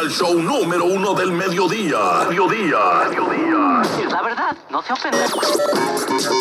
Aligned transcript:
al 0.00 0.10
show 0.10 0.34
número 0.40 0.86
uno 0.86 1.12
del 1.12 1.30
mediodía. 1.30 2.24
Mediodía. 2.26 2.78
Mediodía. 3.10 3.82
Es 4.02 4.10
la 4.10 4.22
verdad, 4.22 4.56
no 4.70 4.82
se 4.82 4.94
ofende. 4.94 5.18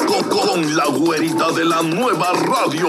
Con, 0.07 0.29
con 0.29 0.77
la 0.77 0.85
güerita 0.85 1.51
de 1.51 1.65
la 1.65 1.81
nueva 1.81 2.31
radio. 2.31 2.87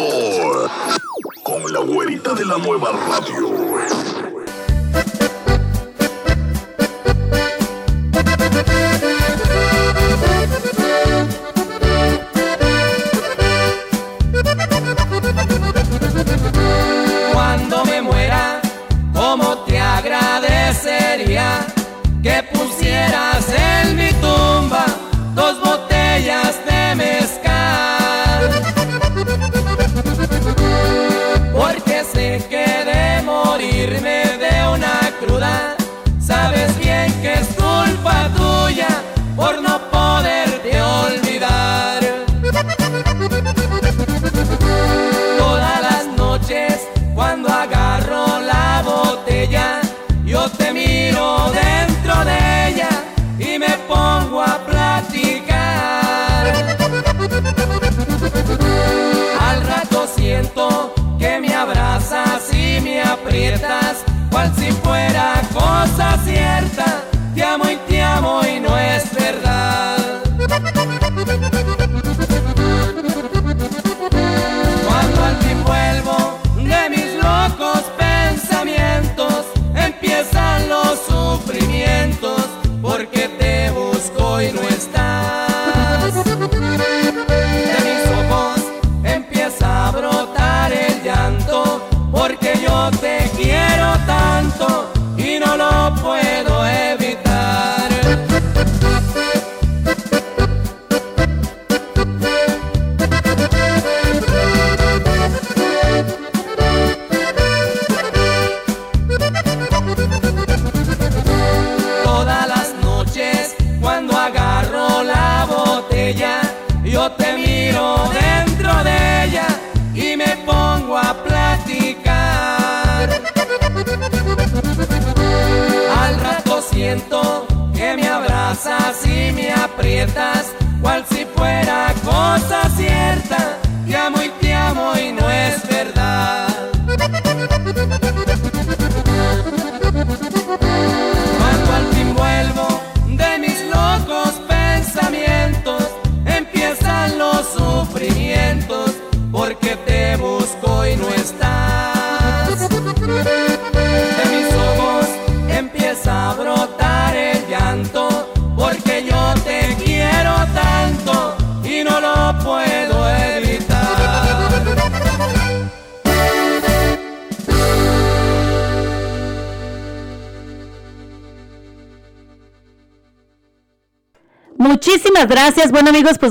Con 1.43 1.73
la 1.73 1.81
güerita 1.81 2.35
de 2.35 2.45
la 2.45 2.59
nueva 2.59 2.93
radio. 2.93 3.60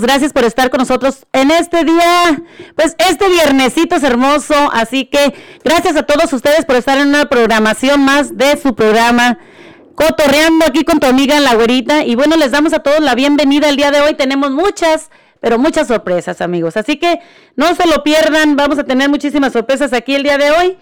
Gracias 0.02 0.34
por 0.34 0.44
estar 0.44 0.70
con 0.70 0.80
nosotros 0.80 1.26
en 1.34 1.52
este 1.52 1.84
día, 1.84 2.42
pues 2.76 2.96
este 2.98 3.28
viernesito 3.30 3.96
es 3.96 4.04
hermoso, 4.04 4.56
así 4.74 5.06
que 5.06 5.34
gracias 5.64 5.96
a 5.96 6.04
todos 6.04 6.32
ustedes 6.34 6.66
por 6.66 6.76
estar 6.76 6.98
en 6.98 7.10
una 7.10 7.26
programación 7.28 8.04
más 8.04 8.38
de 8.38 8.58
su 8.58 8.76
programa. 8.76 9.40
Cotorreando 9.96 10.66
aquí 10.66 10.86
con 10.86 11.00
tu 11.00 11.08
amiga 11.08 11.40
La 11.42 11.56
Güerita. 11.56 12.06
Y 12.06 12.16
bueno, 12.16 12.38
les 12.38 12.52
damos 12.52 12.72
a 12.72 12.80
todos 12.80 13.02
la 13.02 13.16
bienvenida 13.16 13.68
el 13.68 13.76
día 13.76 13.92
de 13.92 14.00
hoy. 14.00 14.14
Tenemos 14.14 14.50
muchas, 14.50 15.10
pero 15.42 15.60
muchas 15.60 15.88
sorpresas, 15.88 16.40
amigos. 16.40 16.78
Así 16.78 16.96
que 16.96 17.20
no 17.58 17.76
se 17.76 17.86
lo 17.86 18.02
pierdan. 18.02 18.56
Vamos 18.56 18.80
a 18.80 18.86
tener 18.86 19.10
muchísimas 19.10 19.52
sorpresas 19.52 19.92
aquí 19.92 20.16
el 20.16 20.24
día 20.24 20.38
de 20.38 20.52
hoy. 20.52 20.78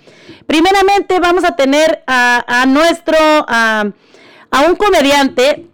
Primeramente, 0.45 1.19
vamos 1.19 1.45
a 1.45 1.55
tener 1.55 2.03
a, 2.05 2.45
a 2.47 2.67
nuestro, 2.67 3.17
a 3.17 3.91
un 4.67 4.75
comediante 4.75 5.66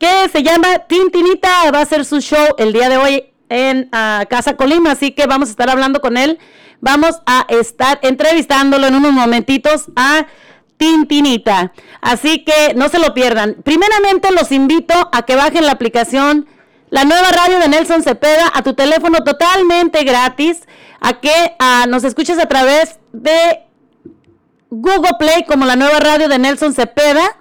que 0.00 0.28
se 0.32 0.42
llama 0.42 0.80
Tintinita. 0.88 1.70
Va 1.70 1.78
a 1.78 1.82
hacer 1.82 2.04
su 2.04 2.20
show 2.20 2.56
el 2.58 2.72
día 2.72 2.88
de 2.88 2.96
hoy 2.96 3.32
en 3.48 3.88
ah, 3.92 4.24
Casa 4.28 4.56
Colima. 4.56 4.92
Así 4.92 5.12
que 5.12 5.26
vamos 5.26 5.48
a 5.48 5.52
estar 5.52 5.70
hablando 5.70 6.00
con 6.00 6.16
él. 6.16 6.40
Vamos 6.80 7.20
a 7.26 7.46
estar 7.48 8.00
entrevistándolo 8.02 8.88
en 8.88 8.96
unos 8.96 9.12
momentitos 9.12 9.84
a 9.94 10.26
Tintinita. 10.78 11.72
Así 12.00 12.42
que 12.42 12.72
no 12.74 12.88
se 12.88 12.98
lo 12.98 13.14
pierdan. 13.14 13.56
Primeramente 13.62 14.32
los 14.32 14.50
invito 14.50 14.94
a 15.12 15.22
que 15.22 15.36
bajen 15.36 15.66
la 15.66 15.72
aplicación 15.72 16.48
la 16.90 17.04
nueva 17.04 17.30
radio 17.30 17.60
de 17.60 17.68
Nelson 17.68 18.02
Cepeda 18.02 18.50
a 18.52 18.62
tu 18.62 18.74
teléfono 18.74 19.22
totalmente 19.22 20.02
gratis, 20.02 20.62
a 21.00 21.20
que 21.20 21.54
ah, 21.60 21.86
nos 21.88 22.02
escuches 22.02 22.38
a 22.38 22.46
través 22.46 22.98
de 23.12 23.62
Google 24.70 25.12
Play 25.18 25.44
como 25.46 25.66
la 25.66 25.76
nueva 25.76 26.00
radio 26.00 26.28
de 26.28 26.38
Nelson 26.38 26.74
Cepeda. 26.74 27.39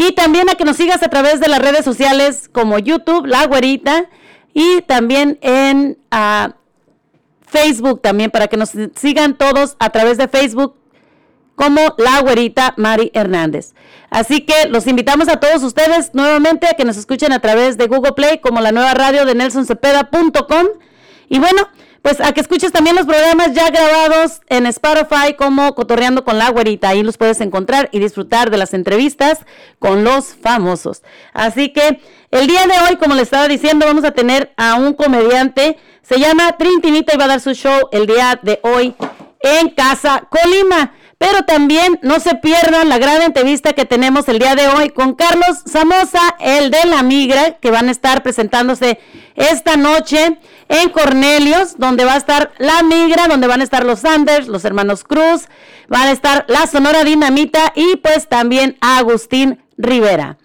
Y 0.00 0.12
también 0.12 0.48
a 0.48 0.54
que 0.54 0.64
nos 0.64 0.76
sigas 0.76 1.02
a 1.02 1.08
través 1.08 1.40
de 1.40 1.48
las 1.48 1.58
redes 1.58 1.84
sociales 1.84 2.48
como 2.52 2.78
YouTube, 2.78 3.26
La 3.26 3.44
Güerita, 3.48 4.08
y 4.54 4.82
también 4.82 5.40
en 5.42 5.98
ah, 6.12 6.54
Facebook 7.48 8.00
también, 8.00 8.30
para 8.30 8.46
que 8.46 8.56
nos 8.56 8.70
sigan 8.94 9.36
todos 9.36 9.74
a 9.80 9.90
través 9.90 10.16
de 10.16 10.28
Facebook 10.28 10.76
como 11.56 11.80
La 11.98 12.20
Güerita 12.20 12.74
Mari 12.76 13.10
Hernández. 13.12 13.74
Así 14.08 14.42
que 14.42 14.68
los 14.68 14.86
invitamos 14.86 15.28
a 15.28 15.40
todos 15.40 15.64
ustedes 15.64 16.14
nuevamente 16.14 16.68
a 16.68 16.74
que 16.74 16.84
nos 16.84 16.96
escuchen 16.96 17.32
a 17.32 17.40
través 17.40 17.76
de 17.76 17.88
Google 17.88 18.12
Play 18.12 18.38
como 18.38 18.60
la 18.60 18.70
nueva 18.70 18.94
radio 18.94 19.24
de 19.24 19.34
nelsoncepeda.com. 19.34 20.66
Y 21.28 21.40
bueno, 21.40 21.68
pues 22.02 22.20
a 22.20 22.32
que 22.32 22.40
escuches 22.40 22.72
también 22.72 22.96
los 22.96 23.06
programas 23.06 23.52
ya 23.52 23.70
grabados 23.70 24.40
en 24.48 24.66
Spotify 24.66 25.34
como 25.36 25.74
Cotorreando 25.74 26.24
con 26.24 26.38
la 26.38 26.50
Güerita. 26.50 26.90
Ahí 26.90 27.02
los 27.02 27.16
puedes 27.16 27.40
encontrar 27.40 27.88
y 27.92 27.98
disfrutar 27.98 28.50
de 28.50 28.56
las 28.56 28.74
entrevistas 28.74 29.40
con 29.78 30.04
los 30.04 30.34
famosos. 30.34 31.02
Así 31.32 31.72
que 31.72 32.00
el 32.30 32.46
día 32.46 32.66
de 32.66 32.74
hoy, 32.86 32.96
como 32.96 33.14
les 33.14 33.24
estaba 33.24 33.48
diciendo, 33.48 33.86
vamos 33.86 34.04
a 34.04 34.12
tener 34.12 34.52
a 34.56 34.76
un 34.76 34.94
comediante. 34.94 35.78
Se 36.02 36.18
llama 36.18 36.52
Trintinita 36.56 37.14
y 37.14 37.18
va 37.18 37.24
a 37.24 37.28
dar 37.28 37.40
su 37.40 37.52
show 37.52 37.88
el 37.92 38.06
día 38.06 38.38
de 38.42 38.60
hoy 38.62 38.94
en 39.40 39.70
Casa 39.70 40.28
Colima. 40.30 40.94
Pero 41.18 41.42
también 41.42 41.98
no 42.02 42.20
se 42.20 42.36
pierdan 42.36 42.88
la 42.88 42.98
gran 42.98 43.22
entrevista 43.22 43.72
que 43.72 43.84
tenemos 43.84 44.28
el 44.28 44.38
día 44.38 44.54
de 44.54 44.68
hoy 44.68 44.90
con 44.90 45.14
Carlos 45.14 45.62
Samosa, 45.66 46.36
el 46.38 46.70
de 46.70 46.84
la 46.84 47.02
migra, 47.02 47.58
que 47.58 47.72
van 47.72 47.88
a 47.88 47.90
estar 47.90 48.22
presentándose 48.22 49.00
esta 49.34 49.76
noche 49.76 50.38
en 50.68 50.90
Cornelios, 50.90 51.78
donde 51.78 52.04
va 52.04 52.14
a 52.14 52.18
estar 52.18 52.52
la 52.58 52.82
Migra, 52.82 53.26
donde 53.26 53.46
van 53.46 53.60
a 53.60 53.64
estar 53.64 53.84
los 53.84 54.00
Sanders, 54.00 54.48
los 54.48 54.64
hermanos 54.64 55.04
Cruz, 55.04 55.48
van 55.88 56.08
a 56.08 56.12
estar 56.12 56.44
la 56.48 56.66
Sonora 56.66 57.04
Dinamita 57.04 57.72
y 57.74 57.96
pues 57.96 58.28
también 58.28 58.76
Agustín 58.80 59.64
Rivera. 59.76 60.38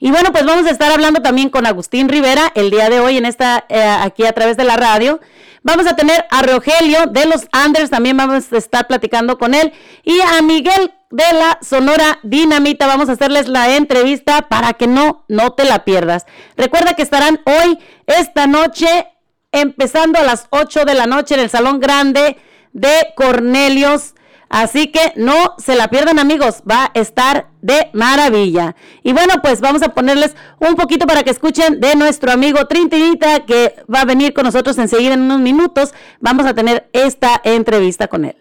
Y 0.00 0.12
bueno, 0.12 0.30
pues 0.30 0.44
vamos 0.46 0.66
a 0.66 0.70
estar 0.70 0.92
hablando 0.92 1.22
también 1.22 1.50
con 1.50 1.66
Agustín 1.66 2.08
Rivera 2.08 2.52
el 2.54 2.70
día 2.70 2.88
de 2.88 3.00
hoy 3.00 3.16
en 3.16 3.26
esta, 3.26 3.64
eh, 3.68 3.82
aquí 3.82 4.24
a 4.24 4.32
través 4.32 4.56
de 4.56 4.64
la 4.64 4.76
radio. 4.76 5.20
Vamos 5.64 5.88
a 5.88 5.96
tener 5.96 6.24
a 6.30 6.42
Rogelio 6.42 7.06
de 7.06 7.26
los 7.26 7.48
Anders, 7.50 7.90
también 7.90 8.16
vamos 8.16 8.52
a 8.52 8.56
estar 8.56 8.86
platicando 8.86 9.38
con 9.38 9.54
él. 9.54 9.72
Y 10.04 10.20
a 10.20 10.40
Miguel 10.40 10.92
de 11.10 11.24
la 11.32 11.58
Sonora 11.62 12.18
Dinamita, 12.22 12.86
vamos 12.86 13.08
a 13.08 13.12
hacerles 13.12 13.48
la 13.48 13.76
entrevista 13.76 14.42
para 14.42 14.74
que 14.74 14.86
no, 14.86 15.24
no 15.28 15.52
te 15.52 15.64
la 15.64 15.84
pierdas. 15.84 16.26
Recuerda 16.56 16.94
que 16.94 17.02
estarán 17.02 17.40
hoy, 17.44 17.78
esta 18.06 18.46
noche, 18.46 19.06
empezando 19.52 20.18
a 20.18 20.22
las 20.22 20.46
8 20.50 20.84
de 20.84 20.94
la 20.94 21.06
noche 21.06 21.34
en 21.34 21.40
el 21.40 21.50
Salón 21.50 21.80
Grande 21.80 22.36
de 22.72 23.12
Cornelios 23.16 24.14
Así 24.48 24.86
que 24.86 25.12
no 25.16 25.54
se 25.58 25.76
la 25.76 25.88
pierdan 25.88 26.18
amigos, 26.18 26.62
va 26.68 26.84
a 26.84 26.90
estar 26.94 27.48
de 27.60 27.90
maravilla. 27.92 28.76
Y 29.02 29.12
bueno, 29.12 29.34
pues 29.42 29.60
vamos 29.60 29.82
a 29.82 29.90
ponerles 29.90 30.34
un 30.58 30.74
poquito 30.74 31.06
para 31.06 31.22
que 31.22 31.30
escuchen 31.30 31.80
de 31.80 31.94
nuestro 31.96 32.32
amigo 32.32 32.66
Trintinita 32.66 33.44
que 33.44 33.74
va 33.92 34.02
a 34.02 34.04
venir 34.06 34.32
con 34.32 34.44
nosotros 34.44 34.78
enseguida 34.78 35.14
en 35.14 35.22
unos 35.22 35.40
minutos. 35.40 35.92
Vamos 36.20 36.46
a 36.46 36.54
tener 36.54 36.88
esta 36.92 37.40
entrevista 37.44 38.08
con 38.08 38.24
él. 38.24 38.36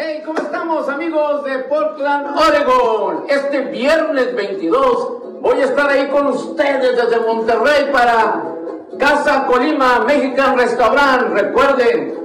Hey, 0.00 0.22
¿cómo 0.24 0.38
estamos 0.38 0.88
amigos 0.88 1.42
de 1.42 1.58
Portland, 1.64 2.38
Oregon? 2.38 3.24
Este 3.28 3.62
viernes 3.62 4.32
22 4.32 5.40
voy 5.40 5.60
a 5.60 5.64
estar 5.64 5.90
ahí 5.90 6.06
con 6.06 6.28
ustedes 6.28 6.96
desde 6.96 7.18
Monterrey 7.26 7.90
para 7.90 8.44
Casa 8.96 9.44
Colima 9.46 10.04
Mexican 10.06 10.56
Restaurant. 10.56 11.32
Recuerden, 11.32 12.17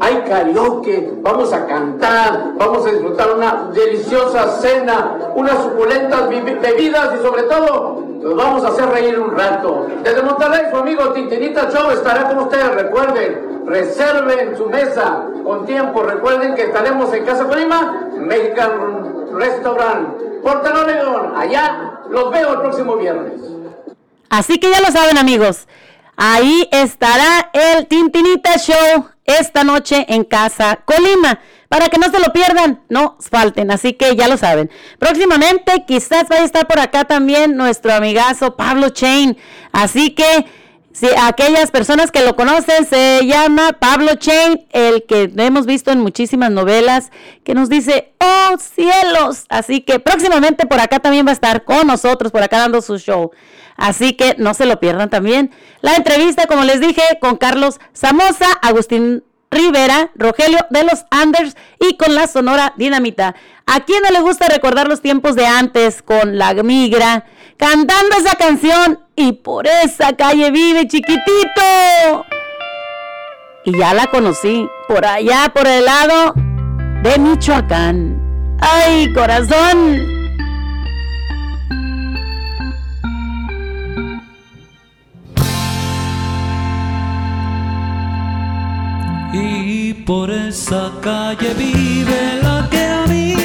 hay 0.00 0.22
karaoke, 0.22 1.12
vamos 1.20 1.52
a 1.52 1.66
cantar, 1.66 2.52
vamos 2.56 2.86
a 2.86 2.90
disfrutar 2.90 3.34
una 3.36 3.70
deliciosa 3.74 4.48
cena, 4.60 5.32
unas 5.34 5.62
suculentas 5.62 6.28
bebidas 6.28 7.10
y 7.18 7.22
sobre 7.22 7.42
todo 7.44 8.02
nos 8.22 8.34
vamos 8.36 8.64
a 8.64 8.68
hacer 8.68 8.88
reír 8.88 9.18
un 9.18 9.30
rato. 9.36 9.86
Desde 10.02 10.22
Monterrey, 10.22 10.66
su 10.70 10.76
amigo 10.76 11.10
Tintinita 11.12 11.70
Show 11.70 11.90
estará 11.90 12.28
con 12.28 12.38
ustedes. 12.38 12.74
Recuerden, 12.74 13.62
reserven 13.66 14.56
su 14.56 14.66
mesa 14.66 15.24
con 15.44 15.64
tiempo. 15.66 16.02
Recuerden 16.02 16.54
que 16.54 16.64
estaremos 16.64 17.12
en 17.14 17.24
Casa 17.24 17.46
Colima, 17.46 18.08
Mexican 18.18 19.32
Restaurant, 19.34 20.42
Portland, 20.42 20.86
León. 20.86 21.32
Allá 21.36 22.00
los 22.10 22.30
veo 22.30 22.54
el 22.54 22.60
próximo 22.60 22.96
viernes. 22.96 23.32
Así 24.28 24.58
que 24.58 24.70
ya 24.70 24.80
lo 24.80 24.90
saben, 24.92 25.18
amigos. 25.18 25.66
Ahí 26.16 26.68
estará 26.70 27.50
el 27.52 27.86
Tintinita 27.86 28.58
Show 28.58 29.09
esta 29.24 29.64
noche 29.64 30.06
en 30.08 30.24
Casa 30.24 30.80
Colima. 30.84 31.40
Para 31.68 31.88
que 31.88 31.98
no 31.98 32.10
se 32.10 32.18
lo 32.18 32.32
pierdan, 32.32 32.82
no 32.88 33.16
falten, 33.20 33.70
así 33.70 33.92
que 33.92 34.16
ya 34.16 34.26
lo 34.26 34.36
saben. 34.36 34.70
Próximamente 34.98 35.84
quizás 35.86 36.28
vaya 36.28 36.42
a 36.42 36.46
estar 36.46 36.66
por 36.66 36.80
acá 36.80 37.04
también 37.04 37.56
nuestro 37.56 37.92
amigazo 37.92 38.56
Pablo 38.56 38.90
Chain. 38.90 39.36
Así 39.70 40.10
que 40.10 40.46
si 40.92 41.06
aquellas 41.22 41.70
personas 41.70 42.10
que 42.10 42.24
lo 42.24 42.34
conocen 42.34 42.84
se 42.84 43.24
llama 43.24 43.74
Pablo 43.74 44.16
Chain, 44.16 44.66
el 44.70 45.04
que 45.06 45.30
hemos 45.36 45.64
visto 45.64 45.92
en 45.92 46.00
muchísimas 46.00 46.50
novelas, 46.50 47.10
que 47.44 47.54
nos 47.54 47.68
dice, 47.68 48.12
oh 48.18 48.56
cielos. 48.58 49.44
Así 49.48 49.82
que 49.82 50.00
próximamente 50.00 50.66
por 50.66 50.80
acá 50.80 50.98
también 50.98 51.26
va 51.26 51.30
a 51.30 51.34
estar 51.34 51.64
con 51.64 51.86
nosotros, 51.86 52.32
por 52.32 52.42
acá 52.42 52.58
dando 52.58 52.82
su 52.82 52.98
show. 52.98 53.30
Así 53.76 54.14
que 54.14 54.34
no 54.36 54.52
se 54.52 54.66
lo 54.66 54.80
pierdan 54.80 55.10
también. 55.10 55.52
La 55.80 55.94
entrevista, 55.94 56.46
como 56.46 56.64
les 56.64 56.80
dije, 56.80 57.02
con 57.20 57.36
Carlos 57.36 57.78
Samosa, 57.92 58.46
Agustín 58.60 59.22
Rivera, 59.50 60.10
Rogelio 60.14 60.58
de 60.70 60.84
los 60.84 61.04
Anders 61.10 61.56
y 61.78 61.96
con 61.96 62.14
la 62.14 62.26
Sonora 62.26 62.74
Dinamita. 62.76 63.34
¿A 63.66 63.80
quién 63.80 64.02
no 64.02 64.10
le 64.10 64.20
gusta 64.20 64.48
recordar 64.48 64.88
los 64.88 65.00
tiempos 65.00 65.36
de 65.36 65.46
antes 65.46 66.02
con 66.02 66.36
la 66.36 66.52
migra? 66.54 67.26
Cantando 67.60 68.16
esa 68.16 68.36
canción 68.36 69.00
y 69.14 69.32
por 69.32 69.66
esa 69.66 70.16
calle 70.16 70.50
vive 70.50 70.88
chiquitito. 70.88 72.24
Y 73.66 73.78
ya 73.78 73.92
la 73.92 74.06
conocí, 74.06 74.66
por 74.88 75.04
allá, 75.04 75.52
por 75.54 75.66
el 75.66 75.84
lado 75.84 76.32
de 77.02 77.18
Michoacán. 77.18 78.56
¡Ay, 78.60 79.12
corazón! 79.12 80.20
Y 89.34 89.92
por 90.06 90.30
esa 90.30 90.90
calle 91.02 91.52
vive 91.58 92.40
la 92.42 92.66
que 92.70 92.82
a 92.82 93.04
mí 93.06 93.39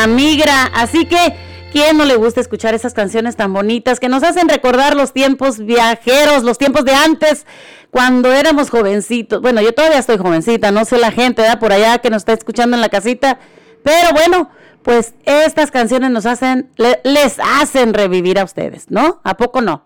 la 0.00 0.06
migra. 0.06 0.64
Así 0.74 1.04
que, 1.06 1.36
¿quién 1.72 1.96
no 1.98 2.04
le 2.04 2.16
gusta 2.16 2.40
escuchar 2.40 2.74
esas 2.74 2.94
canciones 2.94 3.36
tan 3.36 3.52
bonitas 3.52 4.00
que 4.00 4.08
nos 4.08 4.22
hacen 4.22 4.48
recordar 4.48 4.94
los 4.96 5.12
tiempos 5.12 5.58
viajeros, 5.58 6.42
los 6.42 6.58
tiempos 6.58 6.84
de 6.84 6.92
antes, 6.94 7.46
cuando 7.90 8.32
éramos 8.32 8.70
jovencitos? 8.70 9.40
Bueno, 9.42 9.60
yo 9.60 9.72
todavía 9.74 9.98
estoy 9.98 10.18
jovencita, 10.18 10.70
no 10.70 10.84
sé 10.84 10.98
la 10.98 11.12
gente, 11.12 11.42
¿verdad? 11.42 11.58
Por 11.60 11.72
allá 11.72 11.98
que 11.98 12.10
nos 12.10 12.22
está 12.22 12.32
escuchando 12.32 12.76
en 12.76 12.80
la 12.80 12.88
casita. 12.88 13.38
Pero 13.82 14.12
bueno, 14.12 14.50
pues 14.82 15.14
estas 15.24 15.70
canciones 15.70 16.10
nos 16.10 16.26
hacen, 16.26 16.70
le- 16.76 17.00
les 17.04 17.38
hacen 17.38 17.92
revivir 17.94 18.38
a 18.38 18.44
ustedes, 18.44 18.90
¿no? 18.90 19.20
¿A 19.24 19.36
poco 19.36 19.60
no? 19.60 19.84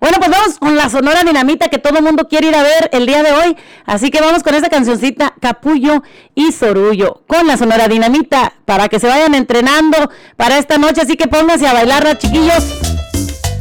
Bueno, 0.00 0.18
pues 0.18 0.30
vamos 0.30 0.58
con 0.58 0.76
la 0.76 0.88
Sonora 0.88 1.22
Dinamita 1.22 1.68
que 1.68 1.78
todo 1.78 1.98
el 1.98 2.04
mundo 2.04 2.28
quiere 2.28 2.48
ir 2.48 2.56
a 2.56 2.62
ver 2.62 2.90
el 2.92 3.06
día 3.06 3.22
de 3.22 3.32
hoy. 3.32 3.56
Así 3.84 4.10
que 4.10 4.20
vamos 4.20 4.42
con 4.42 4.54
esta 4.54 4.68
cancioncita 4.68 5.34
Capullo 5.40 6.02
y 6.34 6.52
Sorullo 6.52 7.22
con 7.26 7.46
la 7.46 7.56
Sonora 7.56 7.88
Dinamita 7.88 8.52
para 8.64 8.88
que 8.88 8.98
se 8.98 9.06
vayan 9.06 9.34
entrenando 9.34 10.10
para 10.36 10.58
esta 10.58 10.78
noche. 10.78 11.02
Así 11.02 11.16
que 11.16 11.28
pónganse 11.28 11.66
a 11.66 11.72
bailar, 11.72 12.18
chiquillos. 12.18 12.64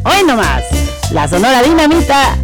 Hoy 0.03 0.23
nomás, 0.25 0.63
la 1.11 1.27
Sonora 1.27 1.61
Dinamita. 1.61 2.37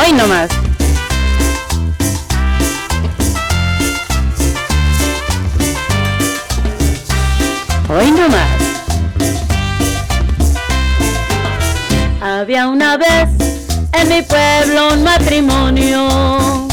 Hoy 0.00 0.12
nomás. 0.12 0.67
Hoy 7.98 8.12
nomás. 8.12 8.46
Había 12.22 12.68
una 12.68 12.96
vez 12.96 13.28
en 13.92 14.08
mi 14.08 14.22
pueblo 14.22 14.94
un 14.94 15.02
matrimonio, 15.02 16.68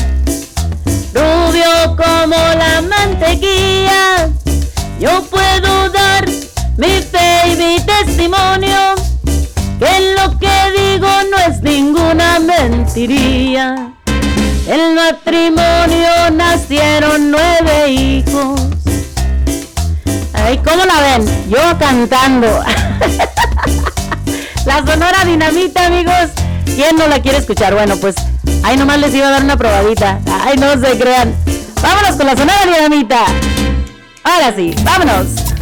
rubio 1.15 1.95
como 1.97 2.35
la 2.35 2.83
mantequilla. 2.87 4.29
Yo 4.99 5.23
puedo 5.23 5.89
dar 5.89 6.29
mi 6.77 7.01
fe 7.01 7.41
y 7.47 7.55
mi 7.55 7.79
testimonio, 7.79 8.93
que 9.79 10.13
lo 10.15 10.37
que 10.37 10.55
digo 10.77 11.09
no 11.31 11.37
es 11.51 11.59
ninguna 11.63 12.37
mentiría. 12.37 13.93
El 14.67 14.93
matrimonio 14.93 16.29
nacieron 16.35 17.31
nueve 17.31 17.89
hijos. 17.89 18.74
Ay, 20.45 20.59
¿cómo 20.59 20.85
la 20.85 21.01
ven? 21.01 21.49
Yo 21.49 21.57
cantando. 21.79 22.47
la 24.67 24.85
Sonora 24.85 25.25
Dinamita, 25.25 25.87
amigos. 25.87 26.29
¿Quién 26.65 26.97
no 26.97 27.07
la 27.07 27.19
quiere 27.19 27.39
escuchar? 27.39 27.73
Bueno, 27.73 27.95
pues 27.97 28.13
ahí 28.63 28.77
nomás 28.77 28.99
les 28.99 29.15
iba 29.15 29.25
a 29.25 29.31
dar 29.31 29.43
una 29.43 29.57
probadita. 29.57 30.19
Ay, 30.45 30.55
no 30.57 30.73
se 30.73 30.99
crean. 30.99 31.33
Vámonos 31.81 32.15
con 32.15 32.27
la 32.27 32.37
Sonora 32.37 32.63
Dinamita. 32.63 33.25
Ahora 34.23 34.53
sí, 34.55 34.75
vámonos. 34.83 35.54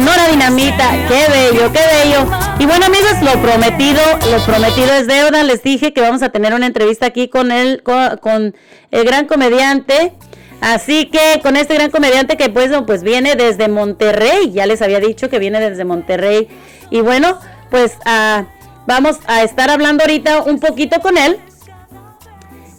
Sonora 0.00 0.28
Dinamita. 0.28 0.92
Qué 1.08 1.26
bello, 1.30 1.70
qué 1.70 1.78
bello. 1.78 2.26
Y 2.58 2.64
bueno, 2.64 2.86
amigos, 2.86 3.20
lo 3.20 3.32
prometido, 3.42 4.00
lo 4.30 4.42
prometido 4.46 4.94
es 4.94 5.06
deuda. 5.06 5.42
Les 5.42 5.62
dije 5.62 5.92
que 5.92 6.00
vamos 6.00 6.22
a 6.22 6.30
tener 6.30 6.54
una 6.54 6.64
entrevista 6.64 7.04
aquí 7.04 7.28
con 7.28 7.52
el, 7.52 7.82
con, 7.82 8.16
con 8.16 8.56
el 8.92 9.04
gran 9.04 9.26
comediante. 9.26 10.14
Así 10.62 11.10
que 11.10 11.40
con 11.42 11.54
este 11.58 11.74
gran 11.74 11.90
comediante 11.90 12.38
que 12.38 12.48
pues, 12.48 12.70
pues 12.86 13.02
viene 13.02 13.34
desde 13.34 13.68
Monterrey, 13.68 14.52
ya 14.52 14.64
les 14.64 14.80
había 14.80 15.00
dicho 15.00 15.28
que 15.28 15.38
viene 15.38 15.60
desde 15.60 15.84
Monterrey. 15.84 16.48
Y 16.90 17.02
bueno, 17.02 17.38
pues 17.70 17.92
ah, 18.06 18.46
vamos 18.86 19.18
a 19.26 19.42
estar 19.42 19.68
hablando 19.68 20.04
ahorita 20.04 20.44
un 20.44 20.60
poquito 20.60 21.00
con 21.00 21.18
él. 21.18 21.38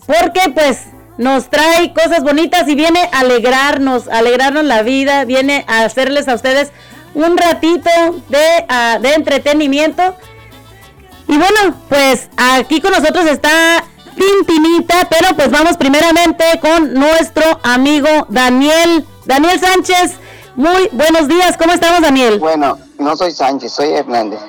Porque 0.07 0.49
pues 0.55 0.87
nos 1.19 1.51
trae 1.51 1.93
cosas 1.93 2.23
bonitas 2.23 2.67
y 2.67 2.73
viene 2.73 3.07
a 3.11 3.19
alegrarnos, 3.19 4.07
a 4.07 4.17
alegrarnos 4.17 4.65
la 4.65 4.81
vida, 4.81 5.23
viene 5.25 5.65
a 5.67 5.83
hacerles 5.83 6.27
a 6.27 6.33
ustedes 6.33 6.71
un 7.13 7.37
ratito 7.37 7.89
de, 8.29 8.65
ah, 8.69 8.97
de 9.01 9.13
entretenimiento. 9.13 10.15
Y 11.27 11.37
bueno, 11.37 11.75
pues 11.87 12.29
aquí 12.37 12.81
con 12.81 12.91
nosotros 12.91 13.25
está 13.25 13.83
Tintinita, 14.15 15.07
pero 15.09 15.35
pues 15.35 15.49
vamos 15.49 15.77
primeramente 15.77 16.43
con 16.61 16.93
nuestro 16.93 17.43
amigo 17.63 18.09
Daniel. 18.29 19.05
Daniel 19.25 19.59
Sánchez, 19.59 20.15
muy 20.55 20.89
buenos 20.91 21.27
días, 21.27 21.55
¿cómo 21.57 21.71
estamos 21.73 22.01
Daniel? 22.01 22.39
Bueno, 22.39 22.77
no 22.99 23.15
soy 23.15 23.31
Sánchez, 23.31 23.71
soy 23.71 23.93
Hernández. 23.93 24.39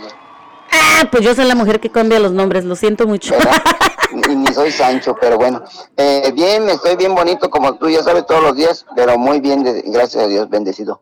Ah, 0.73 1.07
pues 1.11 1.23
yo 1.23 1.35
soy 1.35 1.45
la 1.45 1.55
mujer 1.55 1.81
que 1.81 1.91
cambia 1.91 2.19
los 2.19 2.33
nombres, 2.33 2.65
lo 2.65 2.75
siento 2.77 3.07
mucho. 3.07 3.35
Ni, 4.13 4.35
ni 4.35 4.53
soy 4.53 4.71
Sancho, 4.71 5.17
pero 5.19 5.39
bueno. 5.39 5.63
Eh, 5.97 6.33
bien, 6.35 6.69
estoy 6.69 6.97
bien 6.97 7.15
bonito 7.15 7.49
como 7.49 7.75
tú, 7.77 7.89
ya 7.89 8.03
sabes, 8.03 8.27
todos 8.27 8.43
los 8.43 8.57
días, 8.57 8.85
pero 8.95 9.17
muy 9.17 9.41
bien, 9.41 9.65
gracias 9.87 10.25
a 10.25 10.27
Dios, 10.27 10.51
bendecido. 10.51 11.01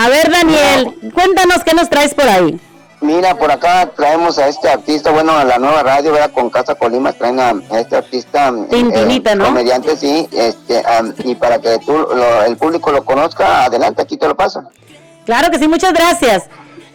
A 0.00 0.08
ver 0.08 0.30
Daniel, 0.30 0.94
cuéntanos 1.12 1.64
qué 1.64 1.74
nos 1.74 1.90
traes 1.90 2.14
por 2.14 2.28
ahí. 2.28 2.60
Mira, 3.00 3.34
por 3.36 3.50
acá 3.50 3.90
traemos 3.96 4.38
a 4.38 4.46
este 4.46 4.68
artista, 4.68 5.10
bueno, 5.10 5.32
a 5.36 5.44
la 5.44 5.58
nueva 5.58 5.82
radio, 5.82 6.12
¿verdad? 6.12 6.30
Con 6.30 6.50
Casa 6.50 6.76
Colima 6.76 7.12
traen 7.12 7.40
a, 7.40 7.52
este 7.80 7.96
artista. 7.96 8.48
eh, 8.48 8.66
Tintinita, 8.70 9.34
¿no? 9.34 9.46
Comediante, 9.46 9.96
sí, 9.96 10.28
este, 10.30 10.84
y 11.24 11.34
para 11.34 11.60
que 11.60 11.78
tú, 11.78 11.92
lo- 11.92 12.44
el 12.44 12.56
público 12.56 12.92
lo 12.92 13.04
conozca, 13.04 13.64
adelante, 13.64 14.02
aquí 14.02 14.16
te 14.16 14.28
lo 14.28 14.36
paso. 14.36 14.62
Claro 15.26 15.50
que 15.50 15.58
sí, 15.58 15.66
muchas 15.66 15.92
gracias. 15.92 16.44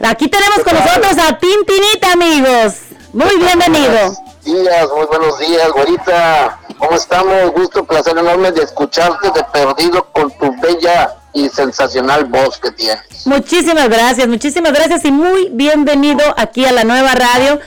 Aquí 0.02 0.30
tenemos 0.30 0.60
con 0.60 0.74
nosotros 0.74 1.18
a 1.18 1.38
Tintinita, 1.38 2.14
amigos. 2.14 2.76
Muy 3.12 3.36
bienvenido. 3.38 4.14
días, 4.46 4.88
muy 4.96 5.06
buenos 5.08 5.40
días, 5.40 5.70
güerita. 5.74 6.58
¿Cómo 6.78 6.96
estamos? 6.96 7.52
Gusto, 7.52 7.84
placer 7.84 8.18
enorme 8.18 8.52
de 8.54 8.64
escucharte 8.64 9.30
de 9.32 9.44
perdido 9.52 10.06
con 10.14 10.32
tu 10.32 10.54
bella 10.62 11.16
y 11.34 11.50
sensacional 11.50 12.26
voz 12.26 12.58
que 12.60 12.72
tienes. 12.72 13.26
Muchísimas 13.26 13.90
gracias, 13.90 14.28
muchísimas 14.28 14.72
gracias 14.72 15.04
y 15.06 15.12
muy 15.12 15.50
bienvenido 15.52 16.24
aquí 16.38 16.66
a 16.66 16.72
la 16.72 16.84
nueva 16.84 17.16
radio. 17.16 17.60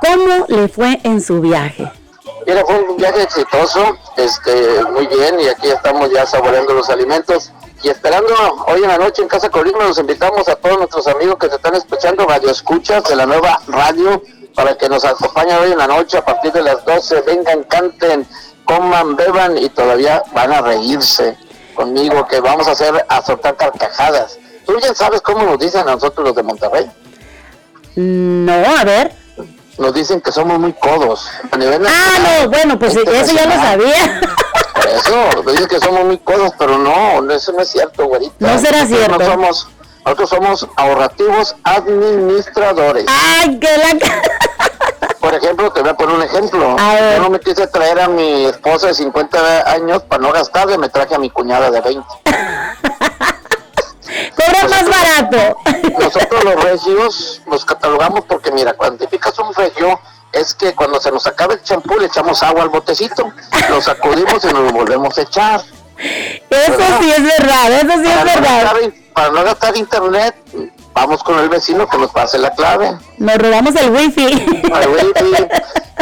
¿Cómo 0.00 0.46
le 0.48 0.68
fue 0.68 1.00
en 1.04 1.20
su 1.20 1.40
viaje? 1.40 1.90
Mira, 2.46 2.64
fue 2.64 2.76
un 2.76 2.96
viaje 2.96 3.22
exitoso, 3.22 3.96
este, 4.16 4.84
muy 4.90 5.06
bien, 5.06 5.38
y 5.40 5.46
aquí 5.46 5.68
estamos 5.68 6.10
ya 6.10 6.26
saboreando 6.26 6.74
los 6.74 6.90
alimentos. 6.90 7.52
Y 7.84 7.88
esperando 7.88 8.32
hoy 8.66 8.82
en 8.82 8.88
la 8.88 8.98
noche 8.98 9.22
en 9.22 9.28
Casa 9.28 9.48
Colima, 9.48 9.84
los 9.84 9.98
invitamos 9.98 10.48
a 10.48 10.56
todos 10.56 10.78
nuestros 10.78 11.06
amigos 11.06 11.36
que 11.38 11.48
se 11.48 11.56
están 11.56 11.74
escuchando, 11.74 12.26
radio 12.26 12.50
escuchas 12.50 13.04
de 13.04 13.16
la 13.16 13.26
nueva 13.26 13.60
radio, 13.68 14.22
para 14.54 14.76
que 14.76 14.88
nos 14.88 15.04
acompañen 15.04 15.56
hoy 15.58 15.72
en 15.72 15.78
la 15.78 15.86
noche 15.86 16.18
a 16.18 16.24
partir 16.24 16.52
de 16.52 16.62
las 16.62 16.84
12. 16.84 17.22
Vengan, 17.22 17.64
canten, 17.64 18.26
coman, 18.64 19.16
beban 19.16 19.56
y 19.58 19.68
todavía 19.68 20.22
van 20.32 20.52
a 20.52 20.60
reírse 20.62 21.36
conmigo, 21.72 22.26
que 22.26 22.40
vamos 22.40 22.68
a 22.68 22.72
hacer 22.72 23.04
a 23.08 23.22
soltar 23.22 23.56
carcajadas. 23.56 24.38
¿Tú 24.66 24.78
ya 24.80 24.94
sabes 24.94 25.20
cómo 25.20 25.42
nos 25.44 25.58
dicen 25.58 25.82
a 25.88 25.92
nosotros 25.94 26.26
los 26.26 26.36
de 26.36 26.42
Monterrey? 26.42 26.90
No, 27.96 28.52
a 28.78 28.84
ver. 28.84 29.12
Nos 29.78 29.92
dicen 29.94 30.20
que 30.20 30.30
somos 30.32 30.58
muy 30.58 30.72
codos. 30.74 31.28
A 31.50 31.56
nivel 31.56 31.84
Ah, 31.86 31.90
nacional, 31.90 32.42
no, 32.44 32.48
bueno, 32.50 32.78
pues 32.78 32.94
eso 32.96 33.34
ya 33.34 33.46
lo 33.46 33.54
sabía. 33.54 34.20
Por 34.74 34.86
eso, 34.86 35.50
dicen 35.50 35.66
que 35.68 35.80
somos 35.80 36.04
muy 36.04 36.18
codos, 36.18 36.52
pero 36.58 36.78
no, 36.78 37.30
eso 37.32 37.52
no 37.52 37.60
es 37.62 37.70
cierto, 37.70 38.06
güerita. 38.06 38.34
No 38.38 38.58
será 38.58 38.86
cierto. 38.86 39.18
No 39.18 39.24
somos, 39.24 39.68
nosotros 40.04 40.30
somos 40.30 40.66
ahorrativos 40.76 41.54
administradores. 41.64 43.06
Ay, 43.08 43.58
que 43.58 43.68
la... 43.78 43.98
Por 45.22 45.32
ejemplo, 45.34 45.70
te 45.70 45.80
voy 45.80 45.90
a 45.90 45.94
poner 45.94 46.16
un 46.16 46.22
ejemplo. 46.22 46.76
Yo 46.76 47.20
no 47.22 47.30
me 47.30 47.38
quise 47.38 47.68
traer 47.68 48.00
a 48.00 48.08
mi 48.08 48.46
esposa 48.46 48.88
de 48.88 48.94
50 48.94 49.70
años 49.70 50.02
para 50.02 50.20
no 50.20 50.32
gastarle, 50.32 50.76
me 50.78 50.88
traje 50.88 51.14
a 51.14 51.18
mi 51.18 51.30
cuñada 51.30 51.70
de 51.70 51.80
20. 51.80 52.04
Cobra 54.36 54.68
más 54.68 54.84
barato. 54.84 55.58
Nosotros 55.96 56.42
los 56.44 56.64
regios 56.64 57.40
nos 57.46 57.64
catalogamos 57.64 58.24
porque, 58.24 58.50
mira, 58.50 58.72
cuando 58.74 58.96
identificas 58.96 59.38
un 59.38 59.54
regio, 59.54 60.00
es 60.32 60.54
que 60.54 60.74
cuando 60.74 61.00
se 61.00 61.12
nos 61.12 61.24
acaba 61.28 61.54
el 61.54 61.62
champú 61.62 61.96
le 62.00 62.06
echamos 62.06 62.42
agua 62.42 62.62
al 62.62 62.70
botecito, 62.70 63.32
lo 63.70 63.80
sacudimos 63.80 64.42
y 64.42 64.48
nos 64.48 64.64
lo 64.64 64.72
volvemos 64.72 65.16
a 65.18 65.22
echar. 65.22 65.62
Eso 66.50 66.78
sí 67.00 67.12
es 67.12 67.22
verdad, 67.22 67.70
eso 67.70 67.92
sí 68.02 68.10
es 68.10 68.16
no 68.18 68.24
verdad. 68.24 68.64
gastar, 68.64 68.92
para 69.14 69.30
no 69.30 69.44
gastar 69.44 69.76
internet, 69.76 70.34
vamos 70.94 71.22
con 71.22 71.38
el 71.38 71.48
vecino 71.48 71.88
que 71.88 71.98
nos 71.98 72.10
pase 72.10 72.38
la 72.38 72.50
clave. 72.52 72.96
Nos 73.18 73.36
robamos 73.38 73.74
el 73.76 73.90
wifi. 73.90 74.62
Al 74.72 74.88
wifi, 74.94 75.46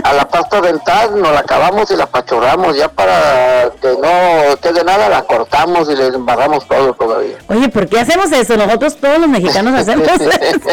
a 0.02 0.12
la 0.14 0.28
pasta 0.28 0.60
dental 0.60 1.20
nos 1.20 1.32
la 1.32 1.40
acabamos 1.40 1.90
y 1.90 1.96
la 1.96 2.06
pachorramos. 2.06 2.76
Ya 2.76 2.88
para 2.88 3.70
que 3.80 3.88
no 3.88 4.56
quede 4.60 4.84
nada, 4.84 5.08
la 5.08 5.22
cortamos 5.22 5.88
y 5.90 5.96
le 5.96 6.06
embarramos 6.08 6.66
todo 6.66 6.92
todavía. 6.94 7.36
Oye, 7.48 7.68
¿por 7.68 7.88
qué 7.88 8.00
hacemos 8.00 8.30
eso? 8.32 8.56
Nosotros 8.56 8.96
todos 8.96 9.18
los 9.18 9.28
mexicanos 9.28 9.74
hacemos 9.78 10.08
eso. 10.08 10.30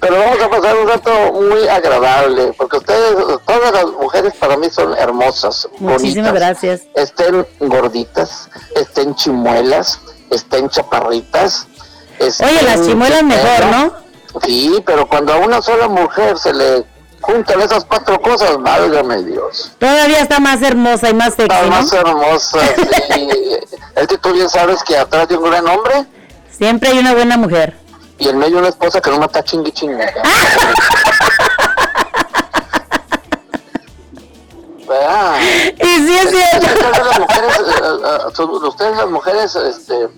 Pero 0.00 0.18
vamos 0.18 0.40
a 0.42 0.48
pasar 0.48 0.76
un 0.76 0.88
rato 0.88 1.10
muy 1.34 1.68
agradable, 1.68 2.52
porque 2.56 2.78
ustedes, 2.78 3.14
todas 3.46 3.72
las 3.72 3.86
mujeres 3.86 4.32
para 4.38 4.56
mí 4.56 4.68
son 4.70 4.94
hermosas, 4.96 5.68
Muchísimas 5.78 6.32
bonitas. 6.32 6.34
gracias. 6.34 6.82
Estén 6.94 7.46
gorditas, 7.60 8.48
estén 8.74 9.14
chimuelas, 9.14 10.00
estén 10.30 10.68
chaparritas. 10.70 11.66
Oye, 12.20 12.62
las 12.64 12.86
chimuelas 12.86 13.22
mejor, 13.22 13.66
¿no? 13.70 13.92
Sí, 14.44 14.82
pero 14.86 15.06
cuando 15.08 15.32
a 15.34 15.36
una 15.38 15.60
sola 15.60 15.88
mujer 15.88 16.38
se 16.38 16.52
le 16.54 16.84
juntan 17.20 17.60
esas 17.60 17.84
cuatro 17.84 18.20
cosas, 18.20 18.56
válgame 18.60 19.22
Dios. 19.22 19.72
Todavía 19.78 20.20
está 20.20 20.40
más 20.40 20.62
hermosa 20.62 21.10
y 21.10 21.14
más 21.14 21.34
sexy, 21.34 21.68
más 21.70 21.92
¿no? 21.92 21.98
hermosa, 21.98 22.58
sí. 23.14 23.28
es 23.96 24.06
que 24.06 24.18
tú 24.18 24.32
bien 24.32 24.48
sabes 24.48 24.82
que 24.84 24.96
atrás 24.96 25.28
de 25.28 25.36
un 25.36 25.44
gran 25.50 25.66
hombre 25.68 26.06
Siempre 26.50 26.90
hay 26.90 26.98
una 26.98 27.12
buena 27.14 27.36
mujer. 27.36 27.76
y 28.18 28.28
en 28.28 28.38
medio 28.38 28.58
una 28.58 28.68
esposa 28.68 29.00
que 29.00 29.10
no 29.10 29.18
mata 29.18 29.42
chingui 29.42 29.72
chingue. 29.72 30.06
¿Verdad? 34.88 35.36
Y 35.80 35.86
sí 36.06 36.18
es 36.18 36.30
cierto. 36.30 36.66
Ustedes 36.66 37.06
las 37.06 37.18
mujeres, 37.18 37.58
eh, 37.58 37.82
eh, 38.04 38.18
son- 38.34 38.50
ustedes 38.64 38.96
las 38.96 39.08
mujeres 39.08 39.54
este, 39.56 40.08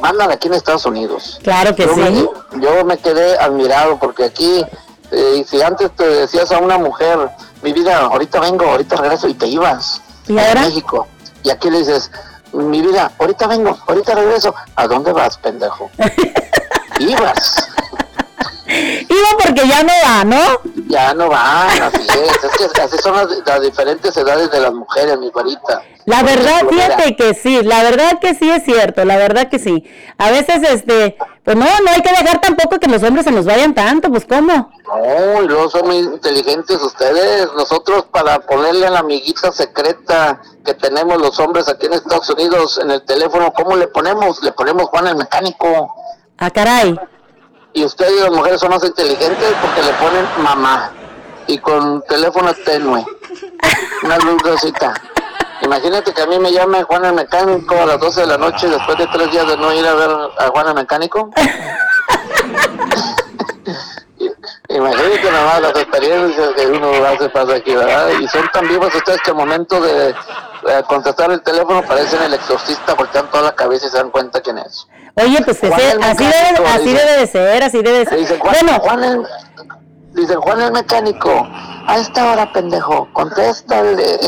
mandan 0.00 0.30
aquí 0.30 0.48
en 0.48 0.54
Estados 0.54 0.86
Unidos. 0.86 1.40
Claro 1.42 1.74
que 1.74 1.84
yo 1.86 1.94
sí. 1.94 2.00
Me, 2.00 2.60
yo 2.60 2.84
me 2.84 2.98
quedé 2.98 3.38
admirado 3.38 3.98
porque 3.98 4.24
aquí, 4.24 4.64
eh, 5.10 5.44
si 5.48 5.62
antes 5.62 5.90
te 5.92 6.04
decías 6.06 6.50
a 6.52 6.58
una 6.58 6.78
mujer, 6.78 7.18
mi 7.62 7.72
vida, 7.72 7.98
ahorita 8.00 8.40
vengo, 8.40 8.64
ahorita 8.66 8.96
regreso 8.96 9.28
y 9.28 9.34
te 9.34 9.46
ibas 9.46 10.00
¿Y 10.26 10.38
a 10.38 10.48
ahora? 10.48 10.60
México. 10.62 11.06
Y 11.42 11.50
aquí 11.50 11.70
le 11.70 11.78
dices, 11.78 12.10
mi 12.52 12.80
vida, 12.80 13.12
ahorita 13.18 13.46
vengo, 13.46 13.76
ahorita 13.86 14.14
regreso. 14.14 14.54
¿A 14.76 14.86
dónde 14.86 15.12
vas, 15.12 15.36
pendejo? 15.38 15.90
ibas. 16.98 17.68
Porque 19.42 19.68
ya 19.68 19.82
no 19.82 19.92
va, 20.04 20.24
¿no? 20.24 20.60
Ya 20.86 21.14
no 21.14 21.28
van, 21.28 21.82
así 21.82 22.06
es. 22.08 22.44
Es 22.44 22.72
que 22.72 22.80
así 22.80 22.96
son 22.98 23.16
las, 23.16 23.28
las 23.44 23.60
diferentes 23.60 24.16
edades 24.16 24.50
de 24.50 24.60
las 24.60 24.72
mujeres, 24.72 25.18
mi 25.18 25.30
varita. 25.30 25.82
La 26.06 26.22
verdad, 26.22 26.66
fíjate 26.68 27.16
que 27.16 27.34
sí, 27.34 27.62
la 27.62 27.82
verdad 27.82 28.18
que 28.20 28.34
sí 28.34 28.50
es 28.50 28.62
cierto, 28.64 29.04
la 29.04 29.16
verdad 29.16 29.48
que 29.48 29.58
sí. 29.58 29.84
A 30.18 30.30
veces, 30.30 30.62
este, 30.62 31.16
pues 31.42 31.56
no, 31.56 31.64
no 31.64 31.90
hay 31.90 32.02
que 32.02 32.10
dejar 32.10 32.40
tampoco 32.40 32.78
que 32.78 32.88
los 32.88 33.02
hombres 33.02 33.24
se 33.24 33.30
nos 33.30 33.46
vayan 33.46 33.74
tanto, 33.74 34.10
pues 34.10 34.26
¿cómo? 34.26 34.70
No, 34.86 35.42
y 35.42 35.46
luego 35.46 35.70
son 35.70 35.86
muy 35.86 35.96
inteligentes 35.96 36.80
ustedes. 36.82 37.48
Nosotros 37.56 38.06
para 38.10 38.40
ponerle 38.40 38.86
a 38.86 38.90
la 38.90 38.98
amiguita 39.00 39.50
secreta 39.50 40.40
que 40.64 40.74
tenemos 40.74 41.18
los 41.18 41.38
hombres 41.40 41.68
aquí 41.68 41.86
en 41.86 41.94
Estados 41.94 42.28
Unidos 42.30 42.78
en 42.82 42.90
el 42.90 43.02
teléfono, 43.04 43.52
¿cómo 43.52 43.76
le 43.76 43.88
ponemos? 43.88 44.42
Le 44.42 44.52
ponemos 44.52 44.88
Juan 44.90 45.06
el 45.06 45.16
mecánico. 45.16 45.94
Ah, 46.38 46.50
caray. 46.50 46.98
Y 47.74 47.84
ustedes 47.84 48.22
las 48.22 48.30
mujeres 48.30 48.60
son 48.60 48.70
más 48.70 48.84
inteligentes 48.84 49.52
porque 49.60 49.82
le 49.82 49.92
ponen 49.94 50.26
mamá 50.38 50.92
y 51.48 51.58
con 51.58 52.02
teléfono 52.02 52.54
tenue. 52.64 53.04
Una 54.04 54.18
lucecita. 54.18 54.94
Imagínate 55.60 56.12
que 56.12 56.22
a 56.22 56.26
mí 56.26 56.38
me 56.38 56.52
llame 56.52 56.84
Juan 56.84 57.04
el 57.04 57.14
mecánico 57.14 57.74
a 57.74 57.86
las 57.86 57.98
12 57.98 58.20
de 58.20 58.26
la 58.28 58.38
noche 58.38 58.68
después 58.68 58.96
de 58.96 59.06
tres 59.08 59.30
días 59.32 59.46
de 59.48 59.56
no 59.56 59.72
ir 59.72 59.84
a 59.86 59.94
ver 59.94 60.10
a 60.38 60.48
Juan 60.48 60.68
el 60.68 60.74
mecánico. 60.74 61.30
Imagínate 64.68 65.30
nomás 65.30 65.60
las 65.60 65.76
experiencias 65.76 66.50
que 66.54 66.66
uno 66.66 66.90
hace 67.06 67.28
pasa 67.28 67.56
aquí, 67.56 67.74
¿verdad? 67.74 68.08
Y 68.20 68.28
son 68.28 68.48
tan 68.52 68.68
vivas 68.68 68.94
ustedes 68.94 69.20
que 69.22 69.30
al 69.30 69.36
momento 69.36 69.80
de, 69.80 70.10
eh, 70.10 70.82
contestar 70.86 71.30
el 71.30 71.42
teléfono 71.42 71.82
parecen 71.82 72.22
el 72.22 72.34
exorcista, 72.34 72.94
voltean 72.94 73.30
toda 73.30 73.42
la 73.44 73.54
cabeza 73.54 73.86
y 73.86 73.90
se 73.90 73.96
dan 73.96 74.10
cuenta 74.10 74.40
quién 74.40 74.58
es. 74.58 74.86
Oye, 75.16 75.38
pues 75.44 75.58
que 75.60 75.68
sea- 75.68 75.76
así, 76.02 76.24
debe, 76.24 76.66
así 76.68 76.84
dice. 76.84 76.98
debe 77.06 77.18
de 77.20 77.26
ser, 77.26 77.62
así 77.62 77.82
debe 77.82 77.98
de 78.00 78.06
ser. 78.06 78.18
Dice 78.18 78.38
Juan, 78.38 78.54
Bueno, 78.60 78.78
Juan 78.80 79.04
el, 79.04 79.22
dice 80.12 80.34
Juan 80.34 80.60
el 80.60 80.72
mecánico, 80.72 81.48
a 81.86 81.98
esta 81.98 82.32
hora 82.32 82.52
pendejo, 82.52 83.08
contéstale. 83.12 84.18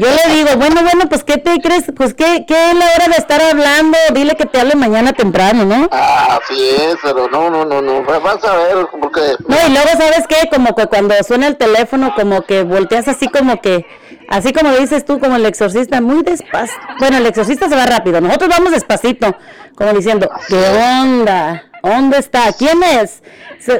yo 0.00 0.06
le 0.08 0.34
digo, 0.34 0.50
bueno, 0.56 0.82
bueno, 0.82 1.08
pues 1.08 1.24
¿qué 1.24 1.38
te 1.38 1.60
crees? 1.60 1.84
Pues 1.96 2.14
¿qué, 2.14 2.44
qué 2.46 2.70
es 2.70 2.74
la 2.76 2.84
hora 2.94 3.06
de 3.08 3.16
estar 3.16 3.42
hablando? 3.42 3.96
Dile 4.14 4.36
que 4.36 4.46
te 4.46 4.60
hable 4.60 4.76
mañana 4.76 5.12
temprano, 5.12 5.64
¿no? 5.64 5.88
Ah, 5.90 6.38
así 6.42 6.68
es, 6.70 6.96
pero 7.02 7.28
no, 7.28 7.50
no, 7.50 7.64
no, 7.64 7.82
no, 7.82 8.02
vas 8.04 8.44
a 8.44 8.56
ver, 8.56 8.86
porque 9.00 9.20
No, 9.48 9.56
y 9.66 9.70
luego, 9.70 9.88
¿sabes 9.92 10.24
qué? 10.28 10.48
Como 10.48 10.74
que 10.76 10.86
cuando 10.86 11.14
suena 11.26 11.48
el 11.48 11.56
teléfono, 11.56 12.14
como 12.14 12.42
que 12.42 12.62
volteas 12.62 13.08
así 13.08 13.26
como 13.28 13.60
que, 13.60 13.84
así 14.28 14.52
como 14.52 14.72
dices 14.74 15.04
tú, 15.04 15.18
como 15.18 15.36
el 15.36 15.46
exorcista, 15.46 16.00
muy 16.00 16.22
despacio. 16.22 16.76
Bueno, 16.98 17.18
el 17.18 17.26
exorcista 17.26 17.68
se 17.68 17.76
va 17.76 17.86
rápido, 17.86 18.20
nosotros 18.20 18.50
vamos 18.50 18.72
despacito, 18.72 19.36
como 19.74 19.92
diciendo, 19.92 20.30
¿qué 20.48 20.64
onda? 21.02 21.64
¿Dónde 21.82 22.18
está? 22.18 22.52
¿Quién 22.52 22.82
es? 22.82 23.22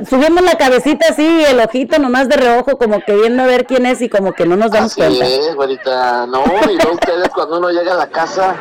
Subimos 0.09 0.42
la 0.42 0.56
cabecita 0.56 1.06
así, 1.11 1.44
el 1.44 1.59
ojito 1.61 1.98
nomás 1.98 2.28
de 2.28 2.37
reojo, 2.37 2.78
como 2.78 3.00
que 3.04 3.14
viendo 3.14 3.42
a 3.42 3.46
ver 3.46 3.66
quién 3.66 3.85
es 3.85 4.00
y 4.00 4.09
como 4.09 4.32
que 4.32 4.46
no 4.46 4.56
nos 4.56 4.70
damos 4.70 4.92
Así 4.92 5.00
cuenta. 5.00 5.26
es, 5.26 5.54
güerita. 5.54 6.26
No, 6.26 6.44
y 6.70 6.76
luego 6.76 6.92
ustedes 6.92 7.28
cuando 7.30 7.59
uno 7.59 7.70
llega 7.70 7.92
a 7.92 7.96
la 7.96 8.09
casa, 8.09 8.54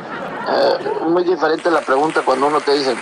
eh, 0.48 1.06
muy 1.08 1.24
diferente 1.24 1.70
la 1.70 1.82
pregunta 1.82 2.22
cuando 2.24 2.48
uno 2.48 2.60
te 2.60 2.74
dice, 2.74 2.96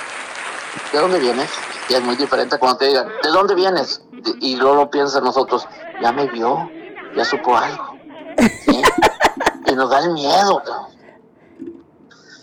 ¿de 0.92 1.00
dónde 1.00 1.20
vienes? 1.20 1.50
Y 1.90 1.94
es 1.94 2.02
muy 2.02 2.16
diferente 2.16 2.58
cuando 2.58 2.78
te 2.78 2.88
digan, 2.88 3.08
¿de 3.22 3.30
dónde 3.30 3.56
vienes? 3.56 4.02
Y, 4.40 4.56
luego 4.56 4.76
lo 4.76 4.90
piensa 4.90 5.20
nosotros, 5.20 5.68
ya 6.02 6.12
me 6.12 6.28
vio, 6.28 6.70
ya 7.16 7.26
supo 7.26 7.58
algo. 7.58 7.93
¿Sí? 8.66 8.82
Y 9.66 9.76
nos 9.76 9.90
da 9.90 10.00
el 10.04 10.12
miedo. 10.14 10.62
cabrón. 10.66 10.94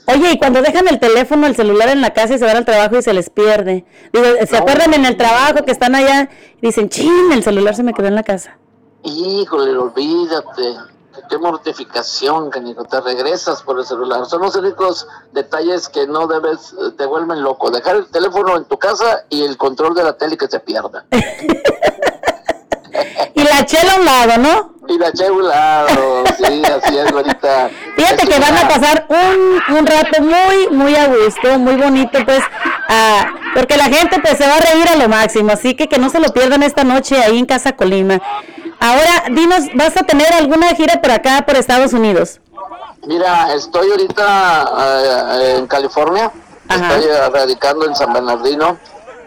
Oye, 0.06 0.32
y 0.32 0.38
cuando 0.38 0.60
dejan 0.62 0.88
el 0.88 0.98
teléfono, 0.98 1.46
el 1.46 1.54
celular 1.54 1.88
en 1.90 2.00
la 2.00 2.12
casa 2.12 2.34
y 2.34 2.38
se 2.38 2.44
van 2.44 2.56
al 2.56 2.64
trabajo 2.64 2.96
y 2.96 3.02
se 3.02 3.12
les 3.12 3.30
pierde. 3.30 3.84
Digo, 4.12 4.24
¿se 4.44 4.52
No. 4.56 4.58
acuerdan 4.58 4.94
en 4.94 5.04
el 5.06 5.16
trabajo 5.16 5.64
que 5.64 5.70
están 5.70 5.94
allá 5.94 6.28
y 6.60 6.66
dicen, 6.66 6.88
chin, 6.88 7.30
el 7.32 7.44
celular 7.44 7.76
se 7.76 7.84
me 7.84 7.92
quedó 7.94 8.08
en 8.08 8.16
la 8.16 8.24
casa? 8.24 8.56
Híjole, 9.04 9.76
olvídate. 9.76 10.74
Qué 11.28 11.38
mortificación, 11.38 12.50
canico. 12.50 12.84
Te 12.84 13.00
regresas 13.00 13.62
por 13.62 13.78
el 13.78 13.84
celular. 13.84 14.26
Son 14.26 14.40
los 14.42 14.56
únicos 14.56 15.06
detalles 15.32 15.88
que 15.88 16.06
no 16.08 16.26
debes, 16.26 16.72
eh, 16.72 16.90
te 16.96 17.06
vuelven 17.06 17.42
loco. 17.42 17.70
Dejar 17.70 17.96
el 17.96 18.06
teléfono 18.10 18.56
en 18.56 18.64
tu 18.64 18.78
casa 18.78 19.24
y 19.28 19.44
el 19.44 19.56
control 19.56 19.94
de 19.94 20.02
la 20.04 20.14
tele 20.14 20.36
que 20.36 20.48
se 20.48 20.58
pierda. 20.60 21.04
Y 23.34 23.42
la 23.42 23.64
chela 23.66 23.94
a 23.94 23.96
un 23.96 24.04
lado, 24.04 24.38
¿no? 24.38 24.70
Y 24.88 24.98
la 24.98 25.12
che 25.12 25.26
a 25.26 25.32
un 25.32 25.46
lado, 25.46 26.24
sí, 26.36 26.62
así 26.64 26.98
es, 26.98 27.12
ahorita. 27.12 27.70
Fíjate 27.96 28.22
Es 28.24 28.28
que 28.28 28.40
van 28.40 28.56
a 28.58 28.68
pasar 28.68 29.06
un, 29.08 29.76
un 29.76 29.86
rato 29.86 30.20
muy, 30.20 30.68
muy 30.76 30.96
a 30.96 31.06
gusto, 31.06 31.58
muy 31.60 31.76
bonito, 31.76 32.18
pues, 32.24 32.42
ah, 32.88 33.26
porque 33.54 33.76
la 33.76 33.84
gente 33.84 34.18
pues 34.20 34.36
se 34.36 34.48
va 34.48 34.56
a 34.56 34.60
reír 34.60 34.88
a 34.88 34.96
lo 34.96 35.08
máximo, 35.08 35.52
así 35.52 35.76
que 35.76 35.88
que 35.88 35.98
no 35.98 36.10
se 36.10 36.18
lo 36.18 36.32
pierdan 36.32 36.64
esta 36.64 36.82
noche 36.82 37.22
ahí 37.22 37.38
en 37.38 37.46
Casa 37.46 37.76
Colima. 37.76 38.20
Ahora, 38.80 39.24
dinos, 39.30 39.66
¿vas 39.74 39.96
a 39.96 40.02
tener 40.02 40.32
alguna 40.32 40.68
gira 40.74 41.00
por 41.00 41.12
acá, 41.12 41.44
por 41.46 41.54
Estados 41.56 41.92
Unidos? 41.92 42.40
Mira, 43.06 43.54
estoy 43.54 43.90
ahorita 43.92 44.72
eh, 45.40 45.54
en 45.58 45.66
California, 45.68 46.32
Ajá. 46.68 46.96
estoy 46.96 47.10
radicando 47.32 47.86
en 47.86 47.94
San 47.94 48.12
Bernardino 48.12 48.76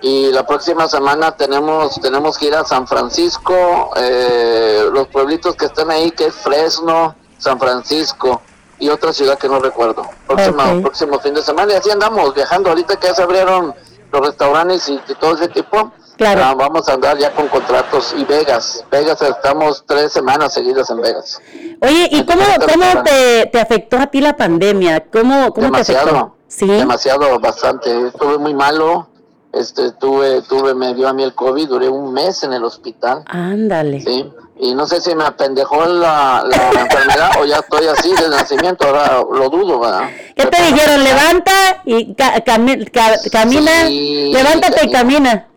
y 0.04 0.34
la 0.34 0.46
próxima 0.46 0.86
semana 0.89 1.32
tenemos 1.32 2.00
tenemos 2.02 2.38
gira 2.38 2.60
a 2.60 2.66
San 2.66 2.86
Francisco, 2.86 3.89
eh, 3.96 4.84
los 4.92 5.08
pueblitos 5.08 5.56
que 5.56 5.66
están 5.66 5.89
ahí, 5.89 6.12
que 6.12 6.26
es 6.26 6.36
Fresno, 6.36 7.16
San 7.38 7.58
Francisco 7.58 8.42
y 8.80 8.89
otra 8.89 9.13
ciudad 9.13 9.38
que 9.38 9.48
no 9.48 9.60
recuerdo. 9.60 10.04
Próxima. 10.28 10.82
Próximo 10.82 11.20
fin 11.22 11.34
de 11.34 11.42
semana 11.42 11.72
y 11.72 11.76
así 11.78 11.89
andamos 11.89 12.36
viajando 12.36 12.70
ahorita 12.70 12.98
que 12.98 13.08
ya 13.08 13.16
se 13.16 13.24
abrieron 13.24 13.74
los 14.12 14.22
restaurantes 14.28 14.89
y, 14.89 14.96
y 15.08 15.16
todo 15.16 15.36
ese 15.36 15.48
tipo. 15.48 15.94
Claro. 16.18 16.44
ah, 16.44 16.54
vamos 16.54 16.88
a 16.89 16.94
andar 16.94 17.18
ya 17.18 17.34
con 17.34 17.48
contratos 17.48 18.13
y 18.18 18.26
Vegas. 18.26 18.84
Vegas 18.92 19.22
estamos 19.22 19.86
tres 19.88 20.12
semanas 20.12 20.54
seguidas 20.54 20.89
en 20.89 21.02
Vegas. 21.02 21.42
Oye, 21.82 22.10
¿y 22.12 22.26
cómo, 22.26 22.44
cómo 22.60 23.04
te, 23.04 23.48
te 23.48 23.60
afectó 23.60 23.98
a 23.98 24.08
ti 24.08 24.20
la 24.20 24.36
pandemia? 24.36 25.06
¿Cómo, 25.10 25.54
cómo 25.54 25.72
te 25.72 25.82
afectó? 25.82 26.06
demasiado 26.06 26.36
Sí. 26.50 26.68
demasiado 26.68 27.39
bastante 27.39 28.10
estuve 28.10 28.38
muy 28.38 28.54
malo 28.54 29.08
este 29.54 29.92
tuve 29.94 30.42
tuve 30.44 30.74
me 30.74 30.94
dio 30.96 31.08
a 31.08 31.13
mí 31.13 31.24
el 31.24 31.34
covid 31.36 31.68
duré 31.68 31.88
un 31.89 32.12
mes 32.12 32.44
en 32.44 32.54
el 32.54 32.63
hospital 32.63 33.24
Ándale. 33.28 34.02
sí 34.02 34.32
y 34.60 34.74
no 34.76 34.86
sé 34.88 35.00
si 35.02 35.13
me 35.16 35.26
apendejó 35.26 35.86
la, 35.86 36.44
la 36.48 36.82
enfermedad 36.82 37.32
o 37.42 37.46
ya 37.46 37.58
estoy 37.58 37.88
así 37.88 38.13
de 38.16 38.30
nacimiento 38.30 38.88
ahora 38.88 39.24
lo 39.32 39.50
dudo 39.50 39.80
¿verdad? 39.80 40.10
¿Qué 40.36 40.46
te 40.48 40.62
dijeron? 40.63 41.04
Levanta 41.04 41.52
y 41.86 42.13
ca- 42.16 42.44
cami- 42.46 42.89
ca- 42.92 43.20
camina. 43.32 43.88
Sí, 43.88 44.32
Levántate 44.34 44.86
y 44.86 44.92
camina. 44.92 45.48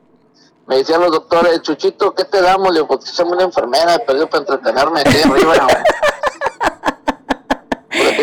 me 0.66 0.76
decían 0.78 1.00
los 1.00 1.12
doctores 1.12 1.62
Chuchito 1.62 2.14
¿qué 2.14 2.24
te 2.24 2.40
damos? 2.42 2.72
le 2.74 2.80
digo 2.80 2.98
échame 3.02 3.30
una 3.32 3.44
enfermera 3.44 3.98
perdido 3.98 4.28
para 4.28 4.40
entretenerme 4.42 5.00
aquí 5.00 5.16
arriba 5.24 5.54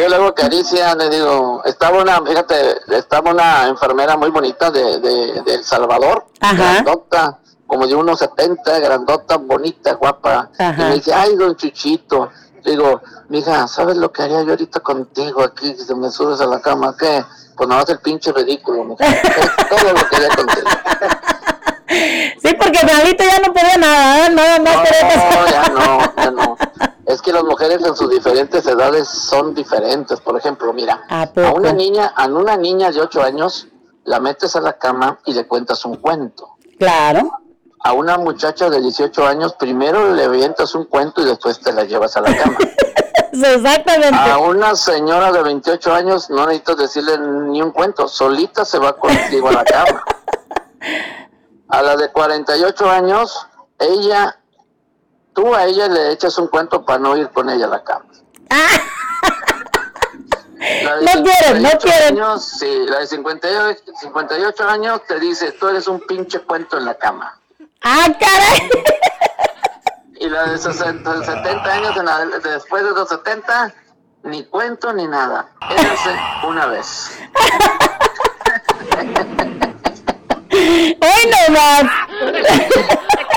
yo 0.04 0.10
le 0.10 0.16
hago 0.18 0.36
caricia, 0.36 0.96
le 0.96 1.10
digo, 1.10 1.62
estaba 1.64 2.02
una, 2.02 2.22
fíjate, 2.22 2.56
estaba 2.98 3.32
una 3.32 3.68
enfermera 3.70 4.18
muy 4.18 4.32
bonita 4.32 4.70
de, 4.70 5.00
de, 5.00 5.42
de 5.44 5.54
El 5.56 5.64
Salvador, 5.64 6.26
Ajá. 6.42 6.56
grandota, 6.56 7.40
como 7.66 7.88
de 7.88 7.96
unos 7.96 8.20
70, 8.20 8.80
grandota, 8.80 9.38
bonita, 9.38 9.94
guapa. 9.94 10.50
Ajá. 10.60 10.76
Y 10.78 10.84
me 10.90 10.94
dice, 10.96 11.14
ay, 11.14 11.36
don 11.38 11.56
Chuchito. 11.56 12.30
Digo, 12.66 13.02
mija, 13.30 13.68
¿sabes 13.68 13.96
lo 13.98 14.12
que 14.12 14.24
haría 14.24 14.42
yo 14.44 14.52
ahorita 14.52 14.82
contigo 14.82 15.42
aquí, 15.42 15.74
si 15.76 15.96
me 15.96 16.12
subes 16.12 16.42
a 16.42 16.46
la 16.48 16.60
cama? 16.62 16.96
¿Qué? 16.98 17.24
Pues 17.56 17.70
no 17.70 17.82
el 17.82 18.00
pinche 18.00 18.32
ridículo, 18.34 18.84
mija. 18.84 19.06
Es 19.06 19.22
todo 19.70 19.94
lo 19.94 20.10
que 20.10 20.16
haría 20.18 20.30
contigo. 20.30 20.70
Sí, 22.42 22.54
porque 22.60 22.80
ahorita 22.80 23.24
ya 23.24 23.40
no 23.40 23.54
podía 23.54 23.78
nada, 23.78 24.26
¿eh? 24.26 24.30
nada 24.32 24.60
más 24.60 24.76
No, 24.76 25.48
ya 25.48 25.70
no, 25.70 26.16
ya 26.16 26.32
no. 26.32 26.53
Es 27.14 27.22
que 27.22 27.32
las 27.32 27.44
mujeres 27.44 27.86
en 27.86 27.96
sus 27.96 28.10
diferentes 28.10 28.66
edades 28.66 29.08
son 29.08 29.54
diferentes. 29.54 30.20
Por 30.20 30.36
ejemplo, 30.36 30.74
mira, 30.74 31.04
¿A 31.10 31.30
una 31.54 31.72
niña, 31.72 32.12
a 32.16 32.26
una 32.26 32.58
niña 32.58 32.92
de 32.92 33.02
8 33.02 33.22
años 33.22 33.68
la 34.06 34.20
metes 34.20 34.56
a 34.56 34.62
la 34.62 34.74
cama 34.74 35.20
y 35.26 35.34
le 35.34 35.48
cuentas 35.48 35.86
un 35.86 35.98
cuento. 35.98 36.58
Claro. 36.80 37.32
A 37.84 37.94
una 37.94 38.18
muchacha 38.18 38.68
de 38.68 38.82
18 38.82 39.28
años 39.28 39.54
primero 39.54 40.16
le 40.16 40.24
avientas 40.24 40.74
un 40.74 40.86
cuento 40.86 41.22
y 41.22 41.26
después 41.26 41.60
te 41.60 41.72
la 41.72 41.84
llevas 41.84 42.18
a 42.18 42.22
la 42.22 42.36
cama. 42.36 42.58
Exactamente. 43.32 44.18
A 44.18 44.40
una 44.40 44.76
señora 44.76 45.32
de 45.32 45.44
28 45.44 45.94
años 45.94 46.32
no 46.32 46.48
necesitas 46.48 46.78
decirle 46.78 47.20
ni 47.20 47.62
un 47.62 47.72
cuento, 47.72 48.08
solita 48.08 48.66
se 48.66 48.80
va 48.80 48.94
contigo 48.98 49.50
a 49.50 49.52
la 49.52 49.64
cama. 49.64 50.04
A 51.70 51.82
la 51.82 51.96
de 51.96 52.12
48 52.12 52.88
años, 52.92 53.48
ella, 53.80 54.38
tú 55.34 55.54
a 55.56 55.66
ella 55.66 55.88
le 55.88 56.12
echas 56.12 56.38
un 56.38 56.48
cuento 56.48 56.86
para 56.86 57.00
no 57.00 57.16
ir 57.18 57.30
con 57.30 57.50
ella 57.50 57.66
a 57.66 57.70
la 57.70 57.84
cama. 57.84 58.06
La 60.84 60.96
de 60.98 61.04
No 61.06 61.12
quieren, 61.24 61.62
no 61.64 61.70
58 61.70 61.78
quieren. 61.80 62.08
Años, 62.18 62.46
sí, 62.60 62.86
la 62.88 63.00
de 63.00 63.08
58, 63.08 63.82
58 64.02 64.70
años 64.70 65.02
te 65.08 65.20
dice, 65.20 65.52
tú 65.54 65.68
eres 65.68 65.88
un 65.88 66.00
pinche 66.02 66.40
cuento 66.40 66.78
en 66.78 66.86
la 66.86 66.94
cama. 66.96 67.38
Ah, 67.82 68.08
caray. 68.20 68.70
Y 70.22 70.30
la 70.30 70.46
de 70.46 70.58
60, 70.58 71.26
70 71.26 71.74
años, 71.74 71.98
en 71.98 72.06
la- 72.06 72.26
después 72.26 72.84
de 72.84 72.92
los 72.92 73.10
70, 73.10 73.74
ni 74.24 74.46
cuento 74.46 74.94
ni 74.94 75.06
nada. 75.06 75.50
Érase 75.70 76.16
una 76.48 76.68
vez. 76.68 77.12
¡Ay, 80.52 81.32
no 81.32 81.54
más! 81.54 81.84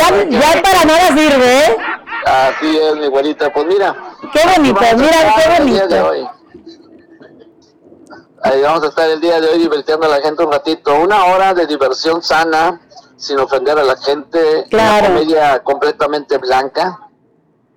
ya, 0.00 0.24
ya 0.28 0.62
para 0.62 0.84
nada 0.84 1.08
sirve, 1.08 1.66
¿eh? 1.66 1.76
Así 2.24 2.78
es, 2.78 2.96
mi 2.96 3.06
güerita. 3.08 3.52
Pues 3.52 3.66
mira. 3.66 3.94
Qué 4.32 4.40
bonito, 4.56 4.80
mira, 4.96 5.34
qué 5.36 5.60
bonito. 5.60 6.30
Ahí 8.42 8.62
vamos 8.62 8.82
a 8.84 8.86
estar 8.88 9.08
el 9.10 9.20
día 9.20 9.40
de 9.40 9.48
hoy 9.48 9.58
divirtiendo 9.58 10.06
a 10.06 10.08
la 10.08 10.20
gente 10.20 10.42
un 10.42 10.52
ratito. 10.52 10.94
Una 10.98 11.26
hora 11.26 11.52
de 11.52 11.66
diversión 11.66 12.22
sana, 12.22 12.80
sin 13.16 13.38
ofender 13.38 13.78
a 13.78 13.84
la 13.84 13.96
gente. 13.96 14.64
Claro. 14.70 15.08
Una 15.08 15.08
comedia 15.08 15.62
completamente 15.62 16.38
blanca. 16.38 17.09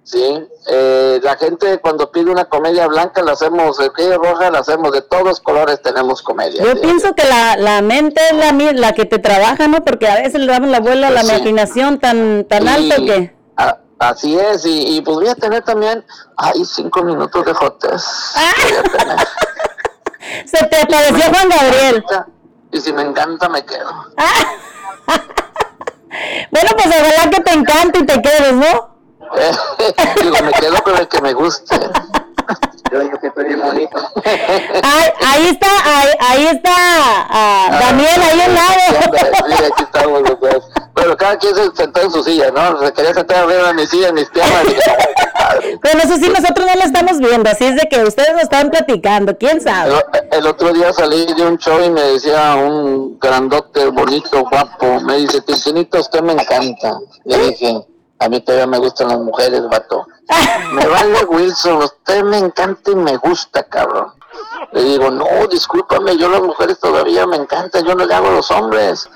Sí. 0.05 0.47
Eh, 0.67 1.19
la 1.23 1.35
gente 1.37 1.79
cuando 1.79 2.11
pide 2.11 2.29
una 2.29 2.45
comedia 2.45 2.87
blanca 2.87 3.21
la 3.21 3.31
hacemos, 3.33 3.79
el 3.79 3.91
que 3.93 4.15
roja 4.17 4.51
la 4.51 4.59
hacemos 4.59 4.91
de 4.91 5.01
todos 5.01 5.39
colores, 5.39 5.81
tenemos 5.81 6.21
comedia. 6.21 6.61
Yo 6.63 6.71
Sí. 6.73 6.79
pienso 6.81 7.13
que 7.15 7.23
la, 7.23 7.55
la 7.57 7.81
mente 7.81 8.21
es 8.31 8.35
la, 8.37 8.51
la 8.73 8.93
que 8.93 9.05
te 9.05 9.19
trabaja, 9.19 9.67
¿no? 9.69 9.83
Porque 9.85 10.07
a 10.09 10.15
veces 10.15 10.41
le 10.41 10.47
damos 10.51 10.69
la 10.69 10.81
vuelta 10.81 11.07
a 11.07 11.11
la 11.11 11.21
Pues 11.21 11.27
sí. 11.31 11.35
imaginación 11.37 11.99
tan, 11.99 12.43
tan 12.45 12.63
Y- 12.65 12.67
alto 12.91 13.05
que... 13.05 13.35
a- 13.57 13.77
así 13.99 14.37
es, 14.37 14.65
y, 14.65 14.97
y 14.97 15.01
pues 15.01 15.15
voy 15.15 15.27
a 15.29 15.35
tener 15.35 15.63
también, 15.63 16.03
ay, 16.35 16.65
cinco 16.65 17.01
minutos 17.03 17.45
de 17.45 17.53
jotes. 17.53 18.05
Voy 18.35 18.77
a 18.77 18.83
tener. 18.97 19.17
Se 20.45 20.65
te 20.67 20.81
apareció 20.81 21.29
Juan 21.31 21.49
Gabriel. 21.49 22.03
Y 22.71 22.81
si 22.81 22.91
me 22.91 23.03
encanta, 23.03 23.47
me 23.47 23.63
quedo. 23.65 23.89
Bueno, 26.51 26.69
pues 26.75 26.85
ojalá 26.87 27.29
que 27.31 27.41
te 27.41 27.53
encante 27.53 27.99
y 27.99 28.05
te 28.05 28.21
quedes, 28.21 28.53
¿no? 28.53 28.92
Digo, 30.21 30.35
me 30.43 30.51
quedo 30.53 30.83
con 30.83 30.97
el 30.97 31.07
que 31.07 31.21
me 31.21 31.33
guste. 31.33 31.75
Yo 32.91 32.99
digo 32.99 33.19
que 33.19 33.27
estoy 33.27 33.45
bien 33.45 33.61
bonito. 33.61 33.97
Ay, 34.23 35.11
ahí 35.25 35.47
está, 35.47 35.67
ahí, 35.83 36.09
ahí 36.19 36.45
está 36.47 36.71
ah, 36.75 37.79
Daniel, 37.81 38.21
ahí 38.21 38.41
al 38.41 38.53
lado. 38.53 38.73
Sí, 39.47 39.63
aquí 39.71 39.83
estamos 39.83 40.21
los 40.21 40.39
dos. 40.39 40.69
Pero 40.93 41.17
cada 41.17 41.37
quien 41.37 41.55
se 41.55 41.71
sentó 41.75 42.01
en 42.01 42.11
su 42.11 42.23
silla, 42.23 42.51
¿no? 42.51 42.79
Se 42.79 42.93
quería 42.93 43.13
sentar 43.13 43.45
arriba 43.45 43.69
de 43.69 43.73
mi 43.73 43.87
silla, 43.87 44.09
en 44.09 44.15
mis 44.15 44.29
piernas. 44.29 44.63
Bueno, 45.81 46.01
eso 46.03 46.15
sí, 46.17 46.29
nosotros 46.29 46.65
no 46.65 46.75
lo 46.75 46.83
estamos 46.83 47.19
viendo, 47.19 47.49
así 47.49 47.65
es 47.65 47.75
de 47.75 47.87
que 47.89 48.03
ustedes 48.03 48.33
lo 48.33 48.39
están 48.39 48.69
platicando, 48.69 49.37
quién 49.37 49.61
sabe. 49.61 49.93
El, 50.31 50.39
el 50.39 50.47
otro 50.47 50.71
día 50.73 50.93
salí 50.93 51.25
de 51.33 51.45
un 51.45 51.57
show 51.57 51.83
y 51.83 51.89
me 51.89 52.01
decía 52.01 52.55
un 52.55 53.19
grandote, 53.19 53.87
bonito, 53.87 54.43
guapo. 54.49 54.99
Me 55.01 55.17
dice, 55.17 55.41
Tintinito, 55.41 55.99
usted 55.99 56.21
me 56.21 56.33
encanta. 56.33 56.99
Le 57.25 57.37
dije, 57.49 57.85
a 58.23 58.29
mí 58.29 58.39
todavía 58.41 58.67
me 58.67 58.77
gustan 58.77 59.09
las 59.09 59.19
mujeres, 59.19 59.67
vato. 59.69 60.07
Me 60.71 60.87
vale 60.87 61.25
Wilson, 61.25 61.83
usted 61.83 62.23
me 62.23 62.37
encanta 62.37 62.91
y 62.91 62.95
me 62.95 63.17
gusta, 63.17 63.63
cabrón. 63.63 64.13
Le 64.71 64.83
digo, 64.83 65.11
no, 65.11 65.27
discúlpame, 65.51 66.17
yo 66.17 66.29
las 66.29 66.41
mujeres 66.41 66.79
todavía 66.79 67.27
me 67.27 67.35
encantan, 67.35 67.85
yo 67.85 67.93
no 67.93 68.05
le 68.05 68.13
hago 68.13 68.29
a 68.29 68.31
los 68.31 68.49
hombres. 68.49 69.07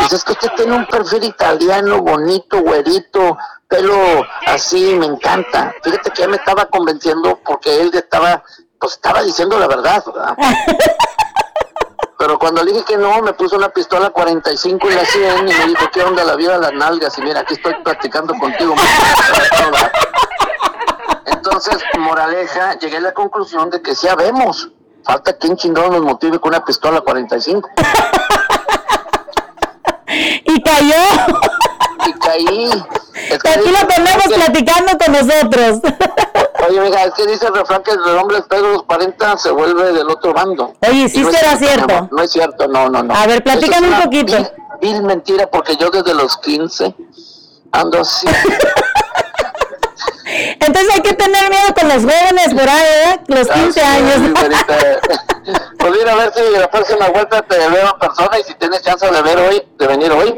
Dice, 0.00 0.16
es 0.16 0.24
que 0.24 0.32
usted 0.32 0.50
tiene 0.56 0.76
un 0.76 0.86
perfil 0.86 1.24
italiano, 1.24 2.02
bonito, 2.02 2.60
güerito, 2.60 3.38
pelo 3.68 4.26
así, 4.46 4.94
me 4.96 5.06
encanta. 5.06 5.74
Fíjate 5.82 6.10
que 6.10 6.22
ya 6.22 6.28
me 6.28 6.36
estaba 6.36 6.66
convenciendo 6.66 7.38
porque 7.46 7.80
él 7.80 7.92
ya 7.92 8.00
estaba, 8.00 8.42
pues 8.78 8.94
estaba 8.94 9.22
diciendo 9.22 9.58
la 9.58 9.68
verdad, 9.68 10.04
¿verdad? 10.04 10.36
Pero 12.18 12.38
cuando 12.38 12.64
le 12.64 12.72
dije 12.72 12.84
que 12.84 12.96
no, 12.96 13.22
me 13.22 13.32
puso 13.32 13.56
una 13.56 13.68
pistola 13.68 14.10
45 14.10 14.88
en 14.88 14.96
la 14.96 15.04
100 15.04 15.48
y 15.48 15.54
me 15.54 15.66
dijo, 15.66 15.88
¿qué 15.92 16.02
onda 16.02 16.24
la 16.24 16.34
vida 16.34 16.54
de 16.54 16.58
las 16.58 16.72
nalgas? 16.72 17.16
Y 17.16 17.22
mira, 17.22 17.40
aquí 17.40 17.54
estoy 17.54 17.74
platicando 17.84 18.34
contigo. 18.34 18.74
Entonces, 21.26 21.78
moraleja, 21.96 22.76
llegué 22.78 22.96
a 22.96 23.00
la 23.00 23.14
conclusión 23.14 23.70
de 23.70 23.80
que 23.80 23.94
sí 23.94 24.08
habemos. 24.08 24.68
Falta 25.04 25.32
quien 25.34 25.56
chingado 25.56 25.90
nos 25.90 26.02
motive 26.02 26.40
con 26.40 26.50
una 26.50 26.64
pistola 26.64 27.00
45. 27.00 27.70
Y 30.10 30.62
cayó. 30.62 30.94
Y 32.06 32.12
caí. 32.14 32.70
Que 33.42 33.48
Aquí 33.50 33.68
lo 33.70 33.86
tenemos 33.86 34.22
que- 34.28 34.34
platicando 34.34 34.92
con 34.98 35.12
nosotros. 35.12 35.80
Oye, 36.68 36.80
mija, 36.80 37.04
es 37.04 37.14
que 37.14 37.26
dice 37.26 37.46
el 37.46 37.54
refrán 37.54 37.82
que 37.82 37.92
el 37.92 38.00
hombre 38.16 38.42
de 38.48 38.60
los 38.60 38.82
40 38.84 39.36
se 39.38 39.50
vuelve 39.50 39.92
del 39.92 40.08
otro 40.10 40.32
bando. 40.34 40.74
Oye, 40.88 41.08
¿sí 41.08 41.20
no 41.22 41.30
será 41.30 41.56
cierto? 41.56 41.94
amor, 41.94 42.08
No 42.12 42.22
es 42.22 42.30
cierto, 42.32 42.66
no, 42.68 42.88
no, 42.88 43.02
no. 43.02 43.14
A 43.14 43.26
ver, 43.26 43.42
platícame 43.42 43.88
es 43.88 43.94
un 43.94 44.02
poquito. 44.02 44.36
Vil, 44.36 44.92
vil 44.92 45.02
mentira, 45.02 45.46
porque 45.46 45.76
yo 45.76 45.90
desde 45.90 46.14
los 46.14 46.36
15 46.38 46.94
ando 47.72 48.00
así. 48.00 48.26
Entonces 50.60 50.94
hay 50.94 51.00
que 51.00 51.14
tener 51.14 51.48
miedo 51.48 51.74
con 51.78 51.88
los 51.88 51.98
jóvenes 52.02 52.48
por 52.52 52.68
ahí, 52.68 52.84
¿eh? 53.06 53.20
Los 53.28 53.48
15 53.48 53.80
Así 53.80 54.04
es, 54.04 54.16
años. 54.16 54.38
Pues 55.78 55.92
mira, 55.96 56.12
a 56.12 56.16
ver 56.16 56.32
si 56.34 56.42
la 56.58 56.70
próxima 56.70 57.08
vuelta 57.08 57.40
te 57.40 57.56
veo 57.56 57.90
en 57.92 57.98
persona 57.98 58.38
y 58.38 58.42
si 58.42 58.54
tienes 58.56 58.82
chance 58.82 59.10
de 59.10 59.22
ver 59.22 59.38
hoy, 59.38 59.62
de 59.78 59.86
venir 59.86 60.12
hoy, 60.12 60.36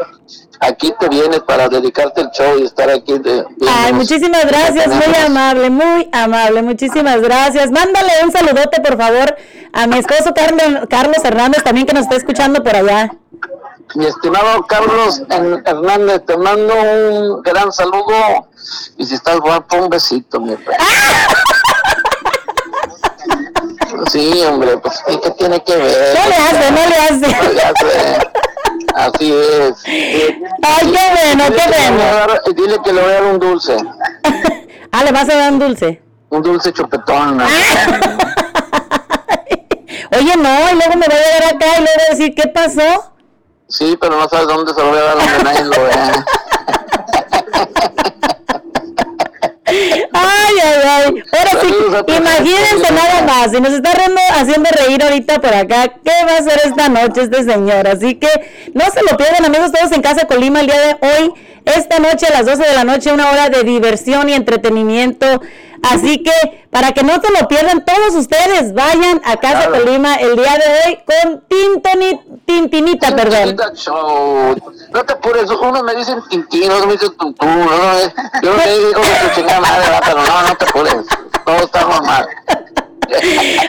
aquí 0.60 0.94
te 0.98 1.08
vienes 1.08 1.40
para 1.40 1.68
dedicarte 1.68 2.20
el 2.20 2.30
show 2.30 2.58
y 2.58 2.64
estar 2.64 2.88
aquí. 2.90 3.18
De, 3.18 3.44
Ay, 3.68 3.92
muchísimas 3.92 4.46
gracias, 4.46 4.86
muy 4.86 5.14
amable, 5.26 5.70
muy 5.70 6.08
amable, 6.12 6.62
muchísimas 6.62 7.20
gracias. 7.20 7.70
Mándale 7.70 8.12
un 8.22 8.30
saludote, 8.30 8.80
por 8.80 8.96
favor, 8.96 9.36
a 9.72 9.86
mi 9.86 9.98
esposo 9.98 10.32
Carlos, 10.88 11.24
Hernández, 11.24 11.62
también 11.62 11.86
que 11.86 11.94
nos 11.94 12.02
está 12.04 12.16
escuchando 12.16 12.62
por 12.62 12.76
allá. 12.76 13.10
Mi 13.94 14.06
estimado 14.06 14.64
Carlos 14.68 15.22
Hernández, 15.28 16.22
te 16.24 16.36
mando 16.36 16.74
un 16.74 17.42
gran 17.42 17.72
saludo 17.72 18.48
y 18.96 19.04
si 19.04 19.14
estás 19.14 19.40
guapo, 19.40 19.76
un 19.78 19.88
besito, 19.88 20.40
mi 20.40 20.54
rey. 20.54 20.76
Sí, 24.10 24.42
hombre, 24.42 24.78
pues 24.78 25.02
¿y 25.08 25.18
¿qué 25.18 25.30
tiene 25.32 25.62
que 25.62 25.76
ver? 25.76 26.18
No 26.18 26.28
le 26.28 26.36
hace, 26.36 26.70
no 26.70 26.86
le 26.86 26.96
hace. 26.96 27.44
No 27.44 27.52
le 27.52 27.62
hace. 27.62 28.30
Así 28.94 29.32
es. 29.32 29.74
Ay, 29.86 30.92
qué 30.92 30.98
bueno, 31.12 31.44
qué 31.48 31.64
le 31.70 31.90
voy 31.90 31.98
bueno. 31.98 32.40
Dile 32.54 32.76
que 32.84 32.92
le 32.92 33.00
voy 33.02 33.10
a 33.10 33.14
dar 33.14 33.24
un 33.24 33.38
dulce, 33.38 33.76
Ah, 34.92 35.04
le 35.04 35.12
vas 35.12 35.28
a 35.28 35.36
dar 35.36 35.52
un 35.52 35.58
dulce. 35.60 36.02
un 36.30 36.42
dulce 36.42 36.72
chupetón. 36.72 37.40
Oye, 40.12 40.36
no, 40.36 40.70
y 40.70 40.74
luego 40.74 40.96
me 40.96 41.06
va 41.06 41.14
a 41.14 41.18
llegar 41.18 41.44
acá 41.54 41.66
y 41.78 41.80
luego 41.82 41.96
va 41.98 42.04
a 42.08 42.10
decir, 42.16 42.34
¿qué 42.34 42.48
pasó? 42.48 43.12
Sí, 43.68 43.96
pero 44.00 44.16
no 44.18 44.28
sabes 44.28 44.48
dónde 44.48 44.74
se 44.74 44.80
lo 44.80 44.88
voy 44.88 44.98
a 44.98 45.02
dar 45.02 45.16
donde 45.18 45.44
nadie 45.44 45.64
lo 45.64 45.84
vea. 45.84 46.24
Ay, 50.12 50.54
ay, 50.64 50.82
ay. 50.84 51.22
Ahora 51.32 51.60
sí, 51.60 51.74
imagínense 52.16 52.92
nada 52.92 53.22
más. 53.26 53.50
Si 53.52 53.60
nos 53.60 53.72
está 53.72 53.92
riendo- 53.92 54.20
haciendo 54.34 54.70
reír 54.70 55.02
ahorita 55.02 55.40
por 55.40 55.54
acá, 55.54 55.88
¿qué 56.04 56.12
va 56.26 56.32
a 56.32 56.38
hacer 56.38 56.60
esta 56.64 56.88
noche 56.88 57.22
este 57.22 57.44
señor? 57.44 57.86
Así 57.88 58.14
que 58.16 58.28
no 58.74 58.84
se 58.92 59.02
lo 59.02 59.16
pierdan, 59.16 59.44
amigos, 59.44 59.72
todos 59.72 59.92
en 59.92 60.02
Casa 60.02 60.26
Colima 60.26 60.60
el 60.60 60.66
día 60.66 60.80
de 60.80 60.96
hoy. 61.00 61.32
Esta 61.64 61.98
noche 61.98 62.26
a 62.26 62.30
las 62.30 62.46
12 62.46 62.62
de 62.66 62.74
la 62.74 62.84
noche, 62.84 63.12
una 63.12 63.30
hora 63.30 63.48
de 63.50 63.62
diversión 63.64 64.28
y 64.28 64.32
entretenimiento. 64.34 65.40
Así 65.82 66.22
que 66.22 66.66
para 66.70 66.92
que 66.92 67.02
no 67.02 67.14
se 67.14 67.30
lo 67.32 67.48
pierdan, 67.48 67.84
todos 67.84 68.14
ustedes 68.14 68.74
vayan 68.74 69.20
a 69.24 69.36
Casa 69.36 69.66
Claro. 69.66 69.84
Colima 69.84 70.14
el 70.16 70.36
día 70.36 70.56
de 70.56 70.64
hoy 70.88 70.98
con 71.06 71.40
Tintoni, 71.48 72.20
Tintinita, 72.46 73.14
perdón. 73.16 73.56
Show. 73.74 74.56
No 74.92 75.04
te 75.04 75.12
apures, 75.12 75.50
unos 75.50 75.82
me 75.82 75.94
dicen 75.94 76.22
Tintín, 76.28 76.70
otros 76.70 76.86
me 76.86 76.92
dicen 76.92 77.16
Tuntú, 77.16 77.46
¿no? 77.46 77.98
yo 78.42 78.54
te 78.56 78.78
digo 78.78 79.00
que 79.00 79.34
chingada 79.34 79.60
madre, 79.60 79.86
pero 80.04 80.22
no, 80.22 80.48
no 80.48 80.56
te 80.56 80.64
apures, 80.64 80.96
todo 81.44 81.56
está 81.56 81.80
normal. 81.82 82.28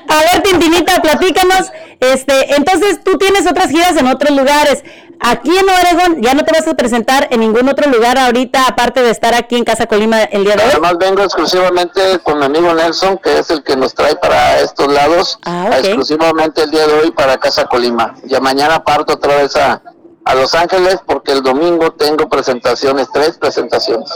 A 0.07 0.19
ver, 0.19 0.43
Tintinita, 0.43 1.01
platícanos. 1.01 1.71
Este, 1.99 2.55
entonces 2.55 2.99
tú 3.03 3.17
tienes 3.17 3.45
otras 3.47 3.69
giras 3.69 3.95
en 3.97 4.07
otros 4.07 4.35
lugares. 4.35 4.83
Aquí 5.23 5.51
en 5.55 5.65
Oregon 5.69 6.21
ya 6.21 6.33
no 6.33 6.43
te 6.43 6.51
vas 6.51 6.67
a 6.67 6.73
presentar 6.73 7.27
en 7.29 7.41
ningún 7.41 7.69
otro 7.69 7.89
lugar 7.91 8.17
ahorita, 8.17 8.65
aparte 8.65 9.03
de 9.03 9.11
estar 9.11 9.35
aquí 9.35 9.55
en 9.55 9.63
Casa 9.63 9.85
Colima 9.85 10.23
el 10.23 10.43
día 10.43 10.55
de 10.55 10.63
hoy. 10.63 10.69
Además 10.71 10.97
vengo 10.99 11.21
exclusivamente 11.23 12.01
con 12.23 12.39
mi 12.39 12.45
amigo 12.45 12.73
Nelson, 12.73 13.19
que 13.19 13.37
es 13.37 13.49
el 13.51 13.63
que 13.63 13.75
nos 13.75 13.93
trae 13.93 14.15
para 14.15 14.59
estos 14.61 14.91
lados, 14.91 15.39
Ah, 15.45 15.69
exclusivamente 15.77 16.63
el 16.63 16.71
día 16.71 16.87
de 16.87 16.93
hoy 16.93 17.11
para 17.11 17.37
Casa 17.37 17.65
Colima. 17.65 18.15
Ya 18.23 18.39
mañana 18.39 18.83
parto 18.83 19.13
otra 19.13 19.35
vez 19.37 19.55
a, 19.55 19.81
a 20.25 20.35
Los 20.35 20.55
Ángeles 20.55 20.97
porque 21.05 21.33
el 21.33 21.43
domingo 21.43 21.91
tengo 21.93 22.27
presentaciones, 22.27 23.07
tres 23.13 23.37
presentaciones. 23.37 24.09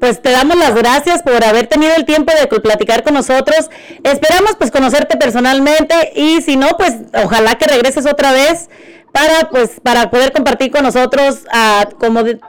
Pues 0.00 0.22
te 0.22 0.30
damos 0.30 0.56
las 0.56 0.74
gracias 0.74 1.22
por 1.22 1.44
haber 1.44 1.66
tenido 1.66 1.94
el 1.94 2.06
tiempo 2.06 2.32
de 2.34 2.46
platicar 2.60 3.02
con 3.04 3.12
nosotros. 3.14 3.68
Esperamos 4.02 4.52
pues 4.56 4.70
conocerte 4.70 5.16
personalmente 5.18 6.12
y 6.16 6.40
si 6.40 6.56
no, 6.56 6.68
pues 6.78 6.94
ojalá 7.22 7.56
que 7.56 7.66
regreses 7.66 8.06
otra 8.06 8.32
vez 8.32 8.70
para 9.12 9.48
pues 9.50 9.80
para 9.82 10.10
poder 10.10 10.32
compartir 10.32 10.70
con 10.70 10.82
nosotros 10.84 11.40
ah, 11.52 11.86
como 11.98 12.22
de- 12.22 12.40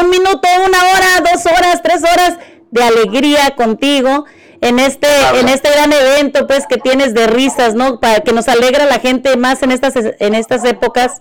un 0.00 0.08
minuto, 0.10 0.48
una 0.66 0.78
hora, 0.78 1.30
dos 1.32 1.44
horas, 1.46 1.82
tres 1.82 2.02
horas 2.02 2.38
de 2.70 2.82
alegría 2.82 3.50
contigo 3.56 4.24
en 4.62 4.78
este 4.78 5.06
Claro. 5.06 5.38
en 5.38 5.48
este 5.48 5.70
gran 5.70 5.92
evento 5.92 6.46
pues 6.46 6.66
que 6.66 6.78
tienes 6.78 7.12
de 7.14 7.26
risas, 7.26 7.74
¿no? 7.74 8.00
Para 8.00 8.20
que 8.20 8.32
nos 8.32 8.48
alegra 8.48 8.86
la 8.86 9.00
gente 9.00 9.36
más 9.36 9.62
en 9.62 9.70
estas 9.70 9.94
en 9.96 10.34
estas 10.34 10.64
épocas 10.64 11.20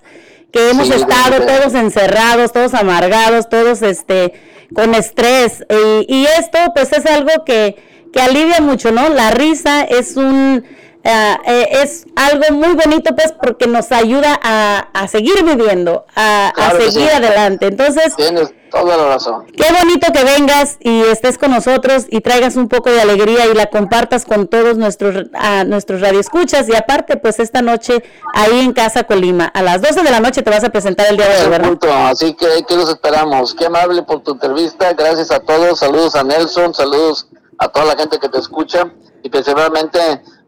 que 0.53 0.69
hemos 0.69 0.87
Sí, 0.87 0.93
estado 0.93 1.45
todos 1.45 1.73
encerrados, 1.73 2.51
todos 2.53 2.73
amargados, 2.73 3.49
todos 3.49 3.81
este 3.81 4.33
con 4.73 4.95
estrés 4.95 5.65
y, 6.07 6.15
y 6.21 6.25
esto 6.39 6.57
pues 6.73 6.93
es 6.93 7.05
algo 7.05 7.43
que, 7.45 7.75
que 8.13 8.21
alivia 8.21 8.61
mucho, 8.61 8.91
¿no? 8.91 9.09
La 9.09 9.31
risa 9.31 9.83
es 9.83 10.15
un 10.15 10.63
eh, 11.03 11.67
es 11.83 12.05
algo 12.15 12.43
muy 12.53 12.73
bonito 12.75 13.15
pues 13.15 13.33
porque 13.41 13.67
nos 13.67 13.91
ayuda 13.91 14.39
a, 14.43 14.87
a 14.93 15.07
seguir 15.07 15.43
viviendo, 15.43 16.05
a, 16.15 16.49
a 16.49 16.51
Claro 16.53 16.77
seguir 16.77 17.09
sí. 17.09 17.15
adelante. 17.15 17.65
Entonces, 17.67 18.15
Tienes 18.15 18.53
toda 18.69 18.95
la 18.97 19.05
razón. 19.07 19.45
Qué 19.47 19.65
bonito 19.81 20.13
que 20.13 20.23
vengas 20.23 20.77
y 20.79 21.01
estés 21.01 21.37
con 21.37 21.51
nosotros 21.51 22.05
y 22.09 22.21
traigas 22.21 22.55
un 22.55 22.69
poco 22.69 22.89
de 22.91 23.01
alegría 23.01 23.47
y 23.47 23.53
la 23.53 23.65
compartas 23.65 24.23
con 24.25 24.47
todos 24.47 24.77
nuestros 24.77 25.25
a 25.33 25.63
nuestros 25.65 26.01
radioescuchas 26.01 26.69
y 26.69 26.75
aparte 26.75 27.17
pues 27.17 27.39
esta 27.39 27.61
noche 27.61 28.03
ahí 28.33 28.59
en 28.61 28.71
Casa 28.73 29.03
Colima 29.03 29.45
a 29.45 29.61
las 29.61 29.81
12 29.81 30.03
de 30.03 30.11
la 30.11 30.19
noche 30.21 30.41
te 30.41 30.49
vas 30.51 30.63
a 30.63 30.69
presentar 30.69 31.07
el 31.09 31.17
día 31.17 31.27
de 31.27 31.43
hoy, 31.43 31.49
¿verdad? 31.49 31.67
punto, 31.67 31.91
así 31.91 32.33
que 32.33 32.45
aquí 32.45 32.75
los 32.75 32.89
esperamos. 32.89 33.53
Qué 33.55 33.65
amable 33.65 34.03
por 34.03 34.21
tu 34.21 34.33
entrevista. 34.33 34.93
Gracias 34.93 35.31
a 35.31 35.39
todos. 35.39 35.79
Saludos 35.79 36.15
a 36.15 36.23
Nelson. 36.23 36.73
Saludos 36.73 37.27
a 37.57 37.67
toda 37.67 37.85
la 37.87 37.95
gente 37.97 38.19
que 38.19 38.29
te 38.29 38.37
escucha 38.39 38.89
y 39.23 39.29
principalmente 39.29 39.99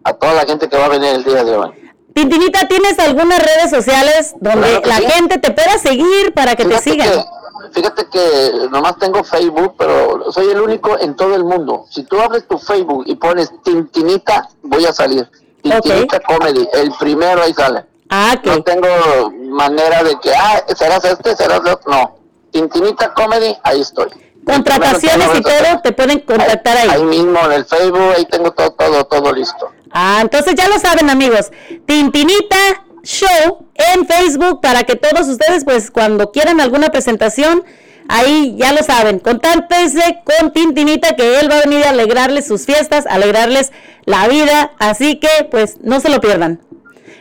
a 0.04 0.14
toda 0.14 0.34
la 0.34 0.46
gente 0.46 0.68
que 0.70 0.78
va 0.78 0.86
a 0.86 0.90
venir 0.90 1.10
el 1.16 1.24
día 1.24 1.44
de 1.44 1.56
hoy. 1.56 1.70
Tintinita, 2.14 2.68
¿tienes 2.68 3.00
algunas 3.00 3.40
redes 3.40 3.72
sociales 3.72 4.36
donde 4.40 4.82
Claro 4.82 4.88
la 4.88 4.98
sí. 4.98 5.06
gente 5.14 5.38
te 5.40 5.52
pueda 5.52 5.78
seguir 5.80 6.34
para 6.34 6.56
que 6.56 6.64
te 6.66 6.78
Fíjate 6.80 6.90
sigan? 6.92 7.10
que, 7.10 7.70
fíjate 7.74 8.06
que 8.10 8.52
nomás 8.70 8.98
tengo 9.00 9.24
Facebook, 9.24 9.76
pero 9.78 10.32
soy 10.32 10.52
el 10.52 10.62
único 10.62 10.98
en 11.00 11.16
todo 11.16 11.36
el 11.36 11.44
mundo. 11.44 11.86
Si 11.90 12.04
tú 12.04 12.20
abres 12.20 12.48
tu 12.48 12.60
Facebook 12.60 13.04
y 13.08 13.16
pones 13.16 13.52
Tintinita, 13.64 14.48
voy 14.62 14.86
a 14.86 14.94
salir. 14.94 15.28
Tintinita 15.64 16.20
Comedy, 16.20 16.68
el 16.74 16.92
primero 17.00 17.42
ahí 17.42 17.54
sale. 17.54 17.86
Ah, 18.10 18.36
No 18.44 18.56
ok. 18.58 18.66
tengo 18.66 19.32
manera 19.50 20.04
de 20.04 20.20
que, 20.20 20.32
ah, 20.36 20.64
serás 20.76 21.04
este, 21.06 21.36
serás 21.36 21.62
otro. 21.62 21.80
No. 21.88 22.16
Tintinita 22.52 23.12
Comedy, 23.16 23.58
ahí 23.64 23.82
estoy. 23.82 24.10
Contrataciones 24.46 25.30
y 25.36 25.42
todo, 25.42 25.82
te 25.84 25.92
pueden 25.92 26.20
contactar 26.20 26.78
ahí. 26.78 26.90
Ahí 26.90 27.04
mismo 27.04 27.40
en 27.46 27.52
el 27.52 27.66
Facebook, 27.66 28.14
ahí 28.16 28.26
tengo 28.26 28.52
todo, 28.52 28.72
todo, 28.72 29.06
todo 29.06 29.34
listo. 29.34 29.72
Ah, 29.92 30.20
entonces 30.22 30.56
ya 30.56 30.68
lo 30.68 30.80
saben 30.80 31.10
amigos, 31.10 31.52
Tintinita 31.86 32.58
Show 33.04 33.68
en 33.76 34.08
Facebook 34.08 34.62
para 34.62 34.84
que 34.84 34.96
todos 34.96 35.28
ustedes 35.28 35.66
pues 35.66 35.92
cuando 35.92 36.32
quieran 36.32 36.62
alguna 36.62 36.90
presentación, 36.90 37.64
ahí 38.08 38.56
ya 38.58 38.72
lo 38.72 38.82
saben, 38.82 39.20
contáctense 39.20 40.22
con 40.24 40.52
Tintinita 40.52 41.16
que 41.16 41.40
él 41.40 41.52
va 41.52 41.58
a 41.58 41.62
venir 41.62 41.86
a 41.86 41.90
alegrarles 41.90 42.48
sus 42.48 42.66
fiestas, 42.66 43.06
alegrarles 43.06 43.72
la 44.06 44.28
vida, 44.28 44.72
así 44.80 45.20
que 45.20 45.48
pues 45.52 45.78
no 45.82 46.00
se 46.00 46.10
lo 46.10 46.22
pierdan. 46.22 46.62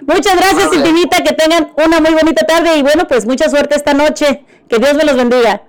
Muchas 0.06 0.36
gracias. 0.36 0.70
Tintinita, 0.70 1.22
que 1.22 1.32
tengan 1.32 1.72
una 1.76 2.00
muy 2.00 2.12
bonita 2.12 2.44
tarde 2.46 2.76
y 2.76 2.82
bueno 2.82 3.06
pues 3.06 3.26
mucha 3.26 3.48
suerte 3.48 3.76
esta 3.76 3.94
noche, 3.94 4.44
que 4.68 4.78
Dios 4.78 4.94
me 4.94 5.04
los 5.04 5.16
bendiga. 5.16 5.62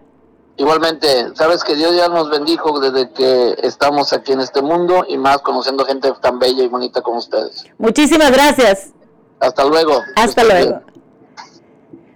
Igualmente, 0.55 1.35
sabes 1.35 1.63
que 1.63 1.75
Dios 1.75 1.95
ya 1.95 2.09
nos 2.09 2.29
bendijo 2.29 2.79
desde 2.79 3.11
que 3.11 3.55
estamos 3.63 4.13
aquí 4.13 4.33
en 4.33 4.39
este 4.39 4.61
mundo 4.61 5.03
y 5.07 5.17
más 5.17 5.39
conociendo 5.39 5.83
gente 5.85 6.11
tan 6.21 6.37
bella 6.37 6.63
y 6.63 6.67
bonita 6.67 7.01
como 7.01 7.17
ustedes. 7.17 7.65
Muchísimas 7.79 8.31
gracias. 8.31 8.91
Hasta 9.39 9.65
luego. 9.65 9.99
Hasta 10.15 10.43
luego. 10.43 10.69
bien. 10.69 10.93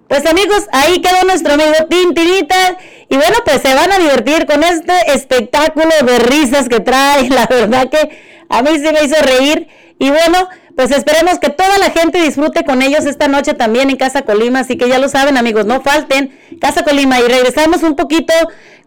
Pues 0.08 0.26
amigos, 0.26 0.65
ahí 0.71 1.02
quedó 1.02 1.23
nuestro 1.26 1.54
amigo 1.54 1.73
Tintinita. 1.89 2.78
Y 3.10 3.17
bueno, 3.17 3.38
pues 3.43 3.62
se 3.62 3.73
van 3.73 3.91
a 3.91 3.97
divertir 3.97 4.45
con 4.45 4.63
este 4.63 4.93
espectáculo 5.13 5.89
de 6.06 6.19
risas 6.19 6.69
que 6.69 6.80
trae. 6.80 7.30
La 7.30 7.47
verdad 7.47 7.89
que 7.89 8.45
a 8.50 8.62
mí 8.62 8.78
se 8.80 8.93
me 8.93 9.04
hizo 9.04 9.21
reír. 9.21 9.67
Y 10.00 10.10
bueno, 10.10 10.47
pues 10.77 10.91
esperemos 10.91 11.39
que 11.39 11.49
toda 11.49 11.79
la 11.79 11.89
gente 11.89 12.21
disfrute 12.21 12.63
con 12.63 12.83
ellos 12.83 13.07
esta 13.07 13.27
noche 13.27 13.55
también 13.55 13.89
en 13.89 13.97
Casa 13.97 14.21
Colima. 14.21 14.59
Así 14.59 14.77
que 14.77 14.87
ya 14.87 14.99
lo 14.99 15.09
saben 15.09 15.35
amigos, 15.35 15.65
no 15.65 15.81
falten 15.81 16.37
Casa 16.61 16.83
Colima. 16.83 17.19
Y 17.19 17.23
regresamos 17.23 17.81
un 17.81 17.95
poquito 17.95 18.31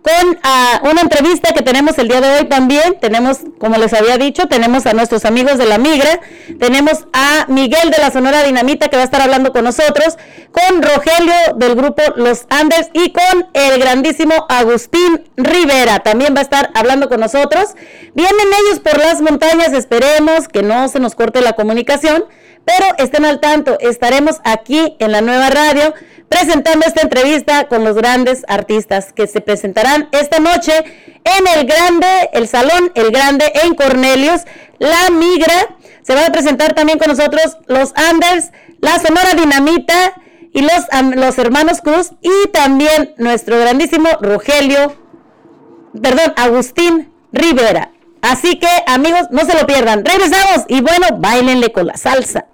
con 0.02 0.38
ah, 0.42 0.80
una 0.84 1.02
entrevista 1.02 1.52
que 1.52 1.62
tenemos 1.62 1.98
el 1.98 2.08
día 2.08 2.20
de 2.20 2.38
hoy 2.38 2.44
también. 2.46 2.98
Tenemos, 3.00 3.38
como 3.58 3.76
les 3.76 3.92
había 3.92 4.16
dicho, 4.16 4.46
tenemos 4.46 4.86
a 4.86 4.92
nuestros 4.92 5.24
amigos 5.24 5.58
de 5.58 5.66
la 5.66 5.78
Migra, 5.78 6.20
tenemos 6.58 7.06
a 7.12 7.46
Miguel 7.48 7.90
de 7.90 7.98
la 7.98 8.10
Sonora 8.10 8.42
Dinamita 8.42 8.88
que 8.88 8.96
va 8.96 9.02
a 9.02 9.04
estar 9.04 9.20
hablando 9.20 9.52
con 9.52 9.64
nosotros, 9.64 10.16
con 10.52 10.82
Rogelio 10.82 11.34
del 11.56 11.74
grupo 11.74 12.02
Los 12.16 12.46
Andes 12.48 12.90
y 12.92 13.12
con 13.12 13.48
el 13.52 13.80
grandísimo 13.80 14.46
Agustín 14.48 15.28
Rivera. 15.36 16.00
También 16.00 16.34
va 16.34 16.40
a 16.40 16.44
estar 16.44 16.70
hablando 16.74 17.08
con 17.08 17.20
nosotros. 17.20 17.74
Vienen 18.14 18.48
ellos 18.64 18.80
por 18.80 18.98
las 18.98 19.20
montañas, 19.20 19.72
esperemos 19.72 20.48
que 20.48 20.62
no 20.62 20.88
se 20.88 21.00
nos 21.00 21.14
corte 21.14 21.40
la 21.40 21.52
comunicación. 21.52 22.24
Pero 22.64 22.86
estén 22.98 23.24
al 23.24 23.40
tanto, 23.40 23.78
estaremos 23.80 24.40
aquí 24.44 24.96
en 24.98 25.12
la 25.12 25.20
nueva 25.20 25.50
radio 25.50 25.94
presentando 26.28 26.86
esta 26.86 27.02
entrevista 27.02 27.66
con 27.66 27.84
los 27.84 27.96
grandes 27.96 28.44
artistas 28.46 29.12
que 29.12 29.26
se 29.26 29.40
presentarán 29.40 30.08
esta 30.12 30.38
noche 30.38 30.72
en 31.24 31.58
el 31.58 31.66
Grande, 31.66 32.30
el 32.32 32.46
Salón 32.46 32.92
El 32.94 33.10
Grande 33.10 33.52
en 33.64 33.74
Cornelius, 33.74 34.42
La 34.78 35.10
Migra. 35.10 35.76
Se 36.02 36.14
van 36.14 36.24
a 36.24 36.32
presentar 36.32 36.74
también 36.74 36.98
con 36.98 37.08
nosotros 37.08 37.58
los 37.66 37.92
Anders, 37.96 38.52
la 38.80 38.98
Sonora 39.00 39.34
Dinamita 39.34 40.14
y 40.52 40.62
los, 40.62 40.86
los 41.16 41.38
hermanos 41.38 41.80
Cruz 41.80 42.12
y 42.22 42.48
también 42.52 43.14
nuestro 43.18 43.58
grandísimo 43.58 44.08
Rogelio, 44.20 44.96
perdón, 46.00 46.32
Agustín 46.36 47.12
Rivera. 47.32 47.90
Así 48.22 48.58
que 48.58 48.68
amigos, 48.86 49.28
no 49.30 49.44
se 49.44 49.58
lo 49.58 49.66
pierdan. 49.66 50.04
Regresamos 50.04 50.66
y 50.68 50.80
bueno, 50.80 51.06
bailenle 51.18 51.72
con 51.72 51.86
la 51.86 51.96
salsa. 51.96 52.46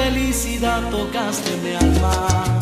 Felicidad, 0.00 0.88
tocaste 0.90 1.56
mi 1.62 1.74
alma. 1.74 2.59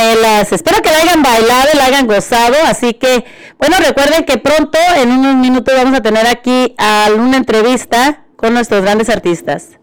Melas. 0.00 0.52
Espero 0.52 0.80
que 0.82 0.90
la 0.90 0.98
hayan 0.98 1.22
bailado, 1.22 1.68
la 1.74 1.84
hayan 1.84 2.06
gozado. 2.06 2.56
Así 2.66 2.94
que, 2.94 3.24
bueno, 3.58 3.76
recuerden 3.78 4.24
que 4.24 4.38
pronto, 4.38 4.78
en 4.96 5.12
unos 5.12 5.34
minutos, 5.36 5.74
vamos 5.76 5.94
a 5.98 6.02
tener 6.02 6.26
aquí 6.26 6.74
a 6.78 7.08
una 7.14 7.36
entrevista 7.36 8.24
con 8.36 8.54
nuestros 8.54 8.82
grandes 8.82 9.08
artistas. 9.10 9.79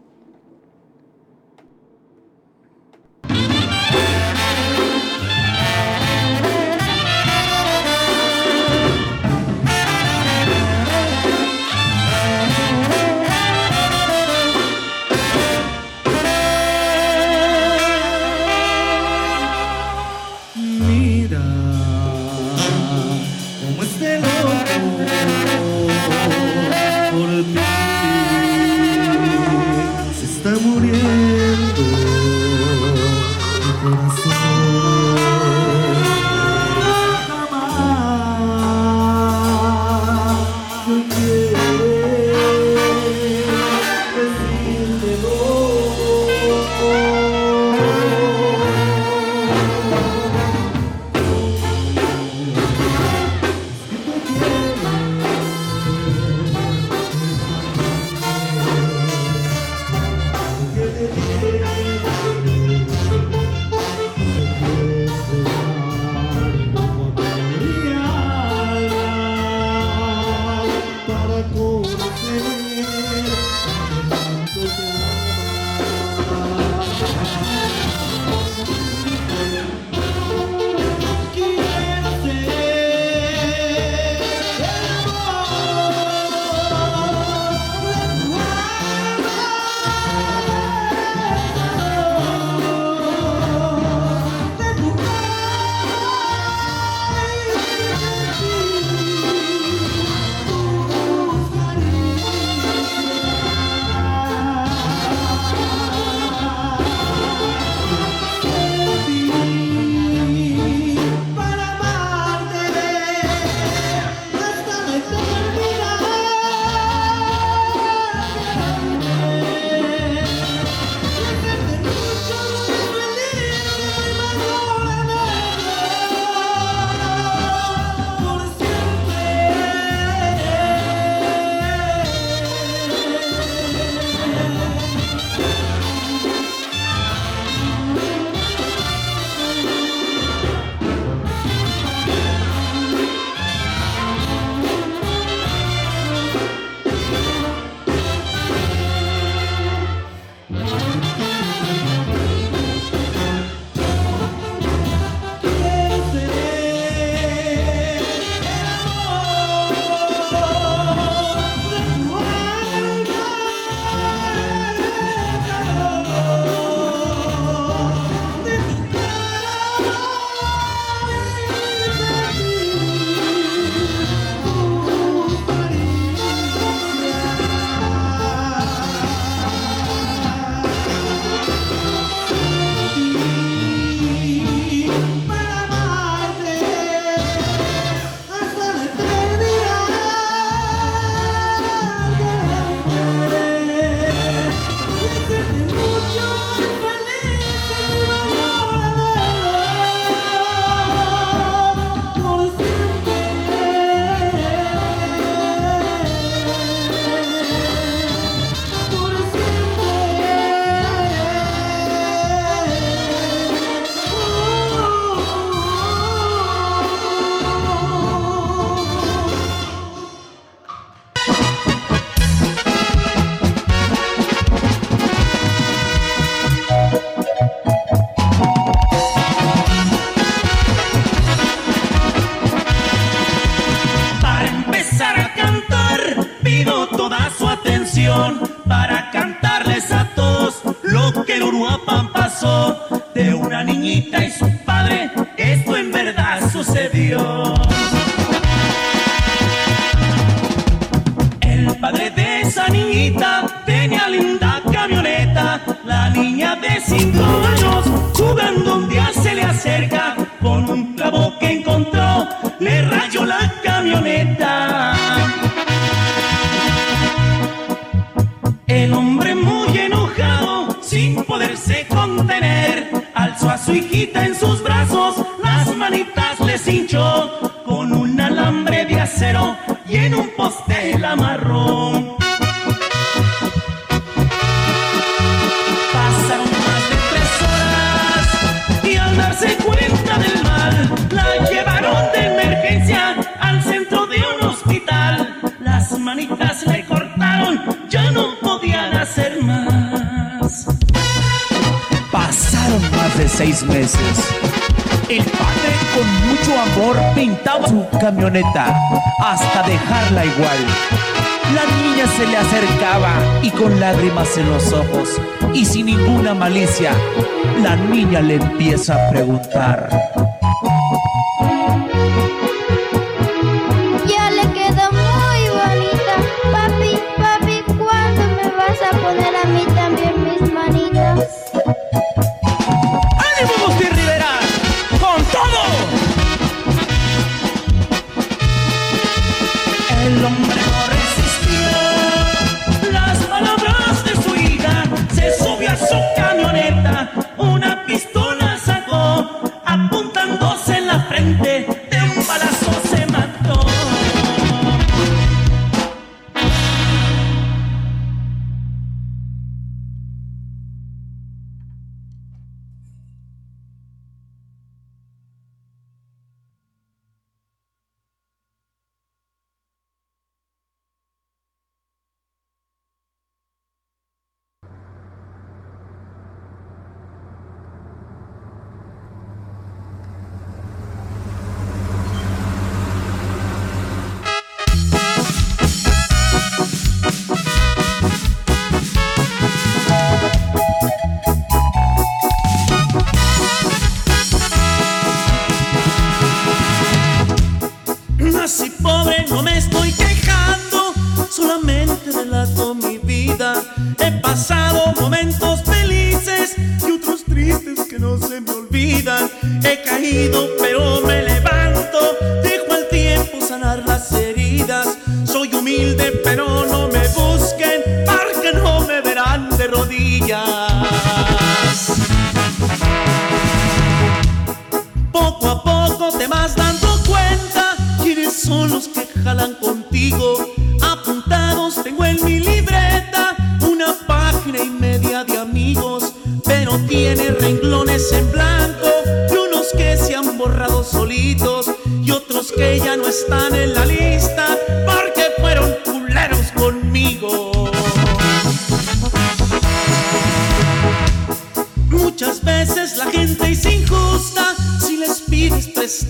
la 317.64 317.76
niña 317.76 318.22
le 318.22 318.36
empieza 318.36 318.94
a 318.94 319.10
preguntar. 319.10 320.07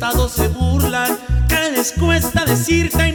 Se 0.08 0.48
burlan, 0.48 1.18
¿qué 1.50 1.72
les 1.76 1.92
cuesta 1.92 2.46
decirte? 2.46 3.12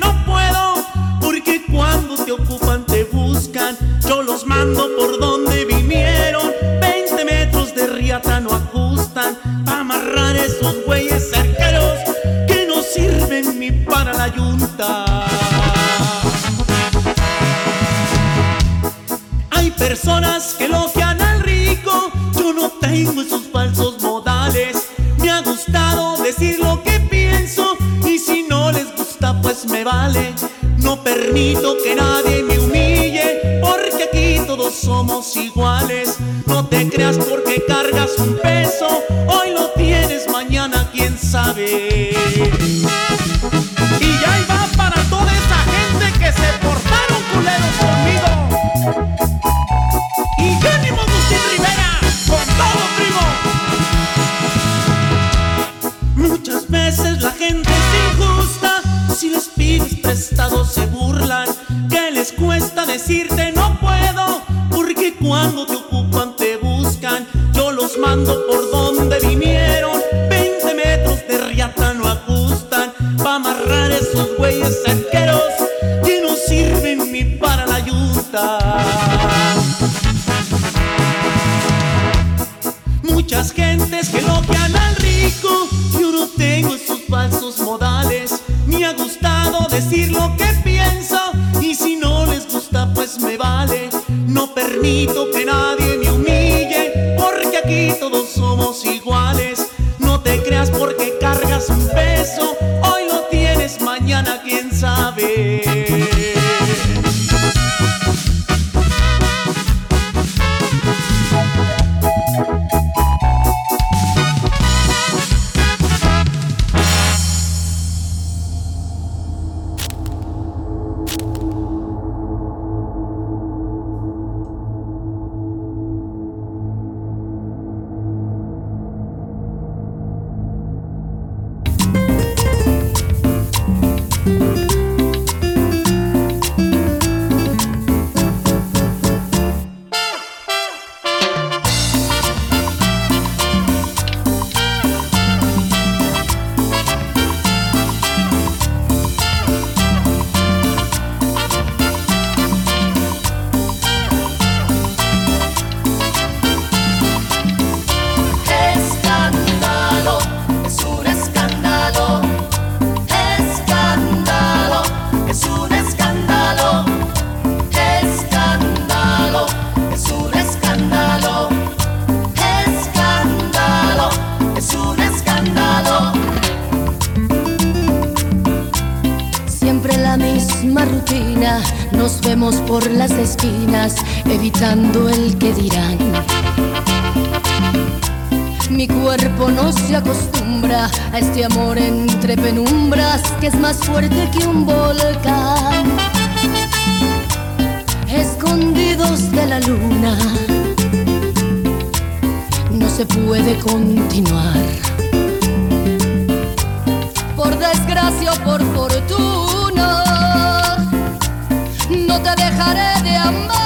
No 212.13 212.23
te 212.23 212.31
dejaré 212.43 213.03
de 213.03 213.17
amar. 213.17 213.59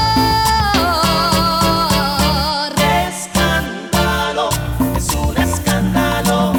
Escándalo, 3.09 4.51
es 4.97 5.09
un 5.15 5.37
escándalo. 5.37 6.53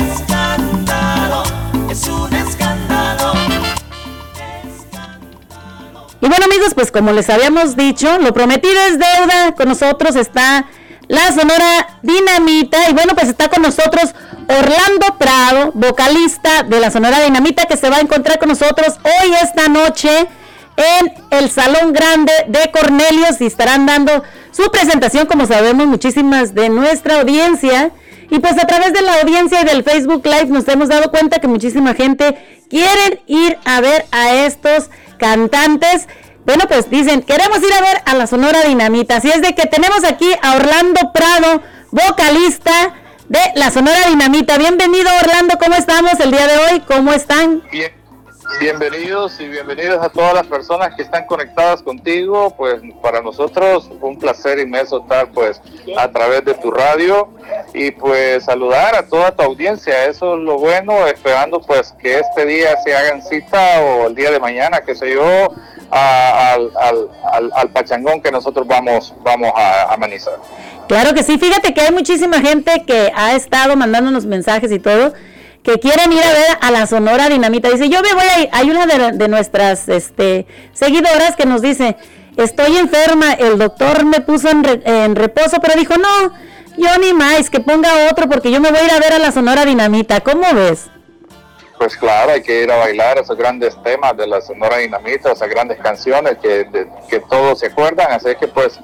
Escándalo, 0.00 1.42
es 1.90 2.08
un 2.08 2.34
escándalo. 2.34 3.32
Y 6.20 6.28
bueno 6.28 6.44
amigos, 6.44 6.74
pues 6.74 6.90
como 6.90 7.12
les 7.12 7.30
habíamos 7.30 7.76
dicho, 7.76 8.18
lo 8.18 8.34
prometido 8.34 8.78
es 8.90 8.98
deuda. 8.98 9.54
Con 9.56 9.68
nosotros 9.68 10.14
está 10.14 10.66
la 11.08 11.32
Sonora 11.32 12.00
Dinamita. 12.02 12.90
Y 12.90 12.92
bueno, 12.92 13.14
pues 13.14 13.28
está 13.28 13.48
con 13.48 13.62
nosotros 13.62 14.14
Orlando 14.46 15.16
Prado, 15.18 15.70
vocalista 15.72 16.64
de 16.64 16.80
la 16.80 16.90
Sonora 16.90 17.20
Dinamita, 17.22 17.64
que 17.64 17.78
se 17.78 17.88
va 17.88 17.96
a 17.96 18.00
encontrar 18.00 18.38
con 18.38 18.50
nosotros 18.50 18.98
hoy 19.04 19.32
esta 19.42 19.68
noche 19.68 20.28
en 20.76 21.12
el 21.30 21.50
Salón 21.50 21.92
Grande 21.92 22.32
de 22.48 22.70
Cornelius 22.70 23.40
y 23.40 23.46
estarán 23.46 23.86
dando 23.86 24.22
su 24.50 24.70
presentación, 24.70 25.26
como 25.26 25.46
sabemos, 25.46 25.86
muchísimas 25.86 26.54
de 26.54 26.68
nuestra 26.68 27.20
audiencia. 27.20 27.90
Y 28.30 28.38
pues 28.40 28.54
a 28.54 28.66
través 28.66 28.92
de 28.92 29.02
la 29.02 29.20
audiencia 29.20 29.62
y 29.62 29.64
del 29.64 29.84
Facebook 29.84 30.22
Live 30.24 30.46
nos 30.46 30.66
hemos 30.68 30.88
dado 30.88 31.10
cuenta 31.10 31.38
que 31.38 31.46
muchísima 31.46 31.94
gente 31.94 32.36
quiere 32.68 33.22
ir 33.26 33.58
a 33.64 33.80
ver 33.80 34.06
a 34.10 34.34
estos 34.34 34.90
cantantes. 35.18 36.08
Bueno, 36.44 36.64
pues 36.68 36.90
dicen, 36.90 37.22
queremos 37.22 37.58
ir 37.58 37.72
a 37.72 37.80
ver 37.80 38.02
a 38.04 38.14
la 38.14 38.26
Sonora 38.26 38.62
Dinamita. 38.62 39.16
Así 39.16 39.28
es 39.30 39.42
de 39.42 39.54
que 39.54 39.66
tenemos 39.66 40.04
aquí 40.04 40.28
a 40.42 40.56
Orlando 40.56 41.12
Prado, 41.12 41.62
vocalista 41.90 42.94
de 43.28 43.40
la 43.54 43.70
Sonora 43.70 44.08
Dinamita. 44.08 44.56
Bienvenido 44.58 45.08
Orlando, 45.22 45.58
¿cómo 45.58 45.74
estamos 45.74 46.18
el 46.20 46.30
día 46.30 46.46
de 46.46 46.56
hoy? 46.56 46.80
¿Cómo 46.86 47.12
están? 47.12 47.62
Bien, 47.72 47.92
bienvenidos 48.60 49.38
y 49.40 49.48
bienvenidos 49.48 50.02
a 50.04 50.08
todas 50.08 50.34
las 50.34 50.46
personas 50.46 50.94
que 50.94 51.02
están 51.02 51.26
conectadas 51.26 51.82
contigo. 51.82 52.54
Pues 52.56 52.80
para 53.02 53.20
nosotros 53.20 53.90
un 54.00 54.18
placer 54.18 54.58
inmenso 54.58 55.00
estar 55.02 55.28
pues 55.30 55.60
a 55.98 56.08
través 56.10 56.44
de 56.44 56.54
tu 56.54 56.70
radio 56.70 57.28
y 57.74 57.90
pues 57.90 58.44
saludar 58.44 58.94
a 58.94 59.06
toda 59.06 59.32
tu 59.32 59.42
audiencia. 59.42 60.04
Eso 60.06 60.34
es 60.36 60.40
lo 60.40 60.58
bueno, 60.58 61.06
esperando 61.06 61.60
pues 61.60 61.92
que 62.00 62.18
este 62.20 62.46
día 62.46 62.76
se 62.82 62.94
hagan 62.96 63.22
cita 63.22 63.80
o 63.82 64.06
el 64.08 64.14
día 64.14 64.30
de 64.30 64.40
mañana, 64.40 64.80
qué 64.80 64.94
sé 64.94 65.12
yo, 65.12 65.48
a- 65.90 66.52
al, 66.54 66.70
al, 66.80 67.08
al, 67.32 67.50
al 67.54 67.68
pachangón 67.70 68.20
que 68.22 68.30
nosotros 68.30 68.66
vamos, 68.66 69.14
vamos 69.22 69.52
a 69.54 69.92
amenizar. 69.92 70.34
Claro 70.88 71.14
que 71.14 71.22
sí, 71.24 71.36
fíjate 71.38 71.74
que 71.74 71.80
hay 71.80 71.92
muchísima 71.92 72.40
gente 72.40 72.84
que 72.86 73.10
ha 73.14 73.34
estado 73.34 73.74
mandándonos 73.76 74.24
mensajes 74.24 74.70
y 74.70 74.78
todo, 74.78 75.14
que 75.66 75.80
quieren 75.80 76.12
ir 76.12 76.22
a 76.22 76.32
ver 76.32 76.58
a 76.60 76.70
la 76.70 76.86
Sonora 76.86 77.28
Dinamita. 77.28 77.68
Dice, 77.68 77.88
yo 77.88 78.00
me 78.00 78.14
voy 78.14 78.22
a 78.22 78.40
ir. 78.40 78.48
Hay 78.52 78.70
una 78.70 78.86
de, 78.86 79.26
nuestras 79.28 79.88
este, 79.88 80.46
seguidoras 80.72 81.34
que 81.34 81.44
nos 81.44 81.60
dice, 81.60 81.96
estoy 82.36 82.76
enferma, 82.76 83.32
el 83.32 83.58
doctor 83.58 84.04
me 84.04 84.20
puso 84.20 84.48
en, 84.48 84.62
re- 84.62 84.82
en 84.84 85.16
reposo, 85.16 85.58
pero 85.60 85.74
dijo, 85.76 85.94
no, 85.96 86.32
yo 86.76 86.98
ni 87.00 87.12
más, 87.12 87.50
que 87.50 87.58
ponga 87.58 88.08
otro 88.08 88.28
porque 88.28 88.52
yo 88.52 88.60
me 88.60 88.70
voy 88.70 88.78
a 88.78 88.84
ir 88.84 88.92
a 88.92 89.00
ver 89.00 89.14
a 89.14 89.18
la 89.18 89.32
Sonora 89.32 89.64
Dinamita. 89.64 90.20
¿Cómo 90.20 90.46
ves? 90.54 90.86
Pues 91.78 91.96
claro, 91.96 92.30
hay 92.30 92.42
que 92.42 92.62
ir 92.62 92.70
a 92.70 92.76
bailar 92.76 93.18
esos 93.18 93.36
grandes 93.36 93.76
temas 93.82 94.16
de 94.16 94.28
la 94.28 94.40
Sonora 94.40 94.78
Dinamita, 94.78 95.32
esas 95.32 95.48
grandes 95.48 95.78
canciones 95.80 96.38
que, 96.40 96.68
que 97.10 97.18
todos 97.28 97.58
se 97.58 97.66
acuerdan, 97.66 98.12
así 98.12 98.28
que 98.38 98.46
pues 98.46 98.78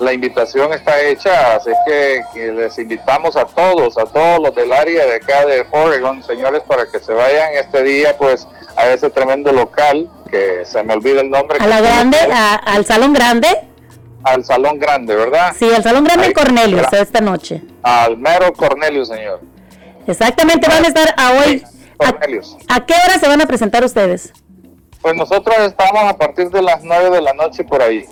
la 0.00 0.12
invitación 0.12 0.72
está 0.72 1.00
hecha, 1.02 1.56
así 1.56 1.70
que, 1.86 2.22
que 2.34 2.52
les 2.52 2.78
invitamos 2.78 3.36
a 3.36 3.44
todos, 3.44 3.96
a 3.98 4.04
todos 4.04 4.40
los 4.40 4.54
del 4.54 4.72
área 4.72 5.06
de 5.06 5.16
acá 5.16 5.46
de 5.46 5.66
Oregon, 5.70 6.22
señores, 6.22 6.62
para 6.66 6.86
que 6.90 6.98
se 6.98 7.12
vayan 7.12 7.52
este 7.54 7.82
día 7.82 8.16
pues 8.16 8.46
a 8.76 8.88
ese 8.88 9.10
tremendo 9.10 9.52
local, 9.52 10.08
que 10.30 10.64
se 10.64 10.82
me 10.82 10.94
olvida 10.94 11.20
el 11.20 11.30
nombre. 11.30 11.58
A 11.60 11.66
la 11.66 11.80
grande, 11.80 12.18
a- 12.32 12.54
al 12.56 12.84
Salón 12.84 13.12
Grande. 13.12 13.48
Al 14.24 14.44
Salón 14.44 14.78
Grande, 14.78 15.14
¿verdad? 15.14 15.52
Sí, 15.58 15.70
al 15.72 15.82
Salón 15.82 16.04
Grande 16.04 16.26
Ahí, 16.26 16.32
Cornelius 16.32 16.92
esta 16.92 17.20
noche. 17.20 17.62
Al 17.82 18.16
mero 18.16 18.52
Cornelio, 18.54 19.04
señor. 19.04 19.40
Exactamente, 20.06 20.66
van 20.68 20.84
a 20.84 20.88
estar 20.88 21.14
a 21.16 21.32
hoy. 21.32 21.62
Cornelius. 21.96 22.56
¿A 22.68 22.84
qué 22.84 22.94
hora 23.04 23.18
se 23.18 23.28
van 23.28 23.40
a 23.40 23.46
presentar 23.46 23.84
ustedes? 23.84 24.32
Pues 25.00 25.14
nosotros 25.14 25.54
estamos 25.60 26.02
a 26.04 26.16
partir 26.16 26.50
de 26.50 26.62
las 26.62 26.82
9 26.82 27.10
de 27.10 27.20
la 27.20 27.34
noche 27.34 27.62
por 27.64 27.82
ahí. 27.82 28.06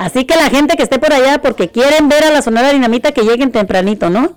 Así 0.00 0.24
que 0.24 0.34
la 0.34 0.48
gente 0.48 0.78
que 0.78 0.82
esté 0.82 0.98
por 0.98 1.12
allá 1.12 1.42
porque 1.42 1.68
quieren 1.68 2.08
ver 2.08 2.24
a 2.24 2.30
la 2.30 2.40
Sonora 2.40 2.72
Dinamita 2.72 3.12
que 3.12 3.20
lleguen 3.20 3.52
tempranito, 3.52 4.08
¿no? 4.08 4.34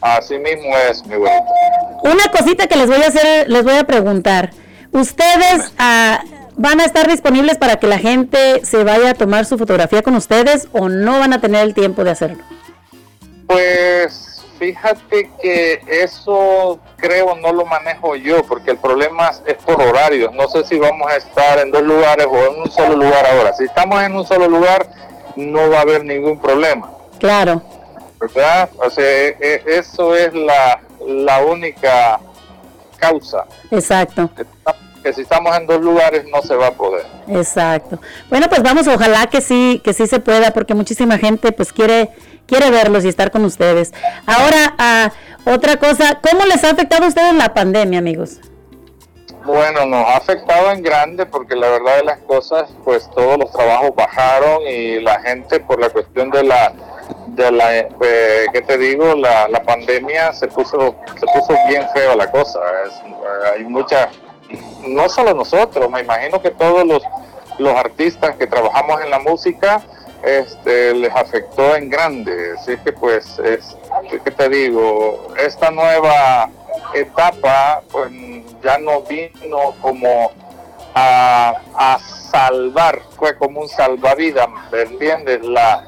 Así 0.00 0.36
mismo 0.36 0.76
es, 0.90 1.06
mi 1.06 1.14
güerito. 1.14 1.44
Una 2.02 2.26
cosita 2.36 2.66
que 2.66 2.74
les 2.74 2.88
voy 2.88 3.00
a 3.00 3.06
hacer, 3.06 3.48
les 3.48 3.62
voy 3.62 3.74
a 3.74 3.84
preguntar. 3.84 4.50
¿Ustedes 4.90 5.72
ah, 5.78 6.24
van 6.56 6.80
a 6.80 6.84
estar 6.84 7.08
disponibles 7.08 7.56
para 7.56 7.76
que 7.76 7.86
la 7.86 7.98
gente 7.98 8.66
se 8.66 8.82
vaya 8.82 9.10
a 9.10 9.14
tomar 9.14 9.46
su 9.46 9.56
fotografía 9.58 10.02
con 10.02 10.16
ustedes 10.16 10.66
o 10.72 10.88
no 10.88 11.20
van 11.20 11.34
a 11.34 11.40
tener 11.40 11.64
el 11.64 11.72
tiempo 11.72 12.02
de 12.02 12.10
hacerlo? 12.10 12.42
Pues 13.46 14.29
fíjate 14.60 15.30
que 15.40 15.80
eso 15.88 16.78
creo 16.98 17.34
no 17.34 17.50
lo 17.52 17.64
manejo 17.64 18.14
yo, 18.14 18.44
porque 18.44 18.72
el 18.72 18.76
problema 18.76 19.30
es 19.46 19.54
por 19.56 19.80
horarios. 19.80 20.32
No 20.34 20.46
sé 20.48 20.64
si 20.66 20.78
vamos 20.78 21.10
a 21.10 21.16
estar 21.16 21.58
en 21.58 21.70
dos 21.72 21.82
lugares 21.82 22.26
o 22.30 22.36
en 22.46 22.60
un 22.60 22.70
solo 22.70 22.94
lugar 22.94 23.24
ahora. 23.26 23.54
Si 23.54 23.64
estamos 23.64 24.00
en 24.02 24.14
un 24.14 24.26
solo 24.26 24.46
lugar, 24.48 24.86
no 25.34 25.70
va 25.70 25.78
a 25.78 25.80
haber 25.80 26.04
ningún 26.04 26.38
problema, 26.38 26.90
Claro, 27.18 27.62
¿verdad? 28.20 28.68
O 28.76 28.90
sea, 28.90 29.02
e- 29.04 29.36
e- 29.40 29.62
eso 29.78 30.14
es 30.14 30.32
la, 30.34 30.78
la 31.06 31.42
única 31.44 32.20
causa. 32.98 33.46
exacto, 33.70 34.28
Que 35.02 35.14
si 35.14 35.22
estamos 35.22 35.56
en 35.56 35.66
dos 35.66 35.80
lugares 35.80 36.24
no 36.30 36.42
se 36.42 36.54
va 36.54 36.66
a 36.66 36.72
poder. 36.72 37.06
exacto. 37.28 37.98
Bueno, 38.28 38.46
pues 38.50 38.62
vamos, 38.62 38.86
ojalá 38.86 39.26
que 39.28 39.40
sí, 39.40 39.80
que 39.82 39.94
sí 39.94 40.06
se 40.06 40.20
pueda, 40.20 40.50
porque 40.52 40.74
muchísima 40.74 41.16
gente 41.16 41.50
pues 41.52 41.72
quiere, 41.72 42.10
quiere 42.50 42.70
verlos 42.70 43.04
y 43.04 43.08
estar 43.08 43.30
con 43.30 43.44
ustedes. 43.44 43.92
Ahora, 44.26 44.74
ah, 44.76 45.12
otra 45.46 45.76
cosa, 45.76 46.18
¿cómo 46.20 46.44
les 46.44 46.62
ha 46.64 46.70
afectado 46.70 47.04
a 47.04 47.08
ustedes 47.08 47.32
la 47.34 47.54
pandemia, 47.54 48.00
amigos? 48.00 48.40
Bueno, 49.44 49.86
nos 49.86 50.04
ha 50.04 50.16
afectado 50.16 50.70
en 50.72 50.82
grande 50.82 51.24
porque 51.24 51.54
la 51.54 51.68
verdad 51.70 51.96
de 51.96 52.04
las 52.04 52.18
cosas, 52.18 52.68
pues 52.84 53.08
todos 53.14 53.38
los 53.38 53.50
trabajos 53.52 53.94
bajaron 53.94 54.62
y 54.68 55.00
la 55.00 55.20
gente 55.20 55.60
por 55.60 55.80
la 55.80 55.88
cuestión 55.88 56.30
de 56.30 56.42
la, 56.42 56.72
de 57.28 57.50
la, 57.52 57.78
eh, 57.78 57.88
¿qué 58.52 58.60
te 58.62 58.76
digo? 58.76 59.14
La, 59.14 59.62
pandemia 59.64 60.32
se 60.32 60.48
puso, 60.48 60.96
se 61.18 61.26
puso 61.26 61.54
bien 61.68 61.86
feo 61.94 62.16
la 62.16 62.30
cosa. 62.30 62.58
Es, 62.86 62.94
eh, 62.94 63.54
hay 63.54 63.64
mucha, 63.64 64.10
no 64.86 65.08
solo 65.08 65.32
nosotros, 65.32 65.88
me 65.88 66.00
imagino 66.00 66.42
que 66.42 66.50
todos 66.50 66.84
los, 66.84 67.02
los 67.58 67.74
artistas 67.74 68.36
que 68.36 68.46
trabajamos 68.46 69.00
en 69.02 69.10
la 69.10 69.20
música, 69.20 69.82
este, 70.22 70.94
les 70.94 71.14
afectó 71.14 71.74
en 71.76 71.88
grande. 71.90 72.54
Así 72.58 72.76
que 72.78 72.92
pues, 72.92 73.38
es, 73.40 73.76
¿qué 74.24 74.30
te 74.30 74.48
digo? 74.48 75.28
Esta 75.38 75.70
nueva 75.70 76.48
etapa, 76.94 77.82
pues 77.90 78.10
ya 78.62 78.78
no 78.78 79.02
vino 79.02 79.74
como 79.80 80.30
a, 80.94 81.54
a 81.74 81.98
salvar, 82.30 83.00
fue 83.16 83.36
como 83.36 83.60
un 83.62 83.68
salvavidas, 83.68 84.48
¿me 84.72 84.82
entiendes? 84.82 85.42
La, 85.44 85.84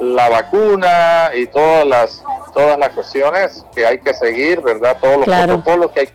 la 0.00 0.28
vacuna 0.28 1.30
y 1.34 1.46
todas 1.46 1.86
las 1.86 2.22
todas 2.52 2.78
las 2.78 2.88
cuestiones 2.90 3.64
que 3.74 3.86
hay 3.86 3.98
que 3.98 4.14
seguir, 4.14 4.62
¿verdad? 4.62 4.96
Todos 5.00 5.16
los 5.18 5.24
Claro. 5.26 5.54
protocolos 5.62 5.90
que 5.92 6.00
hay 6.00 6.08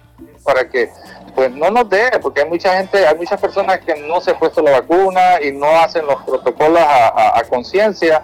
para 0.43 0.67
que 0.67 0.89
pues 1.35 1.51
no 1.51 1.69
nos 1.71 1.89
dé, 1.89 2.11
porque 2.21 2.41
hay 2.41 2.49
mucha 2.49 2.75
gente, 2.77 3.05
hay 3.07 3.15
muchas 3.15 3.39
personas 3.39 3.79
que 3.79 3.95
no 4.01 4.19
se 4.21 4.31
han 4.31 4.39
puesto 4.39 4.61
la 4.61 4.71
vacuna 4.71 5.41
y 5.41 5.51
no 5.51 5.67
hacen 5.79 6.05
los 6.05 6.21
protocolos 6.23 6.79
a, 6.81 7.07
a- 7.07 7.39
a 7.39 7.43
conciencia 7.45 8.21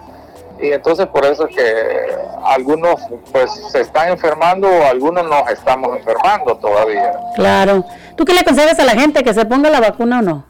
y 0.60 0.72
entonces 0.72 1.06
por 1.06 1.24
eso 1.24 1.46
es 1.46 1.54
que 1.54 2.16
algunos 2.44 3.00
pues 3.32 3.50
se 3.70 3.80
están 3.80 4.08
enfermando 4.08 4.68
o 4.68 4.84
algunos 4.86 5.24
nos 5.24 5.48
estamos 5.50 5.96
enfermando 5.96 6.56
todavía. 6.56 7.12
Claro. 7.36 7.84
¿Tú 8.16 8.24
qué 8.24 8.32
le 8.34 8.40
aconsejas 8.40 8.78
a 8.80 8.84
la 8.84 8.92
gente 8.92 9.22
que 9.22 9.32
se 9.32 9.44
ponga 9.44 9.70
la 9.70 9.80
vacuna 9.80 10.18
o 10.18 10.22
no? 10.22 10.44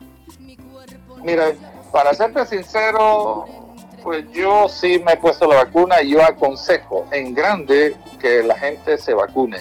Mira, 1.23 1.53
para 1.93 2.15
serte 2.15 2.47
sincero, 2.47 3.45
pues 4.03 4.25
yo 4.33 4.69
sí 4.69 5.03
me 5.05 5.13
he 5.13 5.17
puesto 5.19 5.47
la 5.47 5.57
vacuna 5.65 6.01
y 6.01 6.11
yo 6.13 6.23
aconsejo 6.25 7.05
en 7.11 7.35
grande 7.35 7.95
que 8.19 8.43
la 8.43 8.55
gente 8.55 8.97
se 8.97 9.13
vacune. 9.13 9.59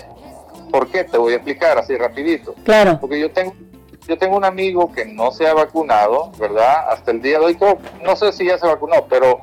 ¿Por 0.72 0.88
qué? 0.90 1.04
Te 1.04 1.18
voy 1.18 1.34
a 1.34 1.36
explicar 1.38 1.78
así 1.78 1.96
rapidito. 1.96 2.54
Claro. 2.64 2.98
Porque 3.00 3.20
yo 3.20 3.32
tengo, 3.32 3.54
yo 4.08 4.18
tengo 4.18 4.38
un 4.38 4.46
amigo 4.46 4.92
que 4.92 5.06
no 5.06 5.32
se 5.32 5.48
ha 5.48 5.54
vacunado, 5.54 6.32
¿verdad? 6.38 6.90
Hasta 6.90 7.12
el 7.12 7.22
día 7.22 7.40
de 7.40 7.46
hoy, 7.46 7.56
creo- 7.56 7.78
no 8.04 8.16
sé 8.16 8.32
si 8.34 8.46
ya 8.46 8.58
se 8.58 8.68
vacunó, 8.68 9.06
pero 9.10 9.40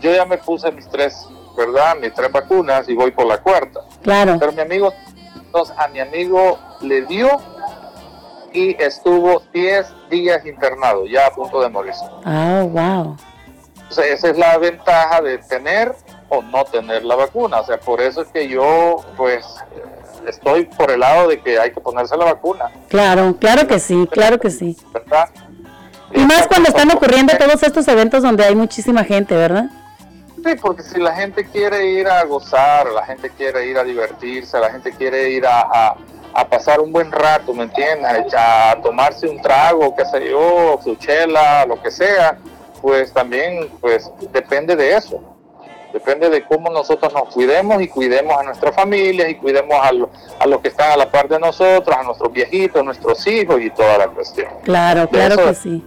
yo 0.00 0.12
ya 0.12 0.24
me 0.24 0.38
puse 0.38 0.70
mis 0.72 0.88
tres, 0.88 1.26
¿verdad? 1.56 1.96
Mis 2.00 2.12
tres 2.14 2.30
vacunas 2.32 2.88
y 2.88 2.94
voy 2.94 3.10
por 3.10 3.26
la 3.26 3.38
cuarta. 3.38 3.80
Claro. 4.02 4.36
Pero 4.38 4.52
mi 4.52 4.60
amigo, 4.62 4.92
entonces 5.36 5.74
a 5.78 5.88
mi 5.88 6.00
amigo 6.00 6.58
le 6.80 7.02
dio 7.02 7.28
y 8.52 8.80
estuvo 8.82 9.40
10 9.52 9.86
días 10.10 10.44
internado, 10.44 11.06
ya 11.06 11.26
a 11.26 11.30
punto 11.30 11.60
de 11.60 11.68
morirse. 11.68 12.04
Ah, 12.24 12.64
wow. 12.68 13.16
O 13.88 13.92
sea, 13.92 14.06
esa 14.06 14.30
es 14.30 14.38
la 14.38 14.56
ventaja 14.58 15.20
de 15.20 15.38
tener 15.38 15.94
o 16.28 16.42
no 16.42 16.64
tener 16.64 17.04
la 17.04 17.16
vacuna. 17.16 17.60
O 17.60 17.64
sea, 17.64 17.78
por 17.78 18.00
eso 18.00 18.22
es 18.22 18.28
que 18.28 18.48
yo, 18.48 18.96
pues, 19.16 19.44
estoy 20.26 20.64
por 20.66 20.90
el 20.90 21.00
lado 21.00 21.28
de 21.28 21.40
que 21.40 21.58
hay 21.58 21.72
que 21.72 21.80
ponerse 21.80 22.16
la 22.16 22.26
vacuna, 22.26 22.66
Claro, 22.88 23.36
claro 23.38 23.66
que 23.66 23.78
sí, 23.78 24.08
claro 24.10 24.38
que 24.38 24.50
sí. 24.50 24.76
¿verdad? 24.92 25.28
Y 26.12 26.20
más 26.20 26.46
cuando 26.48 26.68
están 26.68 26.90
ocurriendo 26.90 27.32
todos 27.36 27.62
estos 27.62 27.86
eventos 27.88 28.22
donde 28.22 28.44
hay 28.44 28.54
muchísima 28.54 29.04
gente, 29.04 29.34
¿verdad? 29.36 29.66
Sí, 30.44 30.54
porque 30.60 30.82
si 30.82 30.98
la 30.98 31.14
gente 31.14 31.44
quiere 31.44 31.86
ir 31.86 32.08
a 32.08 32.24
gozar, 32.24 32.90
la 32.90 33.04
gente 33.04 33.30
quiere 33.30 33.66
ir 33.66 33.76
a 33.78 33.84
divertirse, 33.84 34.58
la 34.58 34.70
gente 34.70 34.90
quiere 34.92 35.30
ir 35.30 35.46
a, 35.46 35.60
a- 35.60 35.96
a 36.32 36.48
pasar 36.48 36.80
un 36.80 36.92
buen 36.92 37.10
rato, 37.12 37.52
¿me 37.52 37.64
entiendes? 37.64 38.32
A 38.34 38.76
tomarse 38.82 39.28
un 39.28 39.42
trago, 39.42 39.94
qué 39.96 40.04
sé 40.06 40.30
yo, 40.30 40.78
su 40.82 40.94
chela, 40.96 41.66
lo 41.66 41.80
que 41.82 41.90
sea, 41.90 42.38
pues 42.80 43.12
también 43.12 43.68
pues 43.80 44.08
depende 44.32 44.76
de 44.76 44.96
eso. 44.96 45.20
Depende 45.92 46.28
de 46.30 46.44
cómo 46.44 46.70
nosotros 46.70 47.12
nos 47.12 47.32
cuidemos 47.34 47.82
y 47.82 47.88
cuidemos 47.88 48.38
a 48.38 48.42
nuestras 48.44 48.74
familias 48.74 49.28
y 49.30 49.34
cuidemos 49.34 49.76
a, 49.82 49.92
lo- 49.92 50.10
a 50.38 50.46
los 50.46 50.60
que 50.60 50.68
están 50.68 50.92
a 50.92 50.96
la 50.96 51.10
par 51.10 51.28
de 51.28 51.38
nosotros, 51.38 51.96
a 51.96 52.02
nuestros 52.02 52.32
viejitos, 52.32 52.84
nuestros 52.84 53.26
hijos 53.26 53.60
y 53.60 53.70
toda 53.70 53.98
la 53.98 54.06
cuestión. 54.08 54.48
Claro, 54.62 55.02
De 55.02 55.08
claro 55.08 55.36
que 55.36 55.54
sí. 55.54 55.84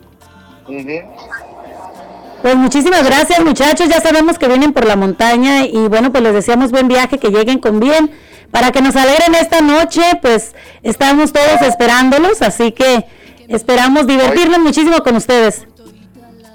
Pues 2.42 2.56
muchísimas 2.56 3.06
gracias 3.06 3.40
muchachos, 3.44 3.88
ya 3.88 4.02
sabemos 4.02 4.38
que 4.38 4.48
vienen 4.50 4.74
por 4.74 4.86
la 4.86 4.98
montaña 4.98 5.66
y 5.66 5.88
bueno, 5.88 6.12
pues 6.12 6.24
les 6.24 6.34
deseamos 6.34 6.72
buen 6.72 6.90
viaje, 6.90 7.18
que 7.18 7.30
lleguen 7.30 7.60
con 7.60 7.80
bien, 7.80 8.12
para 8.52 8.72
que 8.72 8.82
nos 8.82 8.96
alegren 8.98 9.34
esta 9.36 9.62
noche, 9.62 10.02
pues 10.22 10.54
estamos 10.84 11.32
todos 11.32 11.62
esperándolos, 11.62 12.42
así 12.42 12.74
que 12.74 13.06
esperamos 13.48 14.08
divertirnos 14.08 14.60
muchísimo 14.60 15.02
con 15.04 15.16
ustedes. 15.16 15.66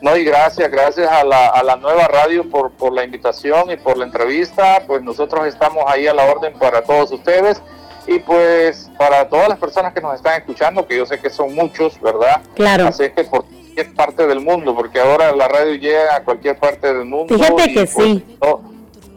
No, 0.01 0.17
y 0.17 0.25
gracias, 0.25 0.71
gracias 0.71 1.11
a 1.11 1.25
la, 1.25 1.49
a 1.49 1.63
la 1.63 1.77
nueva 1.77 2.07
radio 2.07 2.49
por, 2.49 2.71
por 2.73 2.93
la 2.93 3.05
invitación 3.05 3.71
y 3.71 3.77
por 3.77 3.97
la 3.97 4.05
entrevista. 4.05 4.83
Pues 4.87 5.03
nosotros 5.03 5.47
estamos 5.47 5.85
ahí 5.87 6.07
a 6.07 6.15
la 6.15 6.25
orden 6.25 6.53
para 6.59 6.83
todos 6.83 7.11
ustedes 7.11 7.61
y 8.07 8.19
pues 8.21 8.91
para 8.97 9.29
todas 9.29 9.49
las 9.49 9.59
personas 9.59 9.93
que 9.93 10.01
nos 10.01 10.15
están 10.15 10.41
escuchando, 10.41 10.87
que 10.87 10.97
yo 10.97 11.05
sé 11.05 11.21
que 11.21 11.31
son 11.31 11.55
muchos, 11.55 12.01
¿verdad? 12.01 12.41
Claro. 12.55 12.87
Así 12.87 13.05
es 13.05 13.13
que 13.13 13.25
por 13.25 13.45
cualquier 13.45 13.95
parte 13.95 14.27
del 14.27 14.41
mundo, 14.41 14.75
porque 14.75 14.99
ahora 14.99 15.31
la 15.33 15.47
radio 15.47 15.75
llega 15.75 16.17
a 16.17 16.25
cualquier 16.25 16.59
parte 16.59 16.93
del 16.93 17.05
mundo. 17.05 17.35
Fíjate 17.37 17.75
que 17.75 17.87
pues, 17.87 17.91
sí. 17.91 18.39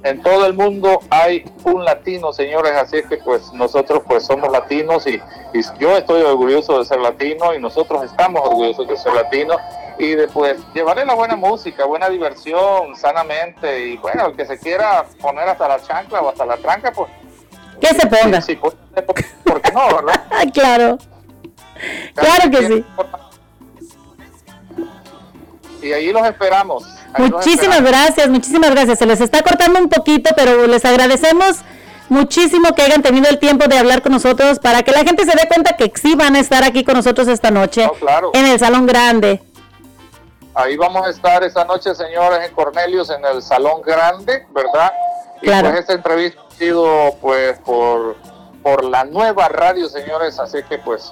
En 0.03 0.21
todo 0.23 0.47
el 0.47 0.53
mundo 0.53 0.99
hay 1.11 1.45
un 1.63 1.85
latino, 1.85 2.33
señores, 2.33 2.73
así 2.73 2.97
es 2.97 3.05
que 3.05 3.17
pues 3.17 3.53
nosotros 3.53 4.01
pues 4.07 4.25
somos 4.25 4.51
latinos 4.51 5.05
y, 5.05 5.21
y 5.53 5.61
yo 5.79 5.95
estoy 5.95 6.23
orgulloso 6.23 6.79
de 6.79 6.85
ser 6.85 6.99
latino 6.99 7.53
y 7.53 7.59
nosotros 7.59 8.03
estamos 8.03 8.41
orgullosos 8.43 8.87
de 8.87 8.97
ser 8.97 9.13
latino 9.13 9.57
y 10.03 10.15
después 10.15 10.57
llevaré 10.73 11.05
la 11.05 11.13
buena 11.13 11.35
música, 11.35 11.85
buena 11.85 12.09
diversión, 12.09 12.95
sanamente 12.95 13.87
y 13.87 13.97
bueno, 13.97 14.27
el 14.27 14.35
que 14.35 14.45
se 14.45 14.57
quiera 14.57 15.05
poner 15.21 15.47
hasta 15.47 15.67
la 15.67 15.81
chancla 15.81 16.21
o 16.21 16.29
hasta 16.29 16.45
la 16.45 16.57
tranca, 16.57 16.91
pues 16.91 17.09
Que 17.79 17.87
se 17.87 18.07
ponga. 18.07 18.41
sí, 18.41 18.55
pues, 18.55 18.73
¿por, 19.05 19.15
por 19.43 19.61
qué 19.61 19.71
no, 19.71 19.87
verdad? 19.95 20.25
claro, 20.53 20.97
claro 22.15 22.49
que 22.51 22.67
sí. 22.67 22.85
Y 25.83 25.93
ahí 25.93 26.11
los 26.11 26.25
esperamos. 26.27 26.83
ahí 27.13 27.21
los 27.29 27.31
Muchísimas 27.31 27.77
esperamos. 27.77 27.89
gracias, 27.91 28.29
muchísimas 28.29 28.71
gracias. 28.71 28.99
Se 28.99 29.05
les 29.05 29.19
está 29.21 29.41
cortando 29.41 29.79
un 29.79 29.89
poquito, 29.89 30.29
pero 30.35 30.67
les 30.67 30.85
agradecemos 30.85 31.57
muchísimo 32.09 32.73
que 32.75 32.81
hayan 32.83 33.01
tenido 33.01 33.29
el 33.29 33.39
tiempo 33.39 33.67
de 33.67 33.77
hablar 33.77 34.01
con 34.01 34.11
nosotros 34.11 34.59
para 34.59 34.83
que 34.83 34.91
la 34.91 35.03
gente 35.03 35.25
se 35.25 35.31
dé 35.31 35.47
cuenta 35.47 35.75
que 35.77 35.91
sí 35.95 36.13
van 36.15 36.35
a 36.35 36.39
estar 36.39 36.63
aquí 36.63 36.83
con 36.83 36.95
nosotros 36.95 37.27
esta 37.27 37.51
noche 37.51 37.85
No, 37.85 37.93
claro. 37.93 38.31
en 38.33 38.45
el 38.47 38.59
Salón 38.59 38.85
Grande. 38.85 39.41
Ahí 40.53 40.75
vamos 40.75 41.07
a 41.07 41.09
estar 41.09 41.43
esta 41.43 41.63
noche, 41.63 41.95
señores, 41.95 42.39
en 42.47 42.53
Cornelius, 42.53 43.09
en 43.09 43.23
el 43.25 43.41
Salón 43.41 43.81
Grande, 43.81 44.45
¿verdad? 44.51 44.91
Y 45.41 45.45
Claro. 45.45 45.69
pues 45.69 45.79
esta 45.81 45.93
entrevista 45.93 46.41
ha 46.47 46.55
sido 46.55 47.15
pues 47.21 47.57
por, 47.59 48.17
por 48.61 48.83
la 48.83 49.05
nueva 49.05 49.47
radio, 49.47 49.87
señores, 49.87 50.39
así 50.39 50.59
que 50.67 50.77
pues 50.77 51.11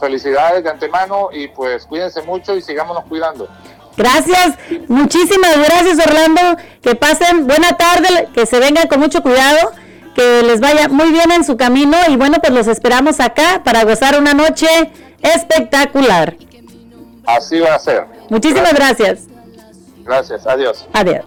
felicidades 0.00 0.64
de 0.64 0.70
antemano 0.70 1.28
y 1.32 1.48
pues 1.48 1.86
cuídense 1.86 2.22
mucho 2.22 2.54
y 2.56 2.60
sigámonos 2.62 3.04
cuidando. 3.04 3.48
Gracias, 3.96 4.58
muchísimas 4.88 5.56
gracias 5.56 5.98
Orlando. 6.06 6.62
Que 6.82 6.94
pasen 6.94 7.46
buena 7.46 7.76
tarde, 7.78 8.28
que 8.34 8.44
se 8.44 8.58
vengan 8.60 8.88
con 8.88 9.00
mucho 9.00 9.22
cuidado, 9.22 9.72
que 10.14 10.42
les 10.42 10.60
vaya 10.60 10.88
muy 10.88 11.10
bien 11.12 11.30
en 11.32 11.44
su 11.44 11.56
camino 11.56 11.96
y 12.08 12.16
bueno, 12.16 12.38
pues 12.40 12.52
los 12.52 12.66
esperamos 12.66 13.20
acá 13.20 13.62
para 13.64 13.84
gozar 13.84 14.18
una 14.18 14.34
noche 14.34 14.66
espectacular. 15.22 16.36
Así 17.26 17.58
va 17.60 17.74
a 17.74 17.78
ser. 17.78 18.15
Muchísimas 18.28 18.74
gracias. 18.74 19.20
Gracias, 20.04 20.46
adiós. 20.46 20.86
Adiós. 20.92 21.24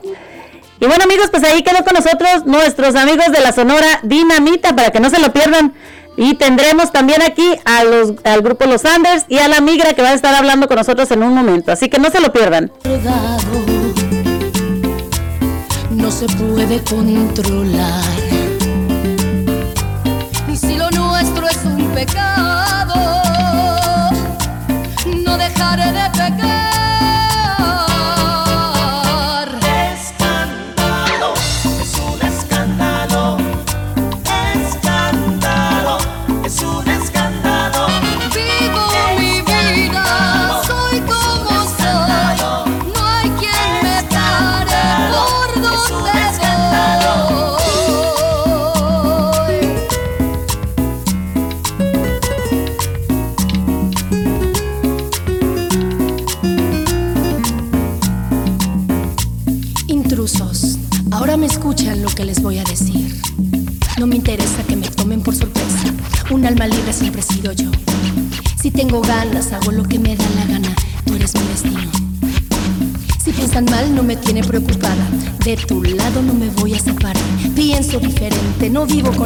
Y 0.81 0.85
bueno 0.85 1.03
amigos, 1.03 1.27
pues 1.29 1.43
ahí 1.43 1.61
quedó 1.61 1.83
con 1.83 1.93
nosotros 1.93 2.45
nuestros 2.45 2.95
amigos 2.95 3.31
de 3.31 3.41
la 3.41 3.51
Sonora 3.51 3.99
Dinamita 4.03 4.75
para 4.75 4.91
que 4.91 4.99
no 4.99 5.09
se 5.09 5.19
lo 5.19 5.33
pierdan. 5.33 5.73
Y 6.15 6.35
tendremos 6.35 6.91
también 6.91 7.21
aquí 7.21 7.55
a 7.65 7.83
los, 7.83 8.13
al 8.23 8.41
grupo 8.41 8.65
Los 8.65 8.85
Anders 8.85 9.25
y 9.29 9.37
a 9.39 9.47
la 9.47 9.61
Migra 9.61 9.93
que 9.93 10.01
va 10.01 10.09
a 10.09 10.13
estar 10.13 10.33
hablando 10.35 10.67
con 10.67 10.77
nosotros 10.77 11.09
en 11.11 11.23
un 11.23 11.33
momento. 11.33 11.71
Así 11.71 11.89
que 11.89 11.99
no 11.99 12.09
se 12.09 12.19
lo 12.19 12.31
pierdan. 12.33 12.71
no 15.91 16.11
se 16.11 16.25
puede 16.27 16.81
controlar. 16.83 18.03
Y 20.51 20.57
si 20.57 20.75
lo 20.75 20.89
nuestro 20.91 21.47
es 21.47 21.59
un 21.65 21.89
pecado, 21.93 22.95
no 25.25 25.37
dejaré 25.37 25.91
de 25.91 26.09
pecar. 26.11 26.88
No 78.79 78.85
vivo 78.85 79.18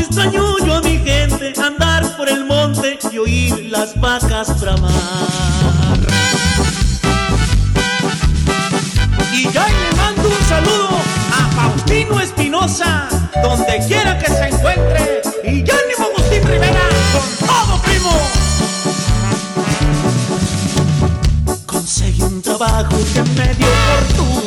extraño 0.00 0.58
yo 0.64 0.74
a 0.74 0.80
mi 0.80 0.98
gente 0.98 1.52
andar 1.60 2.16
por 2.16 2.28
el 2.28 2.44
monte 2.44 2.98
y 3.12 3.18
oír 3.18 3.68
las 3.70 3.98
vacas 4.00 4.60
bramar. 4.60 4.90
Y 9.32 9.50
ya 9.50 9.66
le 9.66 9.96
mando 9.96 10.28
un 10.28 10.44
saludo 10.48 10.88
a 11.32 11.48
Faustino 11.54 12.20
Espinosa, 12.20 13.08
donde 13.42 13.86
quiera 13.86 14.18
que 14.18 14.26
se 14.26 14.48
encuentre. 14.48 15.22
Y 15.44 15.62
ya 15.62 15.74
Ánimo 15.74 16.08
Agustín 16.14 16.46
Rivera, 16.48 16.80
con 17.12 17.46
todo 17.48 17.82
primo. 17.82 18.12
Conseguí 21.66 22.22
un 22.22 22.42
trabajo 22.42 22.96
que 23.14 23.22
me 23.22 23.54
dio 23.54 23.68
fortuna. 23.88 24.39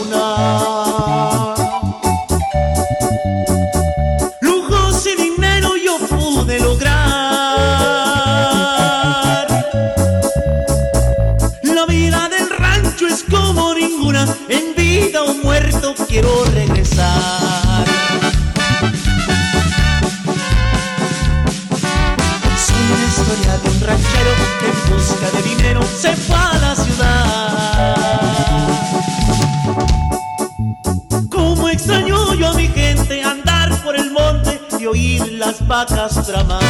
Las 35.45 35.67
vacas 35.67 36.27
bramar. 36.27 36.61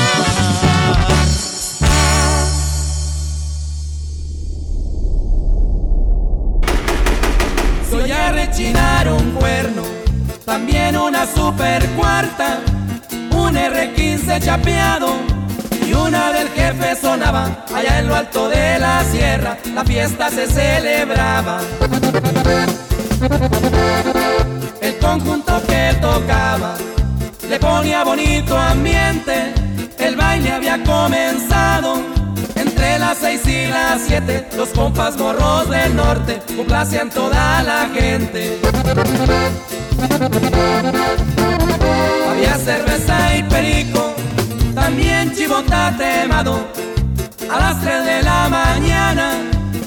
Soy 7.89 8.11
a 8.11 8.31
rechinar 8.31 9.07
un 9.11 9.31
cuerno, 9.31 9.83
también 10.45 10.97
una 10.97 11.27
super 11.27 11.85
cuarta, 11.91 12.59
un 13.31 13.55
R15 13.55 14.43
chapeado 14.43 15.17
y 15.85 15.93
una 15.93 16.31
del 16.31 16.49
jefe 16.49 16.95
sonaba 16.95 17.65
allá 17.75 17.99
en 17.99 18.07
lo 18.07 18.15
alto 18.15 18.49
de 18.49 18.79
la 18.79 19.03
sierra, 19.03 19.57
la 19.73 19.83
fiesta 19.83 20.29
se 20.31 20.47
celebraba. 20.47 21.59
El 24.81 24.97
conjunto 24.97 25.61
que 25.67 25.95
tocaba 26.01 26.75
le 27.49 27.59
ponía 27.59 28.03
bonito 28.03 28.57
ambiente, 28.57 29.53
el 29.97 30.15
baile 30.15 30.51
había 30.51 30.83
comenzado. 30.83 32.01
Entre 32.55 32.99
las 32.99 33.17
seis 33.17 33.41
y 33.47 33.67
las 33.67 34.01
siete, 34.01 34.47
los 34.55 34.69
compas 34.69 35.17
morros 35.17 35.69
del 35.69 35.95
norte 35.95 36.39
complacían 36.55 37.09
toda 37.09 37.63
la 37.63 37.89
gente. 37.93 38.59
Había 42.29 42.57
cerveza 42.57 43.37
y 43.37 43.43
perico, 43.43 44.13
también 44.75 45.33
chivota 45.35 45.93
temado. 45.97 46.67
A 47.51 47.59
las 47.59 47.81
tres 47.81 48.05
de 48.05 48.23
la 48.23 48.49
mañana, 48.49 49.33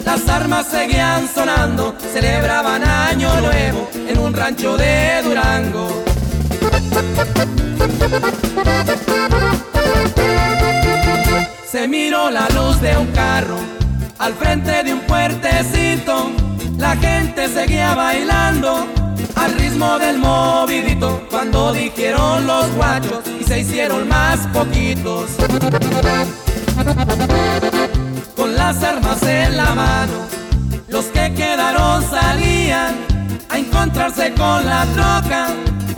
las 0.05 0.29
armas 0.29 0.67
seguían 0.67 1.29
sonando, 1.29 1.95
celebraban 2.13 2.85
año 2.85 3.41
nuevo 3.41 3.89
en 3.95 4.19
un 4.19 4.33
rancho 4.35 4.77
de 4.77 5.23
Durango. 5.23 6.06
Se 11.70 11.86
miró 11.88 12.30
la 12.30 12.49
luz 12.51 12.80
de 12.80 12.97
un 12.97 13.07
carro 13.09 13.59
al 14.18 14.32
frente 14.34 14.82
de 14.82 14.94
un 14.94 15.01
puertecito. 15.01 16.30
La 16.78 16.97
gente 16.97 17.49
seguía 17.49 17.94
bailando 17.94 18.86
al 19.34 19.53
ritmo 19.59 19.99
del 19.99 20.18
movidito. 20.18 21.26
Cuando 21.30 21.72
dijeron 21.72 22.47
los 22.47 22.72
guachos 22.74 23.24
y 23.40 23.44
se 23.44 23.61
hicieron 23.61 24.09
más 24.09 24.47
poquitos. 24.49 25.32
Con 28.36 28.55
las 28.55 28.82
armas 28.82 29.22
en 29.22 29.57
la 29.57 29.74
mano, 29.74 30.14
los 30.88 31.07
que 31.07 31.32
quedaron 31.34 32.03
salían 32.09 32.94
a 33.49 33.59
encontrarse 33.59 34.32
con 34.34 34.64
la 34.64 34.86
troca. 34.94 35.49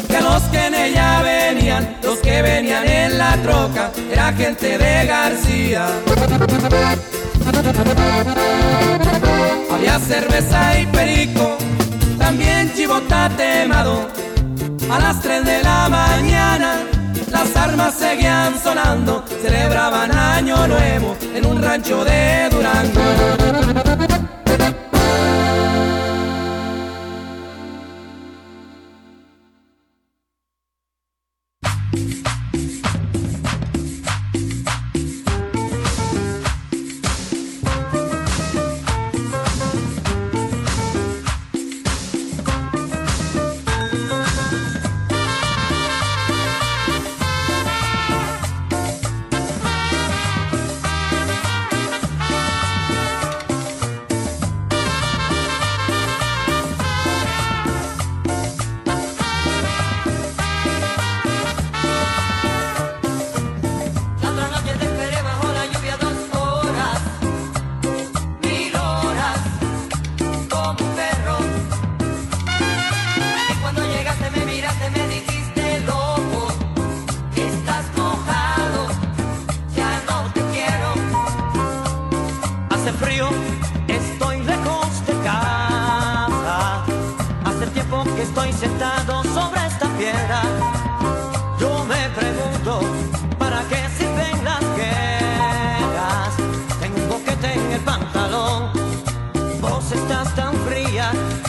Que 0.08 0.20
los 0.20 0.42
que 0.44 0.66
en 0.66 0.74
ella 0.74 1.22
venían, 1.22 1.96
los 2.02 2.18
que 2.20 2.42
venían 2.42 2.86
en 2.88 3.18
la 3.18 3.36
troca, 3.42 3.90
era 4.10 4.32
gente 4.32 4.78
de 4.78 5.06
García. 5.06 5.86
Había 9.70 9.98
cerveza 9.98 10.80
y 10.80 10.86
perico, 10.86 11.56
también 12.18 12.72
chivota 12.74 13.30
temado. 13.36 14.08
A 14.90 14.98
las 14.98 15.20
3 15.20 15.44
de 15.44 15.62
la 15.62 15.88
mañana, 15.88 16.76
las 17.30 17.54
armas 17.56 17.94
seguían 17.94 18.58
sonando, 18.58 19.24
celebraban 19.42 20.10
año 20.16 20.66
nuevo 20.66 21.16
en 21.34 21.44
un 21.44 21.62
rancho 21.62 22.04
de 22.04 22.48
Durango. 22.50 23.77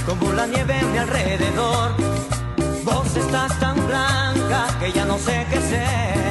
como 0.10 0.34
la 0.34 0.48
nieve 0.48 0.80
en 0.80 0.92
mi 0.92 0.98
alrededor. 0.98 1.92
Vos 2.84 3.16
estás 3.16 3.60
tan 3.60 3.76
blanca 3.86 4.68
que 4.80 4.92
ya 4.92 5.06
no 5.06 5.18
sé 5.20 5.46
qué 5.52 5.62
ser. 5.62 6.29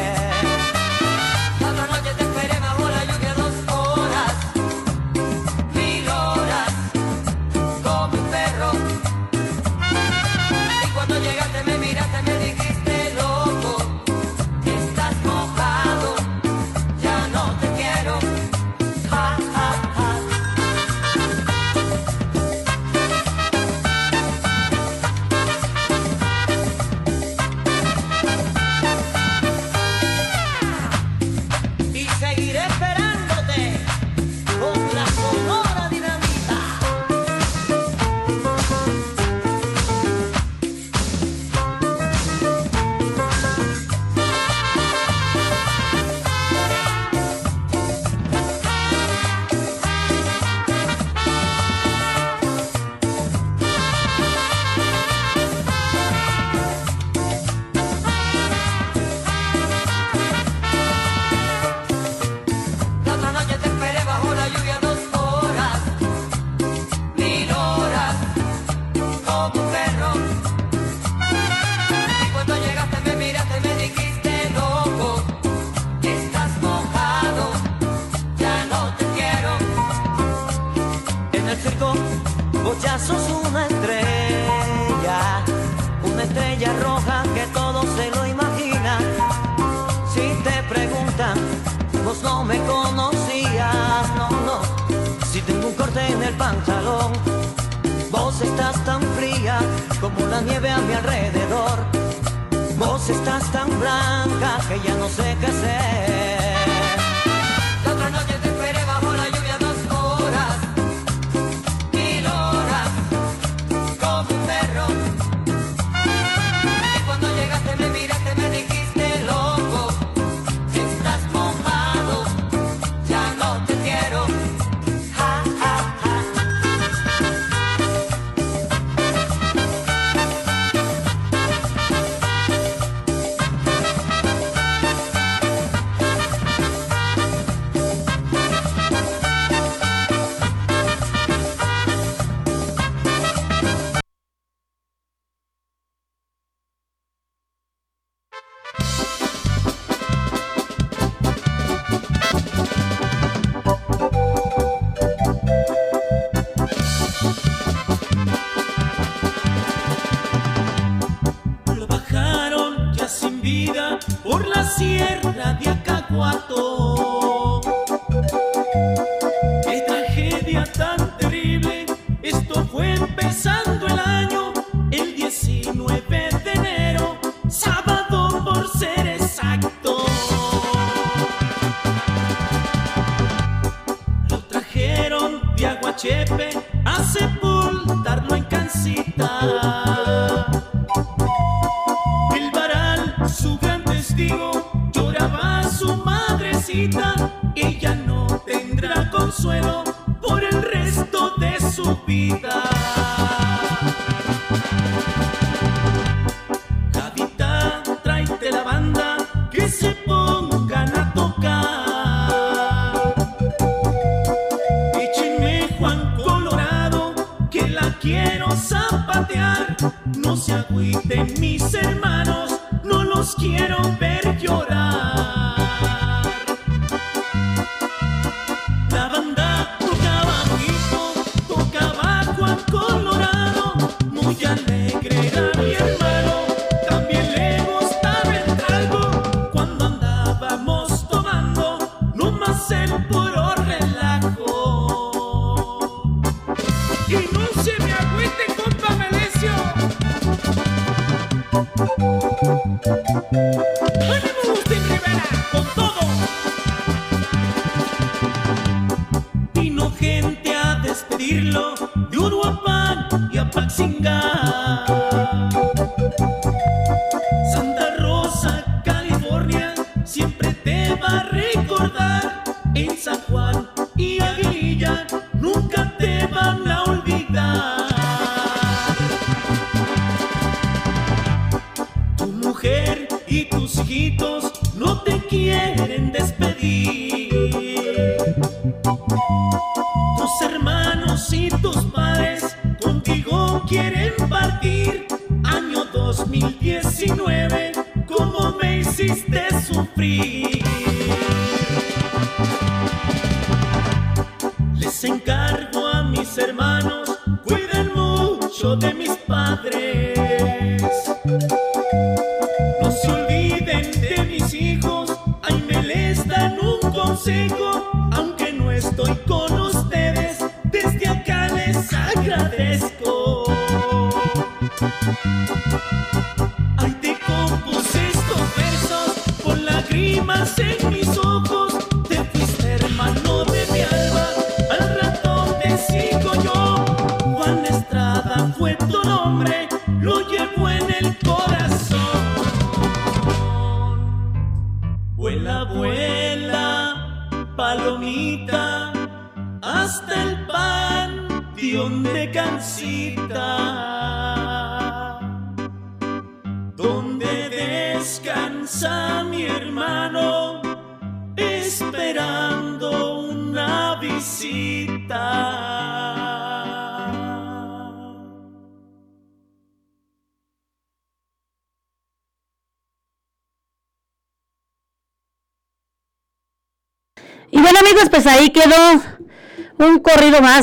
solita, 196.78 197.32
ella 197.56 197.94
no 197.94 198.26
tendrá 198.46 199.10
consuelo. 199.10 199.97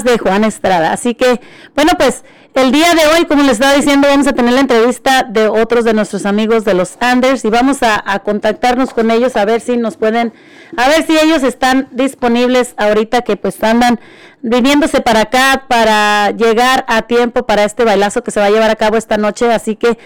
De 0.04 0.18
Juan 0.18 0.44
Estrada. 0.44 0.92
Así 0.92 1.16
que, 1.16 1.40
bueno, 1.76 1.94
pues 1.98 2.24
el 2.54 2.72
día 2.72 2.94
de 2.94 3.08
hoy, 3.08 3.26
como 3.26 3.44
les 3.44 3.54
estaba 3.54 3.74
diciendo, 3.74 4.08
vamos 4.08 4.28
a 4.28 4.34
tener 4.34 4.54
la 4.54 4.62
entrevista 4.62 5.24
de 5.24 5.48
otros 5.48 5.84
de 5.84 5.94
nuestros 5.94 6.26
amigos 6.26 6.64
de 6.66 6.74
los 6.74 6.98
Anders 7.00 7.44
y 7.44 7.50
vamos 7.50 7.84
a, 7.84 8.02
a 8.06 8.20
contactarnos 8.20 8.94
con 8.94 9.12
ellos 9.12 9.36
a 9.36 9.46
ver 9.46 9.60
si 9.62 9.76
nos 9.78 9.98
pueden, 9.98 10.34
a 10.78 10.88
ver 10.88 11.06
si 11.06 11.18
ellos 11.18 11.44
están 11.44 11.88
disponibles 11.92 12.74
ahorita 12.78 13.24
que 13.24 13.36
pues 13.36 13.62
andan 13.64 14.00
viniéndose 14.42 15.02
para 15.02 15.22
acá 15.22 15.66
para 15.68 16.32
llegar 16.32 16.86
a 16.88 17.02
tiempo 17.04 17.46
para 17.46 17.64
este 17.64 17.84
bailazo 17.84 18.24
que 18.24 18.32
se 18.32 18.40
va 18.40 18.46
a 18.46 18.52
llevar 18.52 18.70
a 18.70 18.76
cabo 18.76 18.96
esta 18.96 19.18
noche. 19.18 19.52
Así 19.52 19.76
que 19.76 19.98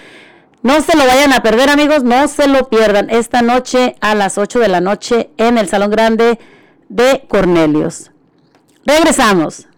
no 0.61 0.81
se 0.81 0.97
lo 0.97 1.05
vayan 1.05 1.31
a 1.31 1.41
perder, 1.41 1.69
amigos, 1.69 2.03
no 2.03 2.27
se 2.27 2.47
lo 2.47 2.67
pierdan. 2.67 3.09
Esta 3.09 3.41
noche 3.41 3.95
a 4.01 4.15
las 4.15 4.37
8 4.37 4.59
de 4.59 4.67
la 4.67 4.81
noche 4.81 5.29
en 5.37 5.57
el 5.57 5.69
Salón 5.69 5.91
Grande 5.91 6.39
de 6.89 7.25
Cornelius. 7.29 8.11
Regresamos. 8.85 9.68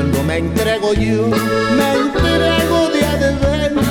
Cuando 0.00 0.22
me 0.22 0.38
entrego 0.38 0.94
yo, 0.94 1.28
me 1.28 1.92
entrego 1.92 2.88
de 2.88 3.04
a 3.04 3.16
de 3.18 3.34
veras. 3.34 3.84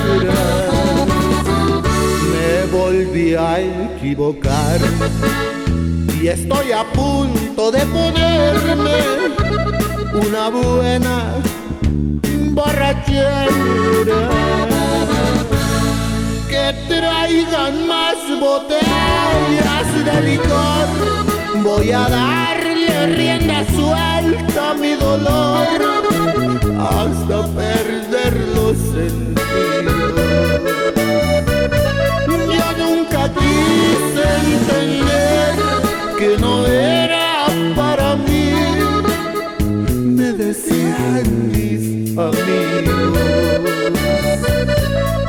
Me 2.32 2.76
volví 2.76 3.36
a 3.36 3.60
equivocar 3.60 4.80
y 6.20 6.26
estoy 6.26 6.72
a 6.72 6.82
punto 6.82 7.70
de 7.70 7.86
ponerme 7.86 8.98
una 10.26 10.48
buena 10.48 11.34
borrachera 12.54 13.46
que 16.48 16.74
traigan 16.88 17.86
más 17.86 18.16
botellas 18.40 19.86
de 20.04 20.22
licor. 20.22 21.62
Voy 21.62 21.92
a 21.92 22.08
darle 22.90 23.16
rienda 23.16 23.64
suelta 23.74 24.74
mi 24.74 24.94
dolor 24.94 25.66
hasta 26.78 27.46
perder 27.54 28.34
los 28.54 28.76
sentidos. 28.76 30.12
Yo 32.56 32.66
nunca 32.78 33.30
quise 33.38 34.24
entender 34.54 35.54
que 36.18 36.30
no 36.38 36.66
era 36.66 37.46
para 37.76 38.16
mí, 38.16 38.52
me 40.16 40.32
decían 40.32 41.50
mis 41.52 42.16
amigos. 42.16 43.18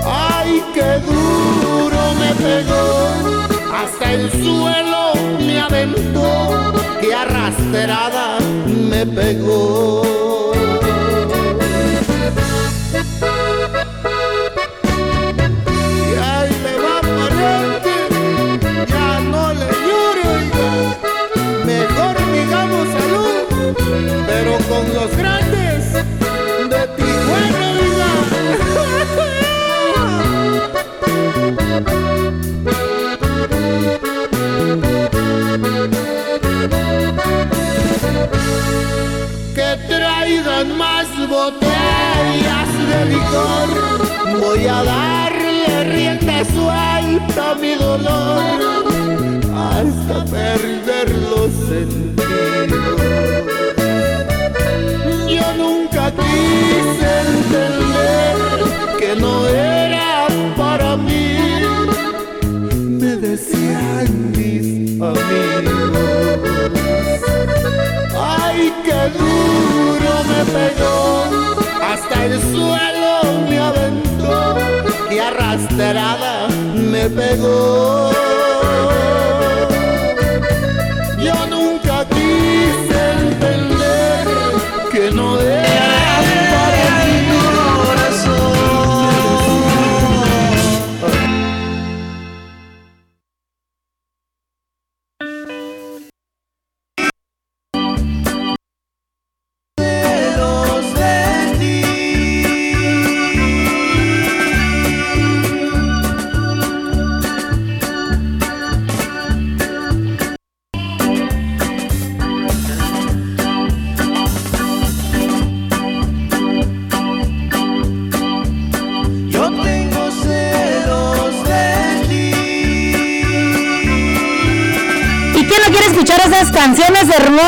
Ay, 0.05 0.63
qué 0.73 0.99
duro 1.05 2.01
me 2.19 2.31
pegó, 2.35 2.87
hasta 3.73 4.13
el 4.13 4.31
suelo 4.31 5.13
me 5.39 5.59
aventó, 5.59 6.73
arrastrada 7.51 8.39
me 8.65 9.05
pegó. 9.05 10.10
Botellas 42.11 42.71
de 42.89 43.05
licor. 43.05 43.69
Voy 44.39 44.67
a 44.67 44.83
darle 44.83 45.83
rienda 45.83 46.45
suelta 46.45 47.51
a 47.51 47.55
mi 47.55 47.75
dolor 47.75 48.41
hasta 49.55 50.25
perder 50.25 51.09
los 51.29 51.51
sentidos. 51.67 52.31
Yo 55.29 55.47
nunca 55.57 56.11
quise 56.11 57.09
entender 57.27 58.35
que 58.99 59.15
no 59.19 59.47
era 59.47 60.27
para 60.57 60.97
mí, 60.97 61.37
me 62.99 63.15
decían 63.15 64.31
mis 64.31 64.99
amigos. 65.01 66.31
Ay, 68.19 68.73
qué 68.85 69.01
duro 69.17 70.13
me 70.29 70.41
pegó, 70.55 71.60
el 72.25 72.39
suelo 72.53 73.21
me 73.49 73.57
aventó 73.57 74.55
y 75.09 75.17
arrastrada 75.17 76.47
me 76.75 77.09
pegó. 77.09 78.00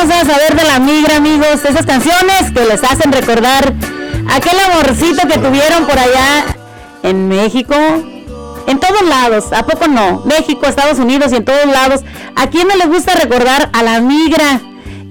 Hermosas, 0.03 0.35
a 0.35 0.37
ver 0.37 0.55
de 0.55 0.63
la 0.63 0.79
migra, 0.79 1.17
amigos? 1.17 1.63
Esas 1.63 1.85
canciones 1.85 2.51
que 2.53 2.65
les 2.65 2.83
hacen 2.83 3.11
recordar 3.11 3.73
aquel 4.29 4.59
amorcito 4.59 5.27
que 5.27 5.37
tuvieron 5.37 5.85
por 5.85 5.97
allá 5.97 6.45
en 7.03 7.27
México. 7.27 7.75
En 8.67 8.79
todos 8.79 9.01
lados, 9.03 9.51
¿a 9.51 9.65
poco 9.65 9.87
no? 9.87 10.23
México, 10.25 10.65
Estados 10.65 10.99
Unidos 10.99 11.31
y 11.31 11.37
en 11.37 11.45
todos 11.45 11.65
lados. 11.65 12.01
¿A 12.35 12.47
quién 12.47 12.67
no 12.67 12.75
le 12.75 12.85
gusta 12.85 13.13
recordar 13.15 13.69
a 13.73 13.83
la 13.83 13.99
migra? 13.99 14.61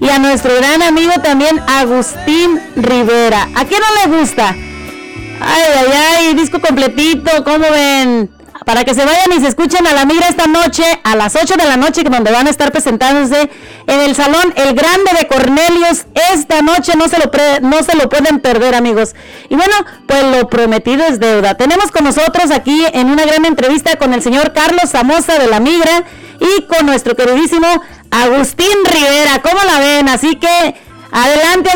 Y 0.01 0.09
a 0.09 0.19
nuestro 0.19 0.55
gran 0.55 0.81
amigo 0.81 1.13
también, 1.23 1.61
Agustín 1.67 2.59
Rivera. 2.75 3.47
¿A 3.55 3.65
quién 3.65 3.79
no 3.79 4.11
le 4.11 4.19
gusta? 4.19 4.49
Ay, 4.49 5.63
ay, 5.75 5.87
ay, 6.17 6.33
disco 6.33 6.59
completito, 6.59 7.43
¿cómo 7.43 7.65
ven? 7.71 8.29
Para 8.65 8.83
que 8.83 8.93
se 8.93 9.05
vayan 9.05 9.31
y 9.37 9.41
se 9.41 9.47
escuchen 9.47 9.85
a 9.87 9.93
la 9.93 10.05
migra 10.05 10.27
esta 10.27 10.47
noche, 10.47 10.83
a 11.03 11.15
las 11.15 11.35
8 11.35 11.55
de 11.57 11.65
la 11.65 11.77
noche, 11.77 12.03
donde 12.03 12.31
van 12.31 12.47
a 12.47 12.49
estar 12.49 12.71
presentándose 12.71 13.49
en 13.93 14.01
el 14.01 14.15
Salón 14.15 14.53
El 14.55 14.73
Grande 14.73 15.11
de 15.19 15.27
Cornelius. 15.27 16.05
Esta 16.33 16.61
noche 16.61 16.93
no 16.95 17.07
se 17.07 17.19
lo, 17.19 17.29
pre- 17.31 17.61
no 17.61 17.83
se 17.83 17.95
lo 17.95 18.09
pueden 18.09 18.39
perder, 18.39 18.75
amigos. 18.75 19.15
Y 19.49 19.55
bueno, 19.55 19.73
pues 20.07 20.23
lo 20.23 20.47
prometido 20.49 21.05
es 21.05 21.19
deuda. 21.19 21.55
Tenemos 21.55 21.91
con 21.91 22.03
nosotros 22.03 22.51
aquí 22.51 22.83
en 22.93 23.09
una 23.09 23.25
gran 23.25 23.45
entrevista 23.45 23.95
con 23.97 24.13
el 24.13 24.21
señor 24.21 24.53
Carlos 24.53 24.89
Samosa 24.89 25.37
de 25.37 25.47
la 25.47 25.59
migra 25.59 26.03
y 26.39 26.63
con 26.63 26.85
nuestro 26.85 27.15
queridísimo 27.15 27.67
Agustín 28.11 28.75
Rivera. 28.85 29.41
¿Cómo 29.41 29.59
la 29.63 29.79
ven? 29.79 30.09
Así 30.09 30.35
que 30.35 30.75
adelante, 31.11 31.69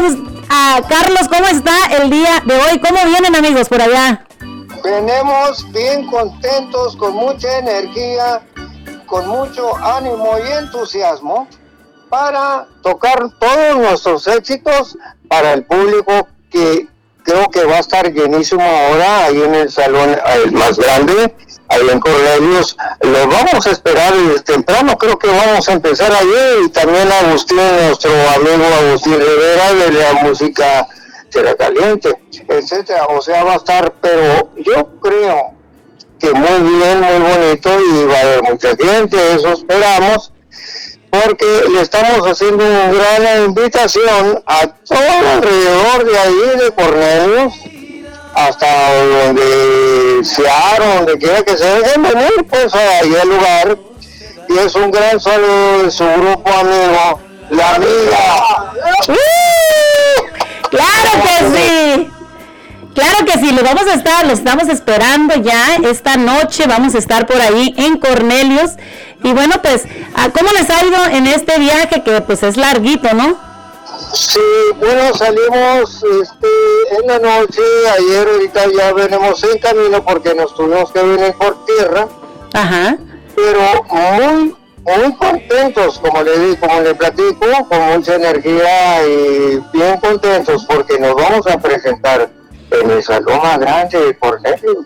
a 0.49 0.81
Carlos, 0.89 1.27
¿cómo 1.29 1.45
está 1.47 1.75
el 2.01 2.09
día 2.09 2.41
de 2.45 2.55
hoy? 2.55 2.79
¿Cómo 2.79 2.99
vienen, 3.05 3.35
amigos, 3.35 3.69
por 3.69 3.81
allá? 3.81 4.25
Venimos 4.83 5.71
bien 5.71 6.07
contentos, 6.07 6.95
con 6.95 7.13
mucha 7.13 7.57
energía, 7.57 8.41
con 9.05 9.27
mucho 9.27 9.75
ánimo 9.77 10.37
y 10.37 10.51
entusiasmo 10.51 11.47
para 12.09 12.67
tocar 12.81 13.29
todos 13.39 13.77
nuestros 13.77 14.27
éxitos 14.27 14.97
para 15.27 15.53
el 15.53 15.63
público 15.65 16.27
que 16.49 16.87
creo 17.23 17.49
que 17.49 17.65
va 17.65 17.75
a 17.75 17.79
estar 17.79 18.11
llenísimo 18.11 18.63
ahora 18.63 19.25
ahí 19.25 19.41
en 19.41 19.53
el 19.53 19.69
salón 19.69 20.17
más 20.53 20.77
grande, 20.77 21.35
ahí 21.67 21.89
en 21.91 21.99
Cornelius. 21.99 22.77
Lo 23.01 23.27
vamos 23.27 23.67
a 23.67 23.71
esperar 23.71 24.15
desde 24.15 24.41
temprano, 24.43 24.97
creo 24.97 25.19
que 25.19 25.27
vamos 25.27 25.67
a 25.67 25.73
empezar 25.73 26.11
ayer 26.11 26.59
y 26.65 26.69
también 26.69 27.11
Agustín, 27.11 27.57
nuestro 27.57 28.11
amigo 28.35 28.63
Agustín 28.81 29.19
Rivera 29.19 29.73
de 29.73 29.91
la 29.91 30.13
música 30.23 30.87
será 31.29 31.55
caliente, 31.55 32.17
etcétera. 32.47 33.05
O 33.07 33.21
sea, 33.21 33.43
va 33.43 33.53
a 33.53 33.57
estar, 33.57 33.93
pero 33.99 34.49
yo 34.55 34.87
creo 35.01 35.51
que 36.19 36.31
muy 36.31 36.77
bien, 36.77 37.01
muy 37.01 37.31
bonito 37.31 37.69
y 37.79 38.05
va 38.05 38.17
a 38.17 38.21
haber 38.21 38.43
mucha 38.43 38.69
gente, 38.69 39.17
eso 39.35 39.51
esperamos, 39.51 40.31
porque 41.09 41.63
le 41.71 41.81
estamos 41.81 42.27
haciendo 42.29 42.63
una 42.63 42.91
gran 42.91 43.45
invitación 43.45 44.43
a 44.45 44.67
todo 44.67 45.29
alrededor 45.33 46.05
de 46.05 46.19
ahí 46.19 46.59
de 46.59 46.71
Cornelius, 46.71 47.53
hasta 48.35 48.67
donde 49.03 50.23
Seattle, 50.23 50.95
donde 50.95 51.17
quiera 51.17 51.43
que 51.43 51.57
se 51.57 51.65
dejen 51.65 52.03
venir, 52.03 52.45
pues 52.49 52.73
ahí 52.73 53.15
al 53.15 53.29
lugar. 53.29 53.77
Y 54.49 54.57
es 54.59 54.75
un 54.75 54.91
gran 54.91 55.19
saludo 55.19 55.83
de 55.83 55.91
su 55.91 56.05
grupo 56.05 56.49
amigo, 56.49 57.19
La 57.49 57.75
Amiga. 57.75 58.73
¡Claro 60.69 61.11
que 61.23 61.57
sí! 61.57 62.11
Claro 62.97 63.25
que 63.25 63.33
sí, 63.33 63.51
lo 63.51 63.61
vamos 63.61 63.83
a 63.85 63.93
estar, 63.93 64.25
lo 64.25 64.33
estamos 64.33 64.67
esperando 64.69 65.35
ya 65.35 65.75
esta 65.83 66.17
noche, 66.17 66.65
vamos 66.67 66.95
a 66.95 66.97
estar 66.97 67.27
por 67.27 67.39
ahí 67.39 67.75
en 67.77 67.99
Cornelius. 67.99 68.71
Y 69.27 69.33
bueno, 69.33 69.55
pues, 69.61 69.83
¿a 70.15 70.29
¿cómo 70.29 70.49
les 70.53 70.69
ha 70.69 70.85
ido 70.85 71.03
en 71.11 71.27
este 71.27 71.59
viaje 71.59 72.01
que 72.01 72.21
pues 72.21 72.43
es 72.43 72.55
larguito, 72.55 73.13
no? 73.13 73.37
Sí, 74.13 74.39
bueno, 74.79 75.13
salimos 75.13 76.01
este, 76.21 76.47
en 76.97 77.07
la 77.07 77.19
noche, 77.19 77.61
ayer 77.99 78.25
ahorita 78.25 78.61
ya 78.73 78.93
venimos 78.93 79.43
en 79.43 79.59
camino 79.59 80.01
porque 80.05 80.33
nos 80.33 80.55
tuvimos 80.55 80.93
que 80.93 81.03
venir 81.03 81.33
por 81.33 81.65
tierra. 81.65 82.07
Ajá. 82.53 82.97
Pero 83.35 83.83
muy, 83.89 84.55
muy 84.85 85.15
contentos, 85.17 85.99
como 85.99 86.23
le 86.23 86.39
di, 86.39 86.55
como 86.55 86.79
le 86.79 86.95
platico, 86.95 87.67
con 87.67 87.81
mucha 87.81 88.15
energía 88.15 89.05
y 89.05 89.61
bien 89.73 89.97
contentos 89.99 90.65
porque 90.69 90.97
nos 90.99 91.15
vamos 91.15 91.45
a 91.47 91.57
presentar 91.57 92.29
en 92.71 92.91
el 92.91 93.03
salón 93.03 93.41
grande 93.59 93.99
de 93.99 94.17
Cornelio. 94.17 94.85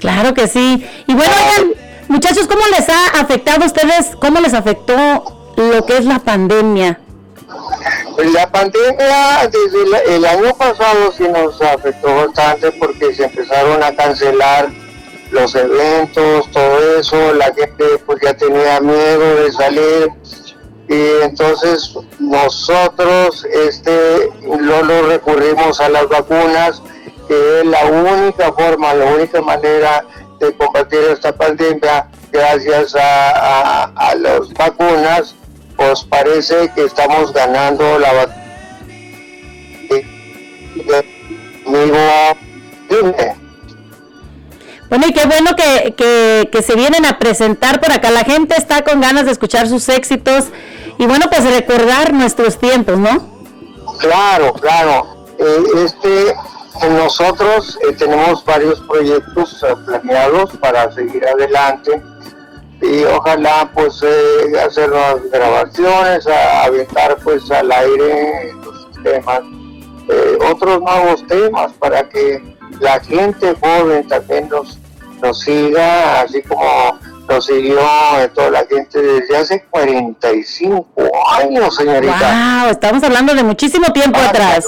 Claro 0.00 0.32
que 0.32 0.48
sí. 0.48 0.86
Y 1.06 1.14
bueno, 1.14 1.32
muchachos, 2.08 2.46
¿cómo 2.46 2.62
les 2.70 2.88
ha 2.88 3.20
afectado 3.20 3.62
a 3.62 3.66
ustedes? 3.66 4.16
¿Cómo 4.20 4.40
les 4.40 4.54
afectó 4.54 4.94
lo 5.56 5.86
que 5.86 5.98
es 5.98 6.04
la 6.04 6.18
pandemia? 6.18 7.00
La 8.32 8.50
pandemia 8.50 9.48
desde 9.50 9.82
el, 9.82 10.14
el 10.14 10.24
año 10.24 10.54
pasado 10.54 11.12
sí 11.16 11.24
nos 11.28 11.60
afectó 11.62 12.14
bastante 12.14 12.72
porque 12.72 13.14
se 13.14 13.24
empezaron 13.24 13.82
a 13.82 13.94
cancelar 13.94 14.70
los 15.30 15.54
eventos, 15.54 16.50
todo 16.50 16.98
eso, 16.98 17.34
la 17.34 17.52
gente 17.52 17.84
pues 18.06 18.20
ya 18.22 18.34
tenía 18.34 18.80
miedo 18.80 19.36
de 19.36 19.52
salir 19.52 20.08
y 20.88 21.22
entonces 21.22 21.94
nosotros 22.20 23.44
este 23.44 24.30
no 24.46 24.82
lo 24.82 25.08
recurrimos 25.08 25.80
a 25.80 25.88
las 25.88 26.08
vacunas 26.08 26.80
que 27.26 27.60
es 27.60 27.66
la 27.66 27.86
única 27.86 28.52
forma, 28.52 28.94
la 28.94 29.06
única 29.06 29.42
manera 29.42 30.04
de 30.38 30.56
combatir 30.56 31.00
esta 31.10 31.32
pandemia 31.32 32.08
gracias 32.32 32.94
a, 32.94 33.30
a, 33.30 33.84
a 33.94 34.14
las 34.14 34.52
vacunas 34.54 35.34
pues 35.76 36.04
parece 36.04 36.70
que 36.74 36.84
estamos 36.84 37.32
ganando 37.32 37.98
la 37.98 38.12
vacuna. 38.12 38.46
Bueno, 44.88 45.06
y 45.08 45.12
qué 45.12 45.26
bueno 45.26 45.50
que, 45.56 45.94
que, 45.94 46.48
que 46.50 46.62
se 46.62 46.76
vienen 46.76 47.04
a 47.04 47.18
presentar 47.18 47.80
por 47.80 47.90
acá. 47.92 48.10
La 48.10 48.24
gente 48.24 48.54
está 48.56 48.82
con 48.82 49.00
ganas 49.00 49.24
de 49.26 49.32
escuchar 49.32 49.68
sus 49.68 49.88
éxitos 49.88 50.46
y 50.98 51.06
bueno, 51.06 51.26
pues 51.28 51.44
recordar 51.44 52.12
nuestros 52.14 52.58
tiempos, 52.58 52.96
¿no? 52.98 53.36
Claro, 53.98 54.52
claro. 54.54 55.26
Eh, 55.38 55.62
este, 55.84 56.34
nosotros 56.84 57.78
eh, 57.82 57.92
tenemos 57.92 58.44
varios 58.44 58.80
proyectos 58.80 59.62
eh, 59.62 59.74
planeados 59.84 60.50
para 60.58 60.90
seguir 60.92 61.26
adelante 61.26 62.02
y 62.82 63.04
ojalá 63.04 63.70
pues 63.74 64.02
eh, 64.02 64.60
hacer 64.64 64.90
las 64.90 65.22
grabaciones, 65.30 66.26
a, 66.26 66.64
aventar 66.64 67.16
pues 67.22 67.50
al 67.50 67.70
aire 67.72 68.52
los 68.64 68.86
sistemas 68.92 69.40
eh, 70.08 70.38
otros 70.50 70.80
nuevos 70.80 71.26
temas 71.26 71.72
para 71.74 72.08
que 72.08 72.56
la 72.80 73.00
gente 73.00 73.54
joven 73.60 74.06
también 74.06 74.48
nos, 74.48 74.78
nos 75.22 75.40
siga, 75.40 76.20
así 76.20 76.42
como 76.42 76.98
nos 77.28 77.46
siguió 77.46 77.80
toda 78.34 78.50
la 78.50 78.66
gente 78.66 79.02
desde 79.02 79.36
hace 79.36 79.64
45 79.70 80.86
años, 81.28 81.74
señorita. 81.74 82.62
Wow, 82.62 82.70
estamos 82.70 83.02
hablando 83.02 83.34
de 83.34 83.42
muchísimo 83.42 83.92
tiempo 83.92 84.20
atrás. 84.20 84.64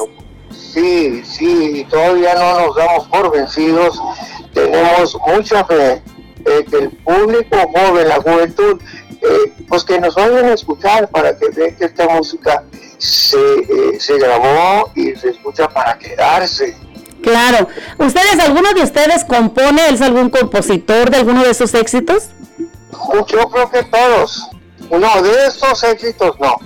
Sí, 0.72 1.22
sí, 1.24 1.86
todavía 1.88 2.34
no 2.34 2.66
nos 2.66 2.76
damos 2.76 3.08
por 3.08 3.32
vencidos. 3.32 4.00
Tenemos 4.52 5.16
mucha 5.26 5.64
fe 5.64 6.02
eh, 6.44 6.64
que 6.70 6.76
el 6.76 6.90
público 6.90 7.56
joven, 7.74 8.08
la 8.08 8.16
juventud, 8.16 8.80
eh, 9.10 9.52
pues 9.68 9.84
que 9.84 9.98
nos 10.00 10.14
vayan 10.14 10.44
a 10.46 10.54
escuchar 10.54 11.08
para 11.08 11.36
que 11.36 11.48
vean 11.48 11.74
que 11.76 11.86
esta 11.86 12.06
música 12.08 12.64
se, 12.98 13.36
eh, 13.36 13.98
se 13.98 14.18
grabó 14.18 14.90
y 14.94 15.14
se 15.16 15.30
escucha 15.30 15.68
para 15.68 15.98
quedarse. 15.98 16.76
Claro. 17.22 17.68
¿Ustedes, 17.98 18.38
alguno 18.38 18.72
de 18.74 18.82
ustedes 18.82 19.24
compone, 19.24 19.88
es 19.88 20.00
algún 20.00 20.30
compositor 20.30 21.10
de 21.10 21.16
alguno 21.16 21.42
de 21.42 21.50
esos 21.50 21.74
éxitos? 21.74 22.28
Yo 23.26 23.48
creo 23.48 23.70
que 23.70 23.82
todos. 23.84 24.48
No, 24.90 25.22
de 25.22 25.46
estos 25.46 25.82
éxitos 25.82 26.38
no. 26.38 26.56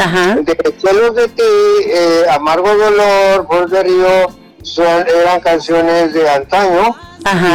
Ajá. 0.00 0.36
De 0.36 0.56
Celos 0.80 1.14
de 1.14 1.28
ti, 1.28 1.42
eh, 1.86 2.24
Amargo 2.30 2.74
Dolor, 2.74 3.46
Voz 3.46 3.70
de 3.70 3.82
Río, 3.82 4.26
son, 4.62 5.06
eran 5.08 5.40
canciones 5.40 6.12
de 6.14 6.28
antaño. 6.28 6.96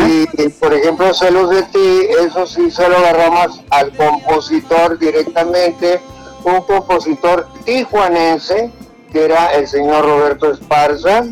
Y, 0.07 0.43
y, 0.43 0.49
por 0.49 0.73
ejemplo, 0.73 1.11
Celos 1.13 1.49
de 1.49 1.63
ti, 1.63 2.07
eso 2.23 2.45
sí 2.45 2.69
se 2.69 2.88
lo 2.88 2.97
agarramos 2.97 3.61
al 3.72 3.91
compositor 3.93 4.99
directamente, 4.99 5.99
un 6.43 6.61
compositor 6.61 7.47
tijuanense, 7.65 8.72
que 9.11 9.26
era 9.26 9.53
el 9.55 9.67
señor 9.67 10.05
Roberto 10.05 10.51
Esparza. 10.51 11.23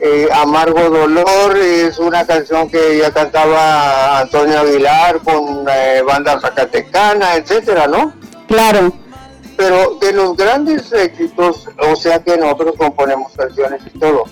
Eh, 0.00 0.28
Amargo 0.34 0.90
Dolor 0.90 1.56
es 1.56 1.98
una 1.98 2.26
canción 2.26 2.68
que 2.68 2.98
ya 2.98 3.12
cantaba 3.12 4.18
Antonio 4.18 4.58
Aguilar 4.58 5.20
con 5.20 5.64
eh, 5.70 6.02
banda 6.04 6.40
zacatecana, 6.40 7.36
etcétera, 7.36 7.86
¿no? 7.86 8.12
Claro. 8.48 8.92
Pero 9.56 9.96
de 10.00 10.12
los 10.12 10.36
grandes 10.36 10.92
éxitos, 10.92 11.68
o 11.78 11.96
sea 11.96 12.22
que 12.22 12.36
nosotros 12.36 12.74
componemos 12.78 13.32
canciones 13.36 13.82
y 13.92 13.98
todo, 13.98 14.24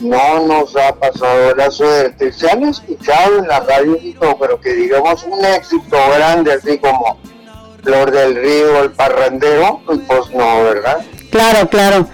no 0.00 0.46
nos 0.46 0.76
ha 0.76 0.94
pasado 0.94 1.54
la 1.54 1.70
suerte. 1.70 2.32
Se 2.32 2.50
han 2.50 2.64
escuchado 2.64 3.38
en 3.38 3.48
la 3.48 3.60
radio 3.60 3.96
y 4.00 4.14
todo, 4.14 4.36
pero 4.38 4.60
que 4.60 4.72
digamos 4.72 5.24
un 5.24 5.44
éxito 5.44 5.96
grande, 6.14 6.52
así 6.52 6.78
como 6.78 7.18
Flor 7.82 8.10
del 8.10 8.34
Río, 8.36 8.82
El 8.82 8.92
Parrandero, 8.92 9.80
pues 9.86 10.30
no, 10.34 10.64
¿verdad? 10.64 11.04
Claro, 11.30 11.68
claro. 11.68 12.06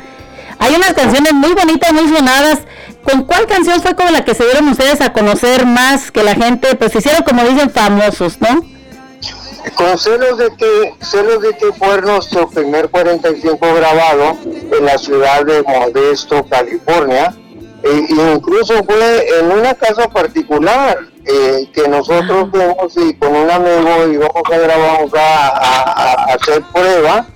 Hay 0.59 0.75
unas 0.75 0.93
canciones 0.93 1.33
muy 1.33 1.55
bonitas, 1.55 1.93
muy 1.93 2.09
sonadas. 2.15 2.61
¿Con 3.03 3.25
cuál 3.25 3.47
canción 3.47 3.81
fue 3.81 3.95
con 3.95 4.13
la 4.13 4.25
que 4.25 4.35
se 4.35 4.45
dieron 4.45 4.69
ustedes 4.69 5.01
a 5.01 5.13
conocer 5.13 5.65
más 5.65 6.11
que 6.11 6.23
la 6.23 6.35
gente, 6.35 6.75
pues 6.75 6.93
se 6.93 6.99
hicieron 6.99 7.23
como 7.23 7.43
dicen 7.45 7.71
famosos, 7.71 8.39
¿no? 8.41 8.63
Con 9.75 9.99
celos 9.99 10.39
de 10.39 10.55
que, 10.57 10.95
celos 11.01 11.43
de 11.43 11.57
que 11.57 11.73
fue 11.73 12.01
nuestro 12.03 12.49
primer 12.49 12.89
45 12.91 13.59
grabado 13.75 14.37
en 14.45 14.85
la 14.85 14.97
ciudad 14.99 15.45
de 15.45 15.63
Modesto, 15.63 16.45
California, 16.49 17.35
e 17.83 18.07
incluso 18.35 18.83
fue 18.85 19.39
en 19.41 19.51
una 19.53 19.75
casa 19.75 20.07
particular 20.09 20.99
eh, 21.25 21.69
que 21.73 21.89
nosotros 21.89 22.49
fuimos 22.51 22.95
y 22.97 23.15
con 23.15 23.35
un 23.37 23.51
amigo 23.51 24.07
íbamos 24.13 24.43
a 24.53 24.59
grabar, 24.59 25.09
a, 25.17 25.49
a- 25.49 25.93
a 25.93 26.13
hacer 26.35 26.63
prueba. 26.73 27.27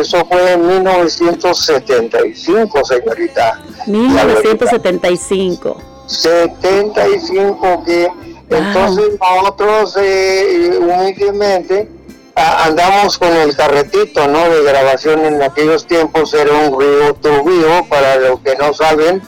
Eso 0.00 0.24
fue 0.26 0.52
en 0.52 0.66
1975, 0.66 2.84
señorita. 2.84 3.60
1975. 3.86 5.76
75 6.06 7.82
que 7.84 8.08
entonces 8.50 9.04
nosotros 9.20 9.96
eh, 10.00 10.78
humildemente 10.80 11.88
a- 12.34 12.64
andamos 12.66 13.18
con 13.18 13.32
el 13.32 13.56
carretito 13.56 14.26
no 14.28 14.48
de 14.48 14.62
grabación 14.62 15.24
en 15.24 15.42
aquellos 15.42 15.86
tiempos 15.86 16.32
era 16.34 16.52
un 16.52 16.78
río 16.80 17.14
turbio 17.14 17.84
para 17.88 18.16
los 18.16 18.40
que 18.40 18.54
no 18.56 18.72
saben 18.72 19.22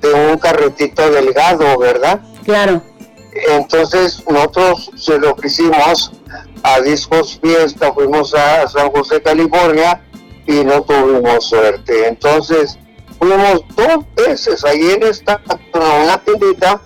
de 0.00 0.12
un 0.12 0.38
carretito 0.38 1.10
delgado 1.10 1.78
verdad 1.78 2.20
claro. 2.44 2.82
Entonces 3.48 4.22
nosotros 4.30 4.90
se 4.96 5.18
lo 5.18 5.36
quisimos 5.36 6.10
a 6.62 6.80
Discos 6.80 7.38
Fiesta 7.42 7.92
fuimos 7.92 8.34
a 8.34 8.66
San 8.68 8.90
José 8.90 9.20
California 9.20 10.00
y 10.46 10.64
no 10.64 10.82
tuvimos 10.82 11.44
suerte. 11.48 12.08
Entonces 12.08 12.78
fuimos 13.18 13.60
dos 13.76 14.04
veces 14.16 14.64
ahí 14.64 14.90
en 14.92 15.02
esta 15.02 15.40
una 15.74 16.18
tiendita 16.24 16.80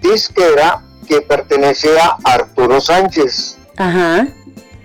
disquera 0.00 0.82
que 1.06 1.20
pertenecía 1.22 2.16
a 2.24 2.32
Arturo 2.32 2.80
Sánchez. 2.80 3.58
Ajá. 3.76 4.26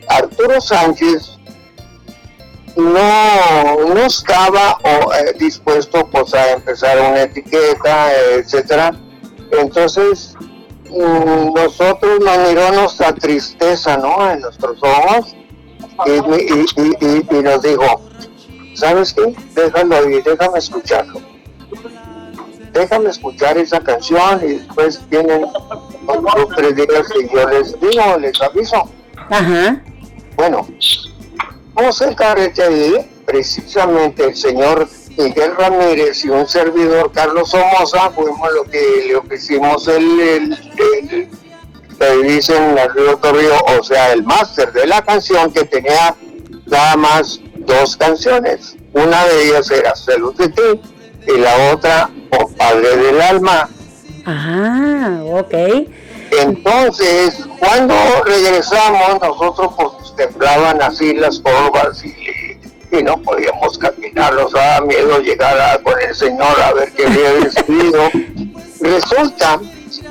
Arturo 0.08 0.60
Sánchez 0.62 1.38
no, 2.76 3.94
no 3.94 4.00
estaba 4.06 4.78
eh, 4.84 5.34
dispuesto 5.38 6.08
pues, 6.10 6.34
a 6.34 6.52
empezar 6.54 6.98
una 7.00 7.24
etiqueta, 7.24 8.14
etcétera. 8.38 8.94
Entonces 9.52 10.36
mm, 10.90 11.54
nosotros 11.54 12.20
nos 12.22 12.50
miró 12.50 12.72
nuestra 12.72 13.14
tristeza, 13.14 13.98
¿no? 13.98 14.32
En 14.32 14.42
nuestros 14.42 14.78
ojos 14.82 15.36
y, 16.06 16.12
y- 16.12 16.66
y- 16.78 17.06
y- 17.06 17.38
y 17.38 17.42
nos 17.42 17.62
dijo, 17.62 18.02
¿sabes 18.76 19.14
qué? 19.14 19.34
Déjalo 19.54 19.96
ahí, 19.98 20.22
déjame 20.22 20.58
escucharlo. 20.60 21.20
Déjame 22.74 23.10
escuchar 23.10 23.58
esa 23.58 23.80
canción 23.82 24.40
y 24.44 24.54
después 24.54 25.02
vienen 25.10 25.42
dos 26.06 26.48
tres 26.56 26.76
días 26.76 27.04
y 27.20 27.34
yo 27.34 27.50
les 27.50 27.80
digo, 27.80 28.18
les 28.20 28.42
aviso. 28.42 28.90
Ajá. 29.30 29.82
Bueno, 30.36 30.68
vamos 31.74 32.02
a 32.02 32.16
carrete 32.16 32.64
ahí, 32.64 33.10
precisamente 33.26 34.26
el 34.26 34.36
señor 34.36 34.88
Miguel 35.18 35.56
Ramírez 35.58 36.24
y 36.24 36.30
un 36.30 36.48
servidor 36.48 37.12
Carlos 37.12 37.50
Somoza 37.50 38.10
fuimos 38.12 38.50
lo 38.54 38.64
que 38.64 39.04
le 39.08 39.16
ofrecimos 39.18 39.88
el, 39.90 40.20
el, 40.20 40.52
el- 40.54 41.30
le 42.00 42.24
dicen 42.24 42.76
Río 42.96 43.16
Torrio, 43.18 43.54
o 43.78 43.84
sea, 43.84 44.12
el 44.14 44.24
máster 44.24 44.72
de 44.74 44.88
la 44.88 45.04
canción 45.04 45.52
que 45.54 45.66
tenía 45.66 46.16
nada 46.66 46.96
más 46.98 47.40
dos 47.60 47.96
canciones. 47.96 48.76
Una 48.94 49.24
de 49.28 49.50
ellas 49.50 49.70
era 49.70 49.96
Salud 49.96 50.34
de 50.36 50.50
ti 50.50 50.82
y 51.28 51.38
la 51.38 51.72
otra, 51.72 52.10
Padre 52.58 52.96
del 52.98 53.22
Alma. 53.22 53.70
Ah, 54.26 55.20
ok. 55.26 55.54
Entonces, 56.40 57.36
cuando 57.60 57.94
regresamos, 58.26 59.20
nosotros 59.22 59.72
pues 59.76 60.16
temblaban 60.16 60.82
así 60.82 61.14
las 61.16 61.40
corvas 61.40 62.04
y, 62.06 62.16
y 62.98 63.04
no 63.04 63.18
podíamos 63.22 63.78
caminar, 63.78 64.34
nos 64.34 64.52
daba 64.54 64.86
miedo 64.86 65.20
llegar 65.20 65.60
a- 65.60 65.82
con 65.84 66.00
el 66.00 66.16
Señor 66.16 66.60
a 66.62 66.72
ver 66.74 66.92
qué 66.94 67.06
había 67.06 67.34
decidido. 67.34 68.02
Resulta 68.80 69.60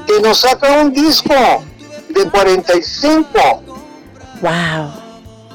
que 0.06 0.20
nos 0.20 0.38
saca 0.40 0.80
un 0.82 0.92
disco 0.92 1.34
de 2.10 2.28
45. 2.30 3.30
¡Wow! 4.42 4.90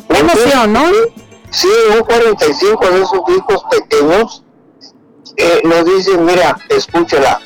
¡Qué 0.09 0.17
emoción, 0.19 0.73
¿no? 0.73 0.85
Sí, 1.51 1.67
un 1.95 2.03
45 2.03 2.89
de 2.89 3.01
esos 3.01 3.25
discos 3.27 3.63
pequeños. 3.69 4.43
Eh, 5.37 5.61
nos 5.63 5.85
dicen, 5.85 6.25
mira, 6.25 6.57
escúchela. 6.69 7.39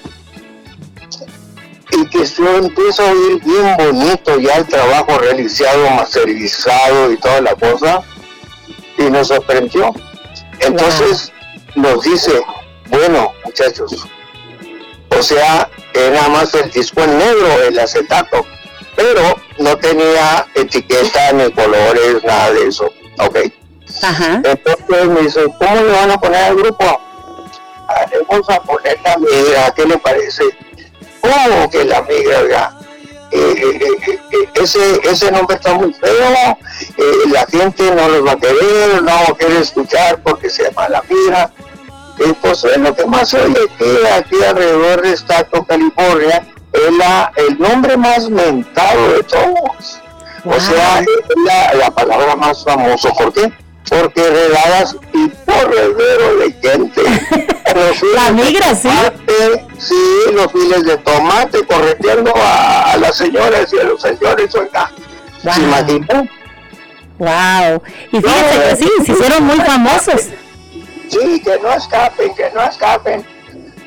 Y 1.91 2.05
que 2.09 2.25
yo 2.25 2.57
empiezo 2.57 3.03
a 3.03 3.11
oír 3.11 3.41
bien 3.43 3.77
bonito 3.77 4.39
ya 4.39 4.57
el 4.57 4.67
trabajo 4.67 5.17
realizado, 5.17 5.89
masterizado 5.89 7.11
y 7.11 7.17
toda 7.17 7.41
la 7.41 7.55
cosa. 7.55 8.03
Y 8.97 9.03
nos 9.03 9.29
sorprendió. 9.29 9.93
Entonces 10.59 11.31
nos 11.75 12.03
dice, 12.03 12.41
bueno, 12.89 13.31
muchachos, 13.45 14.07
o 15.17 15.23
sea, 15.23 15.69
que 15.93 16.09
nada 16.11 16.29
más 16.29 16.53
el 16.53 16.69
disco 16.71 17.01
en 17.01 17.17
negro, 17.17 17.63
el 17.63 17.79
acetato, 17.79 18.45
pero 18.95 19.35
no 19.57 19.77
tenía 19.77 20.45
etiqueta 20.55 21.31
ni 21.33 21.51
colores, 21.51 22.23
nada 22.23 22.51
de 22.51 22.67
eso. 22.67 22.93
Ok. 23.19 23.37
Ajá. 24.03 24.41
Entonces 24.43 25.07
me 25.07 25.21
dice, 25.21 25.45
¿cómo 25.57 25.75
le 25.75 25.91
van 25.91 26.11
a 26.11 26.19
poner 26.19 26.43
al 26.43 26.55
grupo? 26.55 27.01
"Ah, 27.89 28.05
le 28.11 28.19
vamos 28.29 28.49
a 28.49 28.59
poner 28.61 28.97
la 29.03 29.17
migra, 29.17 29.73
¿qué 29.75 29.85
le 29.85 29.97
parece? 29.97 30.43
¿Cómo 31.21 31.69
que 31.69 31.83
la 31.85 32.01
migra? 32.03 32.39
oiga? 32.39 32.75
Eh, 33.31 33.53
eh, 33.57 33.79
eh, 34.07 34.19
eh, 34.31 34.49
ese, 34.55 35.01
ese 35.03 35.31
nombre 35.31 35.55
está 35.55 35.73
muy 35.75 35.93
feo, 35.93 36.57
la 37.31 37.45
gente 37.45 37.91
no 37.91 38.07
los 38.09 38.25
va 38.25 38.31
a 38.31 38.37
querer, 38.37 39.03
no 39.03 39.35
querer 39.37 39.61
escuchar 39.61 40.19
porque 40.23 40.49
se 40.49 40.63
llama 40.63 40.89
la 40.89 41.03
migra. 41.07 41.51
Y 42.17 42.33
pues 42.33 42.63
es 42.63 42.77
lo 42.77 42.93
que 42.95 43.05
más 43.05 43.29
se 43.29 43.39
oye 43.39 43.55
aquí, 43.75 44.07
aquí 44.11 44.43
alrededor 44.43 45.01
de 45.01 45.15
Stato, 45.15 45.63
California, 45.63 46.45
es 46.73 46.91
la, 46.97 47.31
el 47.35 47.57
nombre 47.59 47.95
más 47.97 48.29
mentado 48.29 49.13
de 49.13 49.23
todos. 49.23 49.99
O 50.43 50.59
sea, 50.59 50.99
es 50.99 51.07
la, 51.45 51.73
la 51.75 51.91
palabra 51.91 52.35
más 52.35 52.63
famosa. 52.63 53.09
¿Por 53.11 53.31
qué? 53.33 53.51
Porque 53.89 54.29
regadas 54.29 54.95
y 55.13 55.29
corredero 55.45 56.37
de 56.37 56.51
gente. 56.61 57.01
La 58.15 58.31
migra, 58.31 58.73
sí. 58.75 58.87
tomate, 58.89 59.65
sí, 59.77 59.95
los 60.33 60.51
files 60.51 60.83
de 60.85 60.97
tomate 60.97 61.63
correteando 61.65 62.33
a, 62.35 62.91
a 62.93 62.97
las 62.97 63.15
señoras 63.17 63.71
y 63.73 63.79
a 63.79 63.83
los 63.83 64.01
señores, 64.01 64.53
oiga. 64.55 64.91
¿Se 65.41 65.61
imaginan? 65.61 66.29
Wow. 67.19 67.81
Y 68.11 68.17
fíjense 68.21 68.69
que 68.69 68.75
sí, 68.75 68.89
se 69.05 69.11
hicieron 69.11 69.43
muy 69.43 69.57
famosos. 69.61 70.21
Sí, 71.09 71.41
que 71.43 71.59
no 71.61 71.71
escapen, 71.73 72.33
que 72.35 72.49
no 72.53 72.63
escapen. 72.63 73.25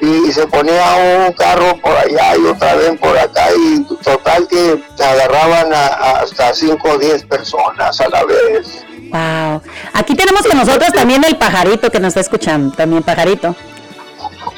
Y 0.00 0.32
se 0.32 0.46
ponía 0.46 1.24
un 1.26 1.32
carro 1.32 1.76
por 1.80 1.96
allá 1.96 2.36
y 2.36 2.46
otra 2.46 2.74
vez 2.74 2.98
por 2.98 3.16
acá 3.16 3.48
y 3.56 3.80
total 4.02 4.46
que 4.48 4.82
se 4.96 5.04
agarraban 5.04 5.72
a- 5.72 5.86
a 5.86 6.10
hasta 6.22 6.52
5 6.54 6.88
o 6.88 6.98
10 6.98 7.24
personas 7.24 8.00
a 8.00 8.08
la 8.08 8.24
vez. 8.24 8.84
Wow. 9.12 9.62
Aquí 9.92 10.14
tenemos 10.14 10.42
con 10.42 10.56
nosotros 10.56 10.90
también 10.92 11.22
el 11.24 11.36
pajarito 11.36 11.90
que 11.90 12.00
nos 12.00 12.08
está 12.08 12.20
escuchando. 12.20 12.74
También 12.74 13.02
pajarito. 13.02 13.54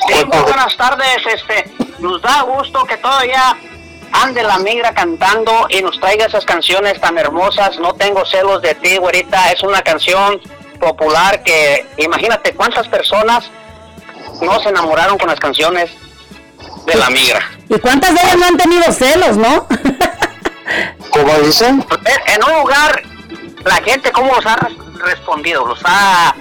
Sí, 0.08 0.24
muy 0.24 0.42
buenas 0.42 0.76
tardes. 0.76 1.18
Este, 1.26 1.72
nos 1.98 2.22
da 2.22 2.42
gusto 2.42 2.84
que 2.84 2.96
todavía 2.96 3.56
ande 4.12 4.44
la 4.44 4.58
migra 4.58 4.94
cantando 4.94 5.66
y 5.68 5.82
nos 5.82 5.98
traiga 5.98 6.26
esas 6.26 6.44
canciones 6.44 7.00
tan 7.00 7.18
hermosas. 7.18 7.78
No 7.80 7.94
tengo 7.94 8.24
celos 8.24 8.62
de 8.62 8.76
ti, 8.76 8.96
güerita. 8.96 9.50
Es 9.50 9.62
una 9.64 9.82
canción 9.82 10.40
popular 10.80 11.42
que, 11.42 11.86
imagínate 11.98 12.54
cuántas 12.54 12.86
personas 12.86 13.50
no 14.40 14.60
se 14.60 14.68
enamoraron 14.68 15.18
con 15.18 15.28
las 15.28 15.40
canciones 15.40 15.90
de 16.86 16.94
la 16.94 17.10
migra. 17.10 17.40
¿Y 17.68 17.78
cuántas 17.80 18.14
de 18.14 18.20
ellas 18.20 18.36
no 18.36 18.46
han 18.46 18.56
tenido 18.56 18.92
celos, 18.92 19.36
no? 19.36 19.66
¿Cómo 21.10 21.34
dicen? 21.40 21.84
En 22.26 22.44
un 22.44 22.60
lugar, 22.60 23.02
la 23.64 23.76
gente, 23.76 24.10
¿cómo 24.12 24.34
los 24.34 24.46
ha 24.46 24.56
res- 24.56 24.76
respondido? 25.04 25.66
Los 25.66 25.80
ha... 25.84 26.34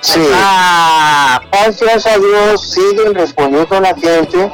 Sí. 0.00 0.18
los 0.20 0.28
ha- 0.34 1.40
Gracias 1.50 2.06
a 2.06 2.18
Dios 2.18 2.70
siguen 2.72 3.14
respondiendo 3.14 3.76
a 3.76 3.80
la 3.80 3.94
gente. 3.94 4.52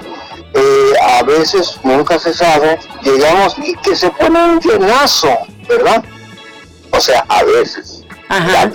eh, 0.55 0.93
a 1.19 1.23
veces 1.23 1.79
nunca 1.85 2.19
se 2.19 2.33
sabe. 2.35 2.79
Llegamos 3.03 3.55
y 3.59 3.75
que 3.77 3.95
se 3.97 4.11
pone 4.11 4.43
un 4.43 4.61
llenazo, 4.61 5.29
¿verdad? 5.69 6.03
O 6.93 7.01
sea, 7.01 7.25
a 7.29 7.43
veces. 7.45 8.05
La- 8.29 8.71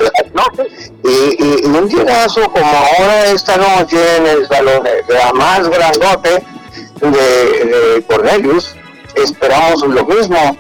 Y, 1.04 1.08
y- 1.44 1.60
y 1.64 1.66
un 1.66 1.88
llenazo 1.90 2.42
como 2.52 2.66
ahora 2.66 3.26
esta 3.28 3.56
noche 3.58 4.18
en 4.18 4.28
el 4.28 4.48
salón 4.48 4.84
de 4.84 5.02
de 5.04 5.14
la 5.14 5.32
más 5.34 5.68
grandote 5.70 6.44
de, 7.00 7.10
de 7.66 8.04
Cornelius, 8.08 8.76
esperamos 9.16 9.82
lo 9.84 10.04
mismo. 10.06 10.58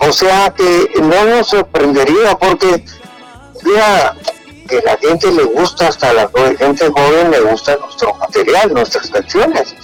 O 0.00 0.12
sea 0.12 0.50
que 0.56 0.90
no 1.02 1.24
nos 1.26 1.48
sorprendería 1.48 2.34
porque, 2.38 2.84
mira, 3.62 4.14
que 4.68 4.80
la 4.82 4.96
gente 4.96 5.30
le 5.30 5.42
gusta, 5.44 5.88
hasta 5.88 6.12
la 6.12 6.30
gente 6.58 6.88
joven 6.90 7.30
le 7.30 7.40
gusta 7.40 7.76
nuestro 7.76 8.14
material, 8.14 8.72
nuestras 8.72 9.10
canciones. 9.10 9.74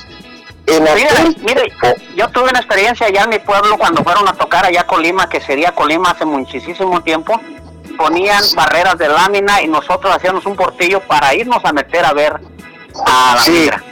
Aquel- 0.67 1.37
mire, 1.45 1.73
yo 2.17 2.29
tuve 2.31 2.51
una 2.51 2.59
experiencia 2.59 3.07
allá 3.07 3.23
en 3.25 3.31
mi 3.31 3.39
pueblo 3.39 3.77
cuando 3.79 4.03
fueron 4.03 4.27
a 4.29 4.33
tocar 4.33 4.65
allá 4.67 4.81
a 4.81 4.87
Colima, 4.87 5.29
que 5.29 5.41
sería 5.41 5.73
Colima 5.73 6.11
hace 6.11 6.25
muchísimo 6.25 7.01
tiempo. 7.03 7.41
Ponían 7.97 8.43
barreras 8.55 8.99
de 8.99 9.09
lámina 9.09 9.63
y 9.63 9.69
nosotros 9.69 10.15
hacíamos 10.15 10.45
un 10.47 10.57
portillo 10.57 11.01
para 11.01 11.35
irnos 11.35 11.65
a 11.65 11.73
meter 11.73 12.05
a 12.05 12.13
ver 12.13 12.41
a 13.07 13.35
la 13.37 13.43
Sí, 13.43 13.51
migra. 13.53 13.85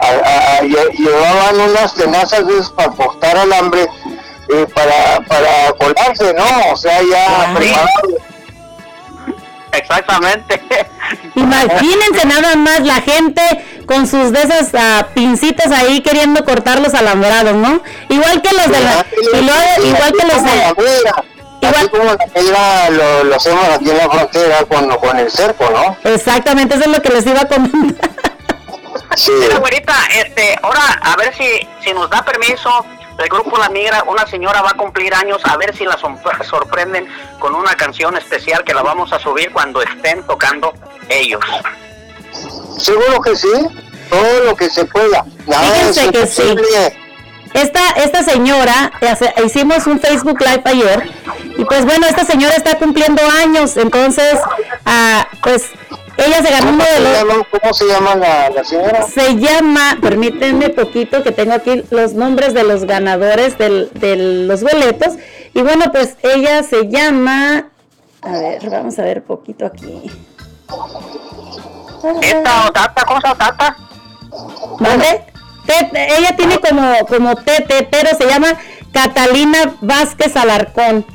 a- 0.00 0.06
a- 0.06 0.56
a- 0.58 0.60
lle- 0.62 0.90
llevaban 0.98 1.60
unas 1.70 1.94
tenazas 1.94 2.42
para 2.76 2.90
cortar 2.90 3.36
alambre 3.38 3.86
eh, 4.48 4.66
para, 4.74 5.20
para 5.26 5.72
colarse, 5.72 6.32
¿no? 6.34 6.44
O 6.72 6.76
sea, 6.76 7.00
ya 7.02 7.54
preparado. 7.54 7.88
Exactamente. 9.72 10.62
Imagínense 11.34 12.24
nada 12.26 12.54
más 12.56 12.80
la 12.80 13.00
gente 13.00 13.42
con 13.86 14.06
sus 14.06 14.32
de 14.32 14.42
esas 14.42 14.70
ah, 14.74 15.08
pincitas 15.14 15.72
ahí 15.72 16.00
queriendo 16.00 16.44
cortar 16.44 16.80
los 16.80 16.94
alambrados, 16.94 17.54
¿no? 17.54 17.82
Igual 18.08 18.40
que 18.40 18.54
los 18.54 18.68
de 18.68 18.80
la... 18.80 19.04
y 19.32 19.42
luego- 19.44 19.86
igual 19.86 20.12
que 20.12 20.26
los 20.26 20.44
de... 20.44 21.10
Así 21.66 21.88
como 21.88 22.04
la 22.04 22.18
migra 22.36 22.90
lo, 22.90 23.24
lo 23.24 23.36
hacemos 23.36 23.64
aquí 23.70 23.90
en 23.90 23.96
la 23.96 24.08
frontera 24.10 24.64
con, 24.66 24.88
con 24.96 25.18
el 25.18 25.30
cerco, 25.30 25.68
¿no? 25.70 25.96
Exactamente, 26.12 26.74
eso 26.74 26.84
es 26.84 26.90
lo 26.90 27.02
que 27.02 27.08
les 27.08 27.26
iba 27.26 27.40
a 27.40 27.48
comentar. 27.48 28.10
Mira, 29.40 29.58
güerita, 29.58 29.94
este, 30.14 30.58
ahora 30.62 30.82
a 31.00 31.16
ver 31.16 31.32
si, 31.34 31.66
si 31.82 31.92
nos 31.94 32.10
da 32.10 32.22
permiso 32.24 32.84
el 33.18 33.28
grupo 33.28 33.56
La 33.58 33.68
Migra, 33.68 34.02
una 34.06 34.26
señora 34.26 34.62
va 34.62 34.70
a 34.70 34.74
cumplir 34.74 35.14
años, 35.14 35.40
a 35.44 35.56
ver 35.56 35.76
si 35.76 35.84
la 35.84 35.96
sor- 35.98 36.18
sorprenden 36.48 37.06
con 37.38 37.54
una 37.54 37.74
canción 37.74 38.16
especial 38.16 38.64
que 38.64 38.74
la 38.74 38.82
vamos 38.82 39.12
a 39.12 39.18
subir 39.18 39.52
cuando 39.52 39.82
estén 39.82 40.22
tocando 40.26 40.72
ellos. 41.08 41.40
Seguro 42.78 43.20
que 43.20 43.36
sí, 43.36 43.52
todo 44.10 44.44
lo 44.44 44.56
que 44.56 44.68
se 44.68 44.84
pueda. 44.84 45.24
Fíjense 45.46 46.10
que 46.10 46.26
sí. 46.26 46.54
Esta, 47.54 47.90
esta 47.90 48.24
señora, 48.24 48.90
hicimos 49.44 49.86
un 49.86 50.00
Facebook 50.00 50.40
Live 50.40 50.62
ayer, 50.64 51.08
y 51.56 51.64
pues 51.64 51.84
bueno, 51.84 52.04
esta 52.08 52.24
señora 52.24 52.54
está 52.56 52.76
cumpliendo 52.78 53.22
años, 53.40 53.76
entonces, 53.76 54.40
ah, 54.84 55.28
pues 55.40 55.70
ella 56.16 56.42
se 56.42 56.50
ganó 56.50 56.70
uno 56.70 56.84
de 56.84 57.00
los... 57.00 57.46
¿Cómo 57.60 57.74
se 57.74 57.86
llama 57.86 58.14
la, 58.14 58.50
la 58.50 58.64
señora? 58.64 59.02
Se 59.02 59.36
llama, 59.36 59.98
permítanme 60.00 60.70
poquito 60.70 61.22
que 61.22 61.32
tengo 61.32 61.54
aquí 61.54 61.84
los 61.90 62.14
nombres 62.14 62.54
de 62.54 62.62
los 62.64 62.84
ganadores 62.84 63.58
del- 63.58 63.90
de 63.94 64.16
los 64.46 64.62
boletos, 64.62 65.14
y 65.54 65.62
bueno, 65.62 65.90
pues 65.92 66.16
ella 66.22 66.62
se 66.62 66.88
llama, 66.88 67.68
a 68.22 68.30
ver, 68.32 68.70
vamos 68.70 68.98
a 68.98 69.02
ver 69.02 69.22
poquito 69.22 69.66
aquí. 69.66 70.10
Esta 72.22 72.70
tata, 72.72 73.04
cosa 73.04 73.34
tata. 73.34 73.76
¿Vale? 74.80 75.24
Tete, 75.66 76.18
ella 76.18 76.36
tiene 76.36 76.58
como, 76.58 76.92
como 77.06 77.34
Tete, 77.36 77.88
pero 77.90 78.10
se 78.18 78.26
llama 78.26 78.48
Catalina 78.92 79.74
Vázquez 79.80 80.36
Alarcón. 80.36 81.06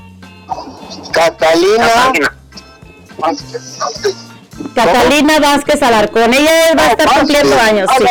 Catalina. 1.11 1.87
Catalina 1.87 2.35
Vázquez 3.17 4.15
Alarcón. 5.81 6.33
Ella 6.33 6.75
va 6.77 6.83
a 6.83 6.87
estar 6.91 7.19
cumpliendo 7.19 7.59
años, 7.59 7.89
sí. 7.97 8.05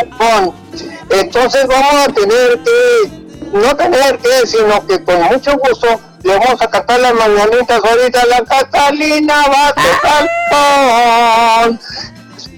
Entonces 1.10 1.66
vamos 1.66 1.94
a 1.94 2.12
tener 2.12 2.60
que, 2.62 3.10
no 3.52 3.76
tener 3.76 4.18
que, 4.18 4.46
sino 4.46 4.86
que 4.86 5.02
con 5.02 5.22
mucho 5.22 5.56
gusto 5.56 6.00
le 6.22 6.38
vamos 6.38 6.60
a 6.60 6.68
cantar 6.68 7.00
las 7.00 7.14
mañanitas 7.14 7.80
ahorita 7.82 8.20
a 8.22 8.26
la 8.26 8.44
Catalina 8.44 9.44
Vázquez 9.48 9.98
Alarcón. 10.04 11.80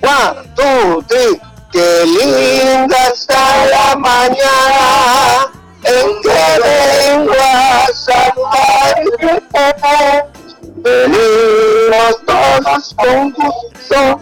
One, 0.02 0.48
two, 0.56 1.02
three. 1.08 1.40
Qué 1.72 2.04
linda 2.04 2.96
está 3.14 3.66
la 3.66 3.96
mañana 3.96 5.46
en 5.84 6.20
que 6.20 6.40
vengo 6.62 7.32
a 7.32 7.86
saludarte. 7.94 9.50
Venimos 10.82 12.20
todos 12.26 12.94
con 12.96 13.30
gusto. 13.32 14.20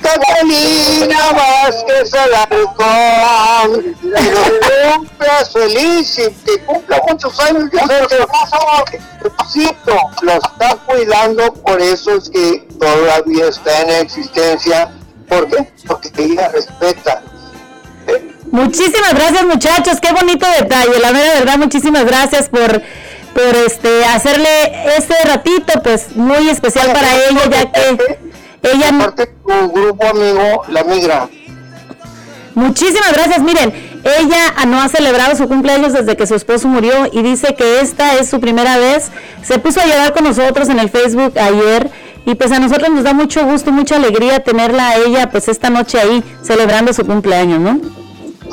Catalina 0.00 1.32
Vázquez 1.32 2.14
Alarcón. 2.14 3.96
Que 4.00 4.22
lo 4.30 4.96
cumplas 4.96 5.52
feliz 5.52 6.18
y 6.18 6.30
que 6.44 6.58
cumpla 6.64 7.02
muchos 7.08 7.38
años. 7.40 7.70
Ya 7.72 7.86
sé 7.86 8.06
que 8.08 8.18
lo 10.22 10.32
está 10.32 10.76
cuidando, 10.86 11.52
por 11.54 11.80
eso 11.80 12.16
es 12.16 12.30
que 12.30 12.66
todavía 12.78 13.48
está 13.48 13.82
en 13.82 13.90
existencia. 13.90 14.90
¿Por 15.28 15.48
qué? 15.48 15.72
Porque 15.86 16.10
ella 16.16 16.48
respeta. 16.48 17.22
Muchísimas 18.50 19.14
gracias 19.14 19.44
muchachos, 19.44 20.00
qué 20.00 20.12
bonito 20.12 20.46
detalle, 20.46 21.00
la 21.00 21.10
verdad, 21.10 21.58
muchísimas 21.58 22.04
gracias 22.04 22.48
por, 22.48 22.82
por 23.34 23.56
este 23.66 24.04
hacerle 24.04 24.48
este 24.96 25.14
ratito 25.24 25.80
pues 25.82 26.16
muy 26.16 26.48
especial 26.48 26.92
para 26.92 27.14
ella 27.28 27.50
ya 27.50 27.72
que 27.72 28.18
ella 28.62 29.14
un 29.44 29.72
grupo 29.72 30.06
amigo 30.06 30.62
la 30.68 30.84
migra 30.84 31.28
Muchísimas 32.54 33.12
gracias. 33.12 33.40
Miren, 33.40 33.72
ella 34.04 34.64
no 34.66 34.80
ha 34.80 34.88
celebrado 34.88 35.36
su 35.36 35.48
cumpleaños 35.48 35.92
desde 35.92 36.16
que 36.16 36.26
su 36.26 36.34
esposo 36.34 36.68
murió 36.68 36.92
y 37.12 37.22
dice 37.22 37.54
que 37.54 37.80
esta 37.80 38.14
es 38.14 38.30
su 38.30 38.40
primera 38.40 38.78
vez. 38.78 39.10
Se 39.42 39.58
puso 39.58 39.80
a 39.80 39.86
llorar 39.86 40.12
con 40.12 40.24
nosotros 40.24 40.68
en 40.68 40.78
el 40.78 40.88
Facebook 40.88 41.36
ayer 41.38 41.90
y 42.24 42.34
pues 42.36 42.52
a 42.52 42.60
nosotros 42.60 42.90
nos 42.90 43.04
da 43.04 43.12
mucho 43.12 43.44
gusto, 43.44 43.72
mucha 43.72 43.96
alegría 43.96 44.40
tenerla 44.40 44.90
a 44.90 44.96
ella 44.96 45.30
pues 45.30 45.48
esta 45.48 45.68
noche 45.68 45.98
ahí 45.98 46.22
celebrando 46.42 46.92
su 46.92 47.04
cumpleaños, 47.04 47.60
¿no? 47.60 48.03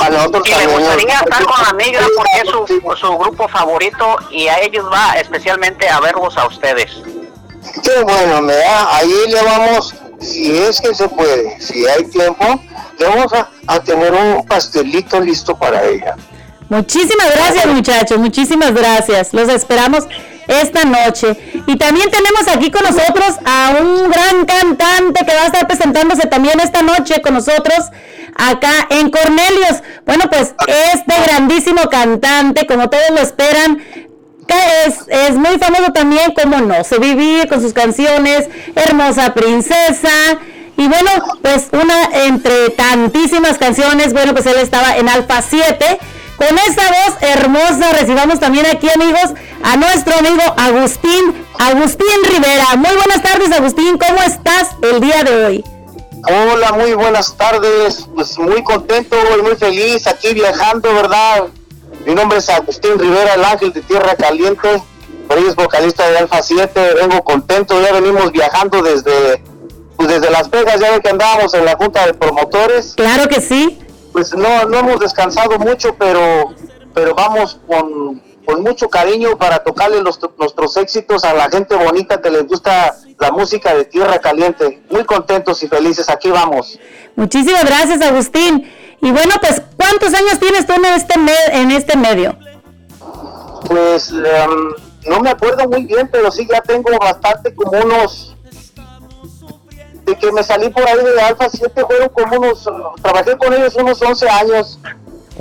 A 0.01 0.09
nosotros 0.09 0.47
Y 0.47 0.55
me 0.55 0.67
gustaría 0.67 1.19
estar 1.19 1.43
con 1.45 1.63
la 1.63 1.73
migra 1.73 2.05
porque 2.15 2.41
es 2.43 2.49
su, 2.49 2.97
su 2.97 3.17
grupo 3.17 3.47
favorito 3.47 4.17
y 4.31 4.47
a 4.47 4.59
ellos 4.59 4.85
va 4.91 5.13
especialmente 5.13 5.87
a 5.87 5.99
verlos 5.99 6.35
a 6.37 6.47
ustedes. 6.47 6.91
Qué 7.83 8.01
bueno, 8.03 8.41
me 8.41 8.53
da. 8.53 8.95
Ahí 8.95 9.13
le 9.27 9.41
vamos, 9.43 9.93
si 10.19 10.57
es 10.57 10.81
que 10.81 10.93
se 10.95 11.07
puede, 11.07 11.59
si 11.61 11.87
hay 11.87 12.03
tiempo, 12.05 12.45
le 12.97 13.05
vamos 13.05 13.31
a, 13.33 13.49
a 13.67 13.79
tener 13.79 14.11
un 14.13 14.45
pastelito 14.45 15.19
listo 15.19 15.55
para 15.55 15.83
ella. 15.83 16.15
Muchísimas 16.69 17.31
gracias 17.35 17.65
muchachos, 17.65 18.17
muchísimas 18.17 18.73
gracias. 18.73 19.33
Los 19.33 19.49
esperamos 19.49 20.07
esta 20.47 20.83
noche. 20.83 21.63
Y 21.67 21.77
también 21.77 22.09
tenemos 22.09 22.47
aquí 22.47 22.71
con 22.71 22.83
nosotros 22.83 23.35
a 23.45 23.75
un 23.81 24.09
gran 24.09 24.45
cantante 24.45 25.25
que 25.25 25.33
va 25.33 25.43
a 25.43 25.45
estar 25.47 25.67
presentándose 25.67 26.27
también 26.27 26.59
esta 26.59 26.81
noche 26.81 27.21
con 27.21 27.33
nosotros 27.33 27.89
acá 28.35 28.87
en 28.89 29.09
Cornelius. 29.09 29.81
Bueno, 30.05 30.25
pues 30.29 30.53
este 30.93 31.13
grandísimo 31.25 31.81
cantante, 31.89 32.65
como 32.65 32.89
todos 32.89 33.09
lo 33.11 33.19
esperan, 33.19 33.81
es, 34.85 34.95
es 35.07 35.35
muy 35.35 35.57
famoso 35.57 35.91
también, 35.93 36.33
como 36.33 36.57
no, 36.57 36.83
se 36.83 36.99
vivir 36.99 37.47
con 37.47 37.61
sus 37.61 37.73
canciones, 37.73 38.49
Hermosa 38.75 39.33
Princesa. 39.33 40.09
Y 40.77 40.87
bueno, 40.87 41.09
pues 41.41 41.67
una 41.71 42.25
entre 42.25 42.71
tantísimas 42.71 43.57
canciones, 43.57 44.13
bueno, 44.13 44.33
pues 44.33 44.45
él 44.47 44.55
estaba 44.57 44.97
en 44.97 45.09
Alfa 45.09 45.41
7. 45.41 45.99
Con 46.37 46.57
esa 46.57 46.81
voz 46.87 47.17
hermosa 47.21 47.91
recibamos 47.99 48.39
también 48.39 48.65
aquí, 48.65 48.87
amigos, 48.89 49.31
a 49.63 49.77
nuestro 49.77 50.15
amigo 50.17 50.41
Agustín, 50.57 51.45
Agustín 51.59 52.07
Rivera. 52.33 52.65
Muy 52.77 52.95
buenas 52.95 53.21
tardes, 53.21 53.51
Agustín, 53.51 53.99
¿cómo 53.99 54.23
estás 54.23 54.69
el 54.81 55.01
día 55.01 55.23
de 55.23 55.45
hoy? 55.45 55.70
Hola, 56.23 56.71
muy 56.73 56.93
buenas 56.93 57.35
tardes. 57.35 58.07
Pues 58.13 58.37
muy 58.37 58.63
contento 58.63 59.15
y 59.37 59.41
muy 59.41 59.55
feliz 59.55 60.07
aquí 60.07 60.33
viajando, 60.33 60.93
¿verdad? 60.93 61.45
Mi 62.05 62.13
nombre 62.15 62.37
es 62.39 62.49
Agustín 62.49 62.97
Rivera, 62.99 63.33
el 63.35 63.43
ángel 63.43 63.73
de 63.73 63.81
Tierra 63.81 64.15
Caliente. 64.15 64.81
Por 65.27 65.37
ahí 65.37 65.45
es 65.47 65.55
vocalista 65.55 66.07
de 66.09 66.17
Alfa 66.19 66.41
7. 66.41 66.93
Vengo 66.95 67.23
contento, 67.23 67.81
ya 67.81 67.91
venimos 67.93 68.31
viajando 68.31 68.81
desde, 68.81 69.43
pues 69.97 70.09
desde 70.09 70.29
Las 70.29 70.49
Vegas, 70.49 70.79
ya 70.79 70.99
que 70.99 71.09
andábamos 71.09 71.53
en 71.53 71.65
la 71.65 71.75
junta 71.75 72.05
de 72.05 72.13
promotores. 72.13 72.93
Claro 72.95 73.27
que 73.27 73.41
sí. 73.41 73.79
Pues 74.11 74.33
no, 74.35 74.65
no 74.65 74.79
hemos 74.79 74.99
descansado 74.99 75.57
mucho, 75.57 75.95
pero, 75.97 76.53
pero 76.93 77.15
vamos 77.15 77.59
con, 77.65 78.21
con 78.45 78.61
mucho 78.61 78.89
cariño 78.89 79.37
para 79.37 79.63
tocarle 79.63 80.01
los- 80.01 80.19
nuestros 80.37 80.75
éxitos 80.77 81.23
a 81.23 81.33
la 81.33 81.49
gente 81.49 81.75
bonita 81.75 82.21
que 82.21 82.29
les 82.29 82.45
gusta 82.45 82.93
la 83.21 83.31
música 83.31 83.75
de 83.75 83.85
Tierra 83.85 84.19
Caliente. 84.19 84.81
Muy 84.89 85.05
contentos 85.05 85.61
y 85.61 85.67
felices, 85.67 86.09
aquí 86.09 86.29
vamos. 86.29 86.79
Muchísimas 87.15 87.63
gracias, 87.63 88.01
Agustín. 88.01 88.69
Y 88.99 89.11
bueno, 89.11 89.35
pues, 89.39 89.61
¿cuántos 89.77 90.13
años 90.13 90.39
tienes 90.39 90.65
tú 90.65 90.73
en 90.73 90.85
este, 90.85 91.13
en 91.53 91.71
este 91.71 91.97
medio? 91.97 92.35
Pues 93.67 94.09
em, 94.09 94.73
no 95.07 95.19
me 95.21 95.29
acuerdo 95.29 95.67
muy 95.69 95.85
bien, 95.85 96.09
pero 96.11 96.31
sí 96.31 96.47
ya 96.51 96.61
tengo 96.61 96.89
bastante, 96.99 97.53
como 97.53 97.79
unos... 97.79 98.35
De 100.03 100.15
que 100.15 100.31
me 100.31 100.41
salí 100.41 100.69
por 100.69 100.83
ahí 100.87 100.97
de 100.97 101.21
Alfa 101.21 101.47
7 101.47 101.85
fueron 101.85 102.09
como 102.09 102.37
unos... 102.37 102.67
Trabajé 103.03 103.37
con 103.37 103.53
ellos 103.53 103.75
unos 103.75 104.01
11 104.01 104.29
años. 104.29 104.79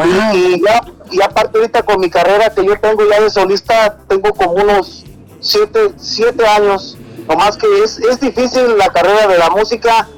Y, 0.04 0.36
y 0.36 0.62
ya, 0.62 0.82
y 1.10 1.22
aparte 1.22 1.58
ahorita 1.58 1.82
con 1.82 1.98
mi 1.98 2.10
carrera 2.10 2.50
que 2.50 2.64
yo 2.64 2.78
tengo 2.78 3.08
ya 3.10 3.20
de 3.22 3.30
solista, 3.30 3.96
tengo 4.06 4.34
como 4.34 4.52
unos 4.52 5.04
7 5.40 5.94
siete 5.96 6.46
años. 6.46 6.98
Nomás 7.30 7.56
que 7.56 7.66
es, 7.84 8.00
es 8.00 8.18
difícil 8.18 8.76
la 8.76 8.88
carrera 8.88 9.28
de 9.28 9.38
la 9.38 9.50
música. 9.50 10.08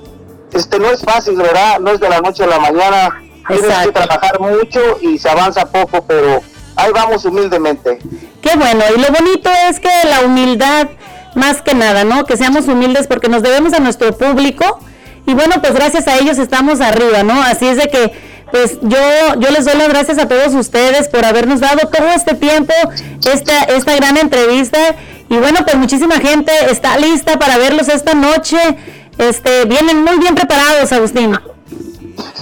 Este 0.50 0.78
no 0.78 0.88
es 0.90 1.02
fácil, 1.02 1.36
¿verdad? 1.36 1.78
No 1.78 1.90
es 1.90 2.00
de 2.00 2.08
la 2.08 2.20
noche 2.20 2.44
a 2.44 2.46
la 2.46 2.58
mañana. 2.58 3.22
Tienes 3.46 3.70
que 3.84 3.92
trabajar 3.92 4.40
mucho 4.40 4.80
y 5.02 5.18
se 5.18 5.28
avanza 5.28 5.66
poco, 5.66 6.02
pero 6.06 6.40
ahí 6.74 6.90
vamos 6.94 7.26
humildemente. 7.26 7.98
Qué 8.40 8.56
bueno, 8.56 8.82
y 8.96 8.98
lo 8.98 9.08
bonito 9.08 9.50
es 9.68 9.78
que 9.78 9.90
la 10.08 10.22
humildad, 10.24 10.88
más 11.34 11.60
que 11.60 11.74
nada, 11.74 12.04
¿no? 12.04 12.24
Que 12.24 12.38
seamos 12.38 12.66
humildes 12.66 13.06
porque 13.06 13.28
nos 13.28 13.42
debemos 13.42 13.74
a 13.74 13.80
nuestro 13.80 14.16
público 14.16 14.80
y 15.26 15.34
bueno, 15.34 15.56
pues 15.60 15.74
gracias 15.74 16.08
a 16.08 16.16
ellos 16.16 16.38
estamos 16.38 16.80
arriba, 16.80 17.24
¿no? 17.24 17.42
Así 17.42 17.66
es 17.66 17.76
de 17.76 17.88
que, 17.88 18.12
pues 18.50 18.78
yo, 18.80 18.98
yo 19.38 19.50
les 19.50 19.66
doy 19.66 19.76
las 19.76 19.88
gracias 19.88 20.18
a 20.18 20.28
todos 20.28 20.54
ustedes 20.54 21.08
por 21.08 21.26
habernos 21.26 21.60
dado 21.60 21.88
todo 21.88 22.08
este 22.08 22.34
tiempo, 22.34 22.72
esta, 23.30 23.64
esta 23.64 23.96
gran 23.96 24.16
entrevista 24.16 24.78
y 25.32 25.38
bueno, 25.38 25.60
pues 25.64 25.76
muchísima 25.76 26.16
gente 26.16 26.52
está 26.70 26.98
lista 26.98 27.38
para 27.38 27.56
verlos 27.56 27.88
esta 27.88 28.12
noche, 28.12 28.58
este, 29.16 29.64
vienen 29.64 30.04
muy 30.04 30.18
bien 30.18 30.34
preparados, 30.34 30.92
Agustín. 30.92 31.34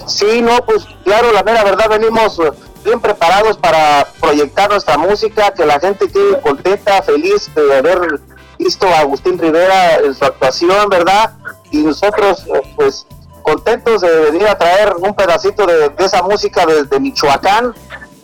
Sí, 0.09 0.43
no, 0.43 0.57
pues 0.67 0.85
claro, 1.05 1.31
la 1.33 1.45
mera 1.45 1.63
verdad 1.63 1.89
venimos 1.89 2.41
eh, 2.41 2.51
bien 2.85 3.01
preparados 3.01 3.57
para 3.59 4.09
proyectar 4.21 4.69
nuestra 4.71 4.99
música, 4.99 5.55
que 5.55 5.65
la 5.65 5.79
gente 5.79 6.09
quede 6.09 6.41
contenta, 6.41 7.01
feliz 7.03 7.49
de 7.55 7.79
haber 7.79 8.21
visto 8.59 8.89
a 8.89 8.99
Agustín 8.99 9.39
Rivera 9.39 9.99
en 9.99 10.13
su 10.13 10.25
actuación, 10.25 10.89
¿verdad? 10.89 11.35
Y 11.71 11.85
nosotros, 11.85 12.45
eh, 12.49 12.75
pues, 12.75 13.07
contentos 13.43 14.01
de 14.01 14.33
venir 14.33 14.49
a 14.49 14.59
traer 14.59 14.97
un 14.99 15.15
pedacito 15.15 15.65
de, 15.65 15.91
de 15.91 16.05
esa 16.05 16.25
música 16.25 16.67
desde 16.67 16.99
Michoacán 16.99 17.73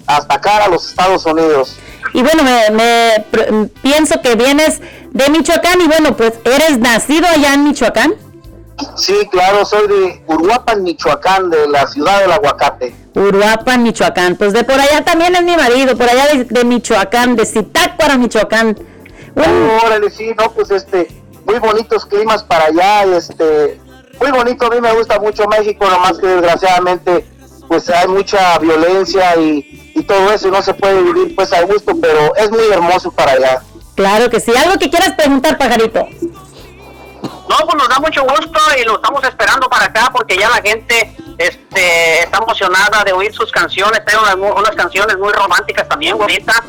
hasta 0.09 0.35
acá 0.35 0.65
a 0.65 0.69
los 0.69 0.89
Estados 0.89 1.25
Unidos. 1.25 1.77
Y 2.13 2.23
bueno, 2.23 2.43
me, 2.43 3.25
pienso 3.83 4.21
que 4.23 4.35
vienes 4.37 4.81
de 5.11 5.29
Michoacán 5.31 5.81
y 5.81 5.87
bueno, 5.87 6.17
pues 6.17 6.35
eres 6.45 6.79
nacido 6.79 7.27
allá 7.27 7.55
en 7.55 7.65
Michoacán. 7.65 8.15
Sí, 8.97 9.15
claro, 9.31 9.65
soy 9.65 9.89
de 9.89 10.23
Uruapan, 10.27 10.83
Michoacán, 10.83 11.49
de 11.51 11.67
la 11.69 11.87
ciudad 11.87 12.21
del 12.21 12.33
aguacate. 12.33 12.95
Uruapan, 13.15 13.83
Michoacán. 13.83 14.37
Pues 14.37 14.53
de 14.53 14.65
por 14.65 14.79
allá 14.79 15.03
también 15.03 15.35
es 15.35 15.43
mi 15.43 15.57
marido, 15.57 15.97
por 15.97 16.09
allá 16.09 16.27
de, 16.27 16.45
de 16.45 16.65
Michoacán, 16.65 17.37
de 17.37 17.47
Zitácuara, 17.47 18.19
Michoacán. 18.19 18.77
Órale, 19.85 20.11
sí, 20.11 20.33
no, 20.39 20.51
pues 20.53 20.71
este, 20.71 21.09
muy 21.45 21.59
bonitos 21.59 22.05
climas 22.07 22.43
para 22.43 22.67
allá, 22.67 23.05
este, 23.17 23.81
muy 24.21 24.31
bonito, 24.31 24.67
a 24.67 24.71
mí 24.71 24.81
me 24.81 24.93
gusta 24.93 25.19
mucho 25.19 25.47
México, 25.47 25.89
nomás 25.89 26.19
que 26.19 26.27
desgraciadamente, 26.27 27.27
pues 27.69 27.89
hay 27.91 28.09
mucha 28.09 28.59
violencia 28.59 29.37
y, 29.37 29.86
y 29.97 30.03
todo 30.03 30.31
eso, 30.33 30.49
y 30.49 30.51
no 30.51 30.63
se 30.63 30.75
puede 30.75 31.03
vivir 31.03 31.35
pues 31.35 31.53
a 31.53 31.63
gusto, 31.63 31.93
pero 32.01 32.35
es 32.37 32.51
muy 32.51 32.65
hermoso 32.71 33.11
para 33.11 33.33
allá. 33.33 33.63
Claro 33.95 34.29
que 34.29 34.41
sí. 34.41 34.53
Algo 34.55 34.79
que 34.79 34.91
quieras 34.91 35.13
preguntar, 35.13 35.57
pajarito. 35.57 36.07
No, 37.49 37.57
pues 37.65 37.77
nos 37.77 37.89
da 37.89 37.99
mucho 37.99 38.23
gusto 38.25 38.61
y 38.79 38.85
lo 38.85 38.97
estamos 38.97 39.23
esperando 39.25 39.69
para 39.71 39.87
acá 39.87 40.11
porque 40.13 40.37
ya 40.37 40.51
la 40.51 40.57
gente 40.57 41.17
este, 41.39 42.23
está 42.25 42.39
emocionada 42.39 43.05
de 43.05 43.13
oír 43.13 43.33
sus 43.33 43.51
canciones. 43.51 44.01
Hay 44.07 44.17
unas, 44.55 44.75
canciones 44.77 45.17
muy 45.17 45.33
románticas 45.33 45.89
también, 45.89 46.19
bonita. 46.19 46.63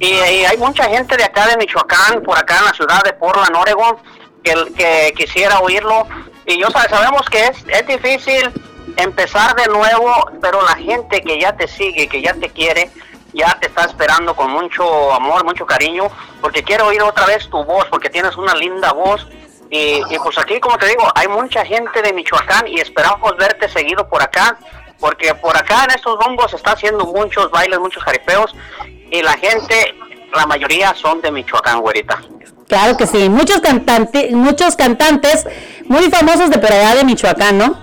Y, 0.00 0.06
y 0.08 0.44
hay 0.44 0.56
mucha 0.56 0.84
gente 0.84 1.16
de 1.16 1.24
acá 1.24 1.46
de 1.46 1.56
Michoacán, 1.56 2.22
por 2.22 2.36
acá 2.36 2.58
en 2.58 2.64
la 2.64 2.72
ciudad 2.72 3.02
de 3.04 3.12
Portland, 3.12 3.54
Oregon, 3.54 3.96
que, 4.42 4.54
que 4.76 5.12
quisiera 5.16 5.60
oírlo. 5.60 6.06
Y 6.46 6.58
yo 6.58 6.68
sa- 6.70 6.88
sabemos 6.88 7.22
que 7.30 7.44
es, 7.46 7.56
es 7.68 7.86
difícil 7.86 8.50
empezar 8.96 9.54
de 9.56 9.66
nuevo, 9.66 10.30
pero 10.40 10.62
la 10.62 10.76
gente 10.76 11.20
que 11.22 11.40
ya 11.40 11.56
te 11.56 11.68
sigue, 11.68 12.08
que 12.08 12.22
ya 12.22 12.34
te 12.34 12.48
quiere, 12.50 12.90
ya 13.32 13.56
te 13.60 13.66
está 13.66 13.84
esperando 13.84 14.34
con 14.34 14.50
mucho 14.50 15.12
amor, 15.12 15.44
mucho 15.44 15.66
cariño, 15.66 16.08
porque 16.40 16.62
quiere 16.62 16.82
oír 16.82 17.02
otra 17.02 17.26
vez 17.26 17.48
tu 17.48 17.64
voz, 17.64 17.86
porque 17.90 18.10
tienes 18.10 18.36
una 18.36 18.54
linda 18.54 18.92
voz. 18.92 19.26
Y, 19.70 20.02
y 20.08 20.18
pues 20.22 20.38
aquí, 20.38 20.60
como 20.60 20.78
te 20.78 20.86
digo, 20.86 21.02
hay 21.14 21.26
mucha 21.26 21.64
gente 21.64 22.00
de 22.00 22.12
Michoacán 22.12 22.68
y 22.68 22.80
esperamos 22.80 23.36
verte 23.36 23.68
seguido 23.68 24.08
por 24.08 24.22
acá, 24.22 24.56
porque 25.00 25.34
por 25.34 25.56
acá 25.56 25.84
en 25.84 25.96
estos 25.96 26.18
rumbos 26.24 26.50
se 26.50 26.56
está 26.56 26.72
haciendo 26.72 27.04
muchos 27.06 27.50
bailes, 27.50 27.78
muchos 27.80 28.02
jaripeos, 28.04 28.54
y 29.10 29.22
la 29.22 29.32
gente, 29.32 29.94
la 30.32 30.46
mayoría 30.46 30.94
son 30.94 31.20
de 31.20 31.30
Michoacán, 31.32 31.80
güerita. 31.80 32.20
Claro 32.68 32.96
que 32.96 33.06
sí. 33.06 33.28
Muchos 33.28 33.60
cantantes, 33.60 34.32
muchos 34.32 34.76
cantantes 34.76 35.46
muy 35.86 36.10
famosos 36.10 36.50
de 36.50 36.58
por 36.58 36.72
allá 36.72 36.94
de 36.94 37.04
Michoacán, 37.04 37.58
¿no? 37.58 37.76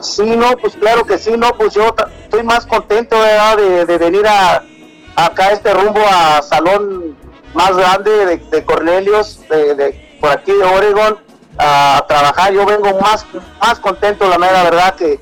Sí, 0.00 0.24
no, 0.36 0.56
pues 0.56 0.74
claro 0.76 1.04
que 1.04 1.18
sí, 1.18 1.32
no, 1.36 1.52
pues 1.56 1.74
yo 1.74 1.94
estoy 2.22 2.42
más 2.42 2.66
contento 2.66 3.16
de, 3.22 3.98
venir 3.98 4.26
a 4.26 4.62
acá 5.16 5.48
a 5.48 5.52
este 5.52 5.72
rumbo 5.74 6.00
a 6.08 6.40
salón 6.42 7.16
más 7.54 7.76
grande 7.76 8.10
de, 8.26 8.36
de 8.38 8.64
Cornelius, 8.64 9.40
de, 9.48 10.18
por 10.20 10.30
aquí 10.30 10.52
de 10.52 10.64
Oregon, 10.64 11.18
a 11.58 12.04
trabajar. 12.08 12.52
Yo 12.52 12.64
vengo 12.64 12.98
más, 13.00 13.26
más 13.60 13.78
contento, 13.80 14.28
la 14.28 14.38
mera 14.38 14.62
verdad, 14.64 14.94
que, 14.94 15.20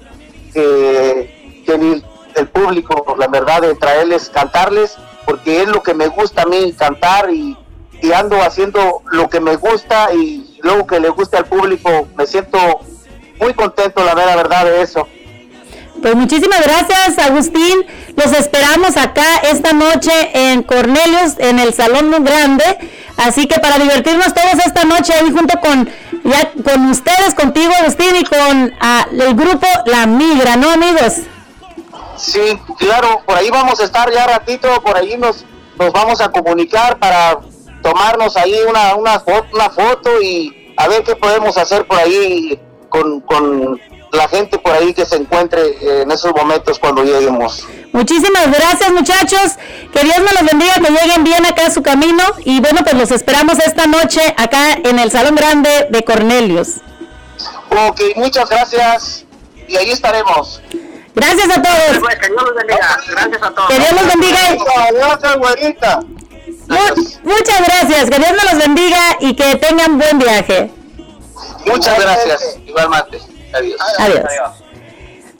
que, 0.52 1.78
ni 1.78 2.04
el 2.34 2.48
público, 2.48 3.16
la 3.18 3.26
verdad, 3.26 3.62
de 3.62 3.74
traerles, 3.74 4.28
cantarles, 4.28 4.96
porque 5.24 5.62
es 5.62 5.68
lo 5.68 5.82
que 5.82 5.94
me 5.94 6.06
gusta 6.08 6.42
a 6.42 6.46
mí, 6.46 6.72
cantar 6.72 7.30
y, 7.30 7.56
y 8.00 8.12
ando 8.12 8.40
haciendo 8.42 9.02
lo 9.10 9.28
que 9.28 9.40
me 9.40 9.56
gusta 9.56 10.12
y 10.14 10.58
luego 10.62 10.86
que 10.86 11.00
le 11.00 11.08
guste 11.08 11.36
al 11.36 11.46
público, 11.46 12.06
me 12.16 12.26
siento 12.26 12.80
muy 13.40 13.54
contento, 13.54 14.04
la 14.04 14.14
mera 14.14 14.36
verdad 14.36 14.64
de 14.64 14.82
eso. 14.82 15.06
Pues 16.00 16.14
muchísimas 16.14 16.62
gracias, 16.62 17.18
Agustín. 17.18 17.84
Los 18.16 18.32
esperamos 18.32 18.96
acá 18.96 19.38
esta 19.50 19.72
noche 19.72 20.12
en 20.32 20.62
Cornelius, 20.62 21.34
en 21.38 21.58
el 21.58 21.74
Salón 21.74 22.10
muy 22.10 22.20
Grande. 22.20 22.64
Así 23.16 23.46
que 23.46 23.58
para 23.58 23.78
divertirnos 23.78 24.32
todos 24.32 24.64
esta 24.64 24.84
noche 24.84 25.12
ahí 25.12 25.32
junto 25.32 25.58
con 25.60 25.90
ya 26.24 26.52
con 26.62 26.90
ustedes, 26.90 27.34
contigo, 27.34 27.72
Agustín, 27.80 28.14
y 28.16 28.24
con 28.24 28.74
ah, 28.80 29.06
el 29.10 29.34
grupo 29.34 29.66
La 29.86 30.06
Migra, 30.06 30.56
¿no, 30.56 30.70
amigos? 30.70 31.14
Sí, 32.16 32.58
claro, 32.78 33.22
por 33.24 33.36
ahí 33.36 33.50
vamos 33.50 33.80
a 33.80 33.84
estar 33.84 34.12
ya 34.12 34.26
ratito, 34.26 34.68
por 34.82 34.96
ahí 34.96 35.16
nos, 35.16 35.44
nos 35.78 35.92
vamos 35.92 36.20
a 36.20 36.30
comunicar 36.30 36.98
para 36.98 37.38
tomarnos 37.82 38.36
ahí 38.36 38.54
una, 38.68 38.96
una, 38.96 39.20
foto, 39.20 39.46
una 39.52 39.70
foto 39.70 40.20
y 40.20 40.74
a 40.76 40.88
ver 40.88 41.02
qué 41.04 41.14
podemos 41.16 41.56
hacer 41.56 41.86
por 41.86 41.98
ahí 41.98 42.60
con, 42.88 43.20
con 43.20 43.80
la 44.12 44.28
gente 44.28 44.58
por 44.58 44.72
ahí 44.72 44.94
que 44.94 45.04
se 45.04 45.16
encuentre 45.16 46.02
en 46.02 46.10
esos 46.10 46.32
momentos 46.34 46.78
cuando 46.78 47.04
lleguemos. 47.04 47.66
Muchísimas 47.92 48.50
gracias, 48.50 48.90
muchachos. 48.92 49.52
Que 49.92 50.04
Dios 50.04 50.18
me 50.18 50.32
los 50.32 50.44
bendiga, 50.44 50.74
que 50.74 50.90
lleguen 50.92 51.24
bien 51.24 51.44
acá 51.46 51.66
a 51.66 51.70
su 51.70 51.82
camino. 51.82 52.22
Y 52.44 52.60
bueno, 52.60 52.80
pues 52.82 52.94
los 52.96 53.10
esperamos 53.10 53.58
esta 53.58 53.86
noche 53.86 54.20
acá 54.36 54.72
en 54.84 54.98
el 54.98 55.10
Salón 55.10 55.34
Grande 55.34 55.88
de 55.90 56.02
Cornelius. 56.04 56.76
Ok, 57.70 58.00
muchas 58.16 58.48
gracias. 58.48 59.24
Y 59.66 59.76
ahí 59.76 59.90
estaremos. 59.90 60.60
Gracias 61.14 61.50
a 61.50 61.60
todos. 61.62 61.98
Pues, 62.00 62.16
que 62.16 62.28
Dios 62.28 62.42
los 62.42 62.54
bendiga. 62.54 63.00
Gracias 63.10 63.42
a 63.42 63.50
todos. 63.50 63.68
Que 63.68 63.78
Dios 63.78 63.92
los 63.92 64.06
bendiga. 64.06 64.38
Adiós, 64.88 65.36
güerita. 65.38 66.00
Mu- 66.68 67.04
muchas 67.24 67.60
gracias. 67.66 68.10
Que 68.10 68.18
Dios 68.18 68.30
me 68.32 68.50
los 68.52 68.58
bendiga 68.66 69.00
y 69.20 69.34
que 69.34 69.56
tengan 69.56 69.98
buen 69.98 70.18
viaje. 70.18 70.70
Muchas 71.66 72.00
gracias. 72.00 72.58
Igualmente. 72.66 73.20
Adiós. 73.52 73.80
Adiós. 73.98 74.68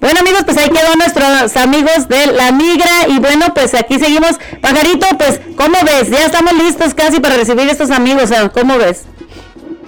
Bueno 0.00 0.20
amigos, 0.20 0.42
pues 0.44 0.56
ahí 0.58 0.68
quedó 0.68 0.94
nuestros 0.94 1.56
amigos 1.56 2.06
de 2.08 2.26
La 2.28 2.52
Migra 2.52 3.08
y 3.08 3.18
bueno, 3.18 3.46
pues 3.52 3.74
aquí 3.74 3.98
seguimos. 3.98 4.38
Pajarito, 4.62 5.06
pues, 5.18 5.40
¿cómo 5.56 5.76
ves? 5.84 6.08
Ya 6.08 6.24
estamos 6.24 6.52
listos 6.54 6.94
casi 6.94 7.18
para 7.18 7.34
recibir 7.34 7.68
estos 7.68 7.90
amigos, 7.90 8.30
¿eh? 8.30 8.48
¿cómo 8.54 8.78
ves? 8.78 9.06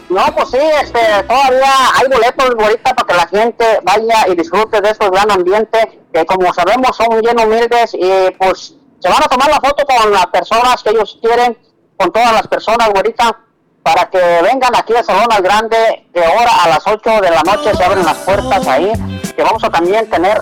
No, 0.09 0.25
pues 0.35 0.51
sí, 0.51 0.59
este, 0.83 0.99
todavía 1.29 1.73
hay 1.95 2.09
boletos 2.09 2.51
ahorita 2.59 2.95
para 2.97 3.07
que 3.07 3.15
la 3.15 3.29
gente 3.29 3.65
vaya 3.85 4.27
y 4.27 4.35
disfrute 4.35 4.81
de 4.81 4.91
estos 4.91 5.11
gran 5.13 5.31
ambientes 5.31 5.87
que 6.13 6.27
como 6.27 6.53
sabemos 6.53 6.97
son 6.97 7.21
bien 7.21 7.39
humildes 7.39 7.95
y 7.95 8.33
pues 8.37 8.75
se 8.99 9.09
van 9.09 9.23
a 9.23 9.29
tomar 9.29 9.49
la 9.49 9.61
foto 9.61 9.85
con 9.87 10.13
las 10.13 10.27
personas 10.27 10.83
que 10.83 10.91
ellos 10.91 11.17
quieren, 11.23 11.57
con 11.97 12.11
todas 12.11 12.33
las 12.33 12.49
personas 12.49 12.91
ahorita 12.93 13.39
para 13.83 14.11
que 14.11 14.19
vengan 14.43 14.75
aquí 14.77 14.95
al 14.95 15.05
Salón 15.05 15.27
al 15.31 15.43
Grande 15.43 16.05
de 16.13 16.25
ahora 16.25 16.51
a 16.65 16.69
las 16.69 16.87
8 16.87 17.21
de 17.21 17.31
la 17.31 17.43
noche 17.43 17.75
se 17.75 17.85
abren 17.85 18.05
las 18.05 18.19
puertas 18.19 18.67
ahí 18.67 18.93
que 19.35 19.43
vamos 19.43 19.63
a 19.65 19.71
también 19.71 20.09
tener 20.11 20.39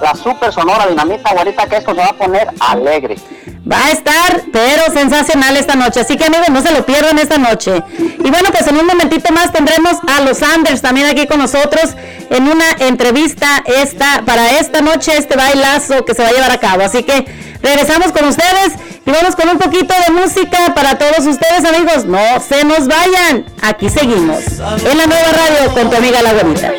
la 0.00 0.14
super 0.14 0.52
sonora 0.52 0.86
dinamita 0.86 1.30
ahorita 1.30 1.66
que 1.68 1.76
esto 1.76 1.94
se 1.94 2.00
va 2.00 2.06
a 2.06 2.12
poner 2.14 2.48
alegre. 2.58 3.16
Va 3.70 3.86
a 3.86 3.90
estar, 3.90 4.42
pero 4.52 4.82
sensacional 4.92 5.56
esta 5.56 5.76
noche. 5.76 6.00
Así 6.00 6.16
que 6.16 6.24
amigos, 6.24 6.48
no 6.48 6.62
se 6.62 6.72
lo 6.72 6.84
pierdan 6.86 7.18
esta 7.18 7.36
noche. 7.36 7.82
Y 7.98 8.30
bueno, 8.30 8.48
pues 8.50 8.66
en 8.66 8.78
un 8.78 8.86
momentito 8.86 9.32
más 9.32 9.52
tendremos 9.52 9.98
a 10.08 10.22
los 10.22 10.42
Anders 10.42 10.80
también 10.80 11.08
aquí 11.08 11.26
con 11.26 11.38
nosotros 11.38 11.94
en 12.30 12.48
una 12.48 12.64
entrevista 12.80 13.62
esta, 13.66 14.22
para 14.24 14.58
esta 14.58 14.80
noche, 14.80 15.16
este 15.16 15.36
bailazo 15.36 16.04
que 16.04 16.14
se 16.14 16.22
va 16.22 16.28
a 16.28 16.32
llevar 16.32 16.50
a 16.50 16.58
cabo. 16.58 16.82
Así 16.82 17.02
que 17.02 17.26
regresamos 17.62 18.12
con 18.12 18.26
ustedes 18.26 18.74
y 19.04 19.10
vamos 19.10 19.36
con 19.36 19.48
un 19.48 19.58
poquito 19.58 19.94
de 20.06 20.12
música 20.12 20.74
para 20.74 20.98
todos 20.98 21.26
ustedes, 21.26 21.64
amigos. 21.64 22.04
No 22.04 22.18
se 22.40 22.64
nos 22.64 22.86
vayan. 22.86 23.44
Aquí 23.62 23.88
seguimos. 23.88 24.44
En 24.84 24.98
la 24.98 25.06
nueva 25.06 25.32
radio 25.32 25.72
con 25.74 25.90
tu 25.90 25.96
amiga 25.96 26.22
La 26.22 26.32
Bonita. 26.34 26.72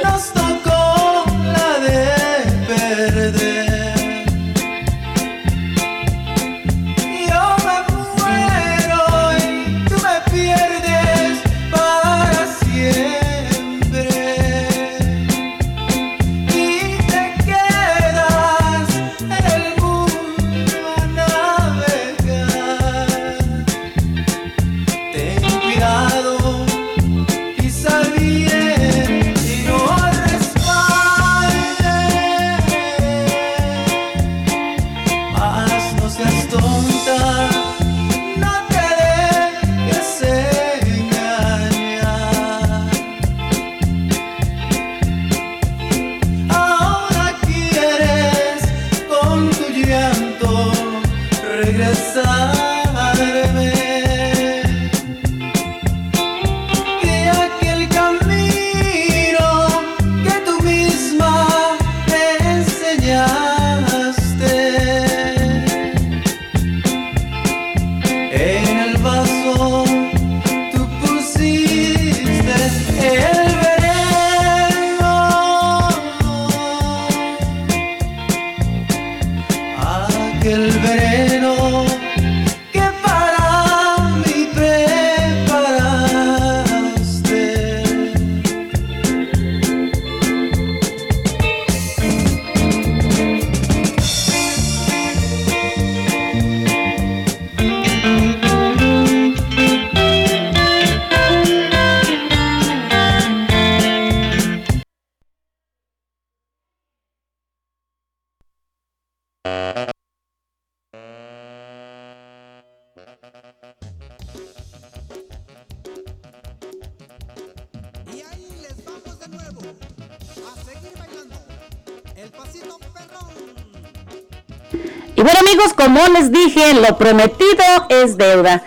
Y 125.15 125.22
bueno 125.22 125.39
amigos, 125.39 125.73
como 125.73 125.99
les 126.07 126.31
dije, 126.31 126.73
lo 126.73 126.97
prometido 126.97 127.63
es 127.89 128.18
deuda. 128.18 128.63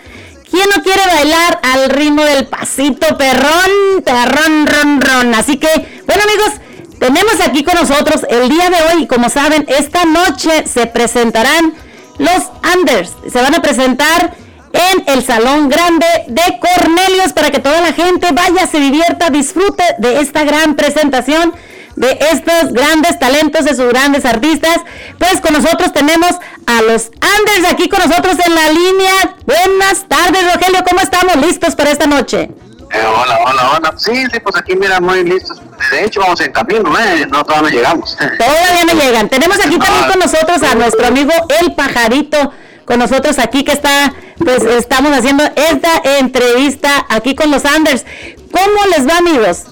¿Quién 0.49 0.69
no 0.73 0.83
quiere 0.83 1.01
bailar 1.05 1.59
al 1.63 1.89
ritmo 1.89 2.23
del 2.23 2.47
pasito 2.47 3.17
perrón, 3.17 4.03
perrón, 4.05 4.67
ron, 4.67 5.01
ron? 5.01 5.35
Así 5.35 5.57
que, 5.57 5.67
bueno 6.05 6.23
amigos, 6.23 6.61
tenemos 6.99 7.41
aquí 7.45 7.63
con 7.63 7.75
nosotros 7.75 8.25
el 8.29 8.47
día 8.47 8.69
de 8.69 8.77
hoy, 8.93 9.07
como 9.07 9.29
saben, 9.29 9.65
esta 9.67 10.05
noche 10.05 10.65
se 10.65 10.85
presentarán 10.85 11.73
los 12.19 12.43
Anders. 12.63 13.11
Se 13.31 13.41
van 13.41 13.53
a 13.55 13.61
presentar 13.61 14.33
en 14.71 15.03
el 15.07 15.25
Salón 15.25 15.67
Grande 15.67 16.07
de 16.27 16.59
Cornelius 16.59 17.33
para 17.33 17.51
que 17.51 17.59
toda 17.59 17.81
la 17.81 17.93
gente 17.93 18.31
vaya, 18.31 18.67
se 18.67 18.79
divierta, 18.79 19.29
disfrute 19.29 19.83
de 19.99 20.21
esta 20.21 20.43
gran 20.43 20.75
presentación 20.75 21.53
de 21.95 22.17
estos 22.31 22.73
grandes 22.73 23.17
talentos, 23.19 23.65
de 23.65 23.75
sus 23.75 23.89
grandes 23.89 24.25
artistas. 24.25 24.79
Pues 25.17 25.41
con 25.41 25.53
nosotros 25.53 25.93
tenemos 25.93 26.31
a 26.67 26.81
los 26.81 27.11
Anders 27.21 27.71
aquí 27.71 27.89
con 27.89 27.99
nosotros 27.99 28.35
en 28.45 28.55
la 28.55 28.69
línea. 28.69 29.35
Buenas 29.45 30.05
tardes, 30.07 30.53
Rogelio, 30.53 30.83
¿cómo 30.87 31.01
estamos? 31.01 31.35
¿Listos 31.37 31.75
para 31.75 31.91
esta 31.91 32.07
noche? 32.07 32.49
Eh, 32.91 33.03
hola, 33.05 33.39
hola, 33.45 33.71
hola. 33.75 33.93
Sí, 33.97 34.25
sí, 34.31 34.39
pues 34.39 34.55
aquí 34.55 34.75
mira, 34.75 34.99
muy 34.99 35.23
listos. 35.23 35.61
De 35.91 36.05
hecho, 36.05 36.21
vamos 36.21 36.39
en 36.41 36.51
camino, 36.51 36.97
¿eh? 36.99 37.25
No, 37.29 37.43
todavía 37.43 37.69
no 37.69 37.75
llegamos. 37.75 38.15
Todavía 38.15 38.85
no 38.85 38.93
llegan. 38.93 39.29
Tenemos 39.29 39.57
aquí 39.59 39.77
también 39.79 40.09
con 40.09 40.19
nosotros 40.19 40.63
a 40.63 40.75
nuestro 40.75 41.07
amigo 41.07 41.31
El 41.59 41.73
Pajarito, 41.73 42.53
con 42.85 42.99
nosotros 42.99 43.39
aquí 43.39 43.63
que 43.63 43.71
está, 43.71 44.13
pues 44.37 44.63
estamos 44.63 45.11
haciendo 45.11 45.43
esta 45.55 46.01
entrevista 46.19 47.05
aquí 47.09 47.35
con 47.35 47.51
los 47.51 47.65
Anders. 47.65 48.05
¿Cómo 48.51 48.85
les 48.95 49.07
va, 49.07 49.17
amigos? 49.17 49.63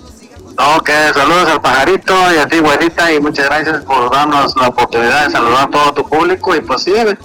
Ok, 0.57 0.89
saludos 1.13 1.49
al 1.49 1.61
pajarito 1.61 2.13
y 2.33 2.37
a 2.37 2.45
ti, 2.47 2.59
güerita, 2.59 3.11
y 3.11 3.19
muchas 3.19 3.45
gracias 3.45 3.83
por 3.83 4.11
darnos 4.11 4.55
la 4.55 4.67
oportunidad 4.67 5.25
de 5.25 5.31
saludar 5.31 5.67
a 5.67 5.69
todo 5.71 5.93
tu 5.93 6.07
público. 6.07 6.55
Y 6.55 6.61
pues 6.61 6.83
sí, 6.83 6.91
direct- 6.91 7.17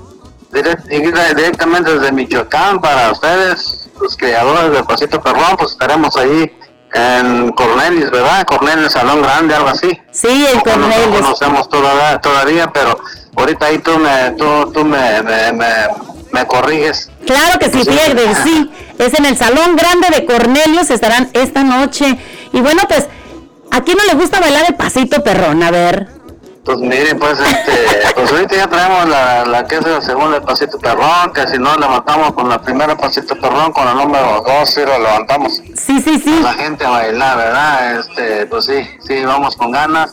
direct- 0.51 1.35
directamente 1.37 1.95
desde 1.99 2.11
Michoacán 2.13 2.81
para 2.81 3.13
ustedes, 3.13 3.91
los 4.01 4.17
creadores 4.17 4.73
del 4.73 4.85
Pasito 4.85 5.21
Perrón, 5.21 5.57
pues 5.59 5.73
estaremos 5.73 6.17
ahí 6.17 6.51
en 6.95 7.53
Cornelis, 7.53 8.11
¿verdad? 8.11 8.47
Cornelis 8.47 8.93
Salón 8.93 9.21
Grande, 9.21 9.55
algo 9.55 9.69
así. 9.69 9.91
Sí, 10.11 10.47
en 10.51 10.57
No 10.57 10.63
Cornelius. 10.63 11.21
conocemos 11.21 11.69
todavía, 11.69 12.19
todavía, 12.21 12.71
pero 12.73 12.99
ahorita 13.37 13.67
ahí 13.67 13.79
tú 13.79 13.99
me, 13.99 14.31
tú, 14.39 14.73
tú 14.73 14.85
me, 14.87 15.23
me, 15.23 15.53
me, 15.53 15.67
me 16.33 16.47
corriges. 16.47 17.11
Claro 17.27 17.59
que 17.59 17.69
sí, 17.71 17.85
pierden, 17.85 18.35
sí. 18.43 18.71
Es 18.99 19.13
en 19.13 19.27
el 19.27 19.37
Salón 19.37 19.77
Grande 19.77 20.09
de 20.11 20.25
Cornelius, 20.25 20.89
estarán 20.91 21.29
esta 21.35 21.63
noche. 21.63 22.19
Y 22.55 22.61
bueno, 22.63 22.83
pues, 22.89 23.07
¿a 23.71 23.81
quién 23.83 23.97
no 23.99 24.05
le 24.13 24.19
gusta 24.21 24.41
bailar 24.41 24.65
el 24.69 24.75
pasito 24.77 25.23
perrón? 25.23 25.63
A 25.63 25.71
ver. 25.71 26.09
Pues 26.65 26.79
mire, 26.81 27.15
pues 27.15 27.39
este, 27.41 28.13
pues 28.15 28.31
ahorita 28.31 28.57
ya 28.57 28.67
traemos 28.67 29.09
la, 29.09 29.45
la 29.47 29.67
que 29.67 29.77
es 29.77 29.87
el 29.87 30.03
segundo 30.03 30.37
el 30.37 30.43
pasito 30.43 30.79
perrón, 30.79 31.33
que 31.35 31.47
si 31.49 31.59
no 31.59 31.75
levantamos 31.77 32.33
con 32.35 32.49
la 32.49 32.61
primera 32.61 32.95
pasito 32.97 33.35
perrón, 33.41 33.73
con 33.73 33.89
el 33.89 33.95
número 33.97 34.43
dos 34.47 34.69
sí 34.71 34.81
lo 34.81 34.99
levantamos. 34.99 35.63
Sí, 35.75 36.01
sí, 36.03 36.19
sí. 36.19 36.41
La 36.43 36.53
gente 36.55 36.85
a 36.85 36.91
bailar, 36.91 37.37
¿verdad? 37.39 38.01
Este, 38.01 38.47
pues 38.47 38.67
sí, 38.67 38.87
sí, 39.07 39.25
vamos 39.25 39.57
con 39.57 39.71
ganas. 39.71 40.13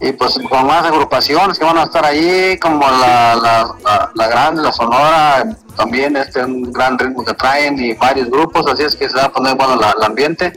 Y 0.00 0.12
pues 0.12 0.38
con 0.50 0.66
más 0.66 0.84
agrupaciones 0.84 1.58
que 1.58 1.64
van 1.64 1.78
a 1.78 1.84
estar 1.84 2.04
allí, 2.04 2.56
como 2.58 2.86
la, 2.88 3.34
la, 3.34 3.74
la, 3.82 4.10
la 4.14 4.28
Grande, 4.28 4.62
la 4.62 4.72
Sonora, 4.72 5.44
también 5.76 6.16
este 6.16 6.44
un 6.44 6.70
gran 6.70 6.96
ritmo 6.98 7.24
que 7.24 7.34
traen 7.34 7.76
y 7.82 7.94
varios 7.94 8.30
grupos, 8.30 8.70
así 8.70 8.84
es 8.84 8.94
que 8.94 9.08
se 9.08 9.16
va 9.16 9.24
a 9.24 9.32
poner 9.32 9.56
bueno 9.56 9.74
la- 9.76 9.94
el 9.98 10.04
ambiente. 10.04 10.52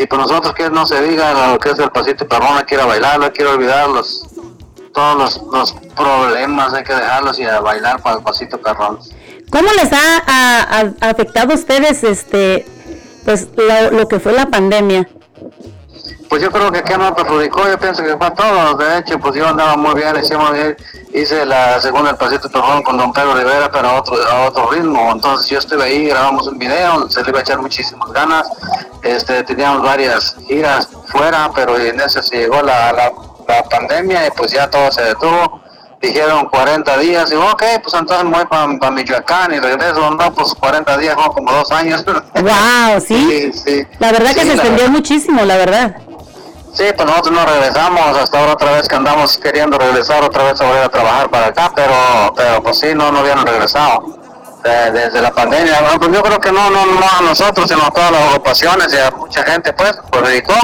Y 0.00 0.06
pues 0.06 0.18
nosotros 0.18 0.54
que 0.54 0.70
no 0.70 0.86
se 0.86 1.02
diga 1.02 1.52
lo 1.52 1.58
que 1.58 1.72
es 1.72 1.78
el 1.78 1.90
pasito 1.90 2.26
perrón, 2.26 2.56
hay 2.56 2.64
que 2.64 2.74
ir 2.74 2.80
a 2.80 2.86
bailar, 2.86 3.22
hay 3.22 3.30
que 3.32 3.42
ir 3.42 3.48
a 3.48 3.50
olvidar 3.50 3.86
los, 3.90 4.26
todos 4.94 5.18
los, 5.18 5.42
los 5.52 5.72
problemas, 5.94 6.72
hay 6.72 6.84
que 6.84 6.94
dejarlos 6.94 7.38
y 7.38 7.44
a 7.44 7.60
bailar 7.60 8.00
para 8.00 8.16
el 8.16 8.22
pasito 8.22 8.58
perrón. 8.58 8.98
¿Cómo 9.50 9.68
les 9.74 9.92
ha, 9.92 10.94
afectado 11.02 11.52
a 11.52 11.54
ustedes 11.54 12.02
este 12.02 12.64
pues 13.26 13.48
lo 13.92 14.08
que 14.08 14.20
fue 14.20 14.32
la 14.32 14.46
pandemia? 14.46 15.06
Pues 16.30 16.42
yo 16.42 16.50
creo 16.52 16.70
que 16.70 16.78
aquí 16.78 16.92
no 16.96 17.12
perjudicó, 17.12 17.68
yo 17.68 17.76
pienso 17.76 18.04
que 18.04 18.16
fue 18.16 18.24
a 18.24 18.30
todos, 18.32 18.78
de 18.78 18.98
hecho, 18.98 19.18
pues 19.18 19.34
yo 19.34 19.48
andaba 19.48 19.76
muy 19.76 19.96
bien, 19.96 20.14
hicimos 20.22 20.52
bien, 20.52 20.76
hice 21.12 21.44
la 21.44 21.80
segunda 21.80 22.10
el 22.10 22.16
pasito 22.16 22.48
perrón 22.48 22.84
con 22.84 22.96
Don 22.96 23.12
Pedro 23.12 23.34
Rivera, 23.34 23.68
pero 23.68 23.88
a 23.88 23.98
otro, 23.98 24.16
a 24.30 24.46
otro 24.46 24.70
ritmo, 24.70 25.10
entonces 25.10 25.50
yo 25.50 25.58
estuve 25.58 25.82
ahí, 25.82 26.06
grabamos 26.06 26.46
un 26.46 26.56
video, 26.56 27.10
se 27.10 27.24
le 27.24 27.30
iba 27.30 27.40
a 27.40 27.42
echar 27.42 27.58
muchísimas 27.60 28.12
ganas, 28.12 28.48
este, 29.02 29.42
teníamos 29.42 29.82
varias 29.82 30.36
giras 30.46 30.88
fuera, 31.06 31.50
pero 31.52 31.76
en 31.76 31.98
eso 31.98 32.22
se 32.22 32.36
llegó 32.36 32.62
la, 32.62 32.92
la, 32.92 33.12
la 33.48 33.64
pandemia 33.64 34.28
y 34.28 34.30
pues 34.30 34.52
ya 34.52 34.70
todo 34.70 34.92
se 34.92 35.02
detuvo, 35.02 35.60
dijeron 36.00 36.46
40 36.48 36.96
días, 36.98 37.32
y 37.32 37.34
ok, 37.34 37.62
pues 37.82 37.92
entonces 37.92 38.24
me 38.24 38.36
voy 38.36 38.46
para 38.46 38.90
Michoacán 38.92 39.52
y 39.52 39.58
regreso, 39.58 40.08
no, 40.12 40.32
pues 40.32 40.54
40 40.54 40.96
días, 40.96 41.16
como 41.34 41.50
dos 41.50 41.72
años. 41.72 42.04
Wow, 42.34 43.00
sí. 43.00 43.50
Sí, 43.52 43.52
sí. 43.52 43.86
La 43.98 44.12
verdad 44.12 44.32
que 44.32 44.42
se 44.42 44.52
extendió 44.52 44.84
verdad. 44.84 44.90
muchísimo, 44.90 45.44
la 45.44 45.56
verdad. 45.56 45.96
Sí, 46.74 46.84
pues 46.96 47.08
nosotros 47.08 47.34
no 47.34 47.44
regresamos, 47.46 48.16
hasta 48.16 48.38
ahora 48.38 48.52
otra 48.52 48.72
vez 48.72 48.86
que 48.86 48.94
andamos 48.94 49.36
queriendo 49.38 49.76
regresar 49.76 50.22
otra 50.22 50.44
vez 50.44 50.60
a 50.60 50.66
volver 50.66 50.84
a 50.84 50.88
trabajar 50.88 51.28
para 51.30 51.46
acá, 51.46 51.72
pero, 51.74 51.94
pero 52.36 52.62
pues 52.62 52.78
sí, 52.78 52.94
no, 52.94 53.10
no 53.10 53.20
habían 53.20 53.44
regresado. 53.44 54.16
Desde 54.62 55.22
la 55.22 55.32
pandemia, 55.32 55.80
bueno, 55.80 55.98
pues 55.98 56.12
yo 56.12 56.22
creo 56.22 56.38
que 56.38 56.52
no, 56.52 56.68
no, 56.68 56.84
no 56.84 57.06
a 57.18 57.22
nosotros, 57.22 57.66
sino 57.66 57.82
a 57.82 57.90
todas 57.90 58.12
las 58.12 58.34
ocupaciones 58.34 58.92
y 58.92 58.98
a 58.98 59.10
mucha 59.10 59.42
gente, 59.42 59.72
pues, 59.72 59.98
pues 60.10 60.22
dedicó, 60.28 60.54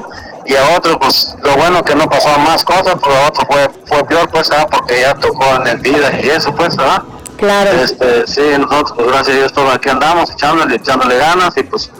y 0.44 0.54
a 0.54 0.76
otros, 0.76 0.98
pues, 1.00 1.34
lo 1.42 1.56
bueno 1.56 1.82
que 1.82 1.94
no 1.94 2.06
pasó 2.08 2.28
más 2.40 2.62
cosas, 2.62 2.94
pero 3.02 3.16
a 3.16 3.28
otros 3.28 3.46
fue, 3.48 3.70
fue 3.86 4.04
peor, 4.04 4.28
pues, 4.30 4.50
porque 4.70 5.00
ya 5.00 5.14
tocó 5.14 5.46
en 5.56 5.66
el 5.66 5.78
vida 5.78 6.12
y 6.22 6.28
eso, 6.28 6.54
pues, 6.54 6.76
¿verdad? 6.76 7.02
Claro. 7.38 7.70
Este, 7.70 8.26
sí, 8.26 8.42
nosotros, 8.58 8.92
pues, 8.96 9.06
gracias 9.08 9.28
a 9.28 9.38
Dios, 9.38 9.52
todos 9.54 9.74
aquí 9.74 9.88
andamos, 9.88 10.30
echándole, 10.30 10.76
echándole 10.76 11.16
ganas, 11.16 11.56
y 11.56 11.62
pues, 11.62 11.90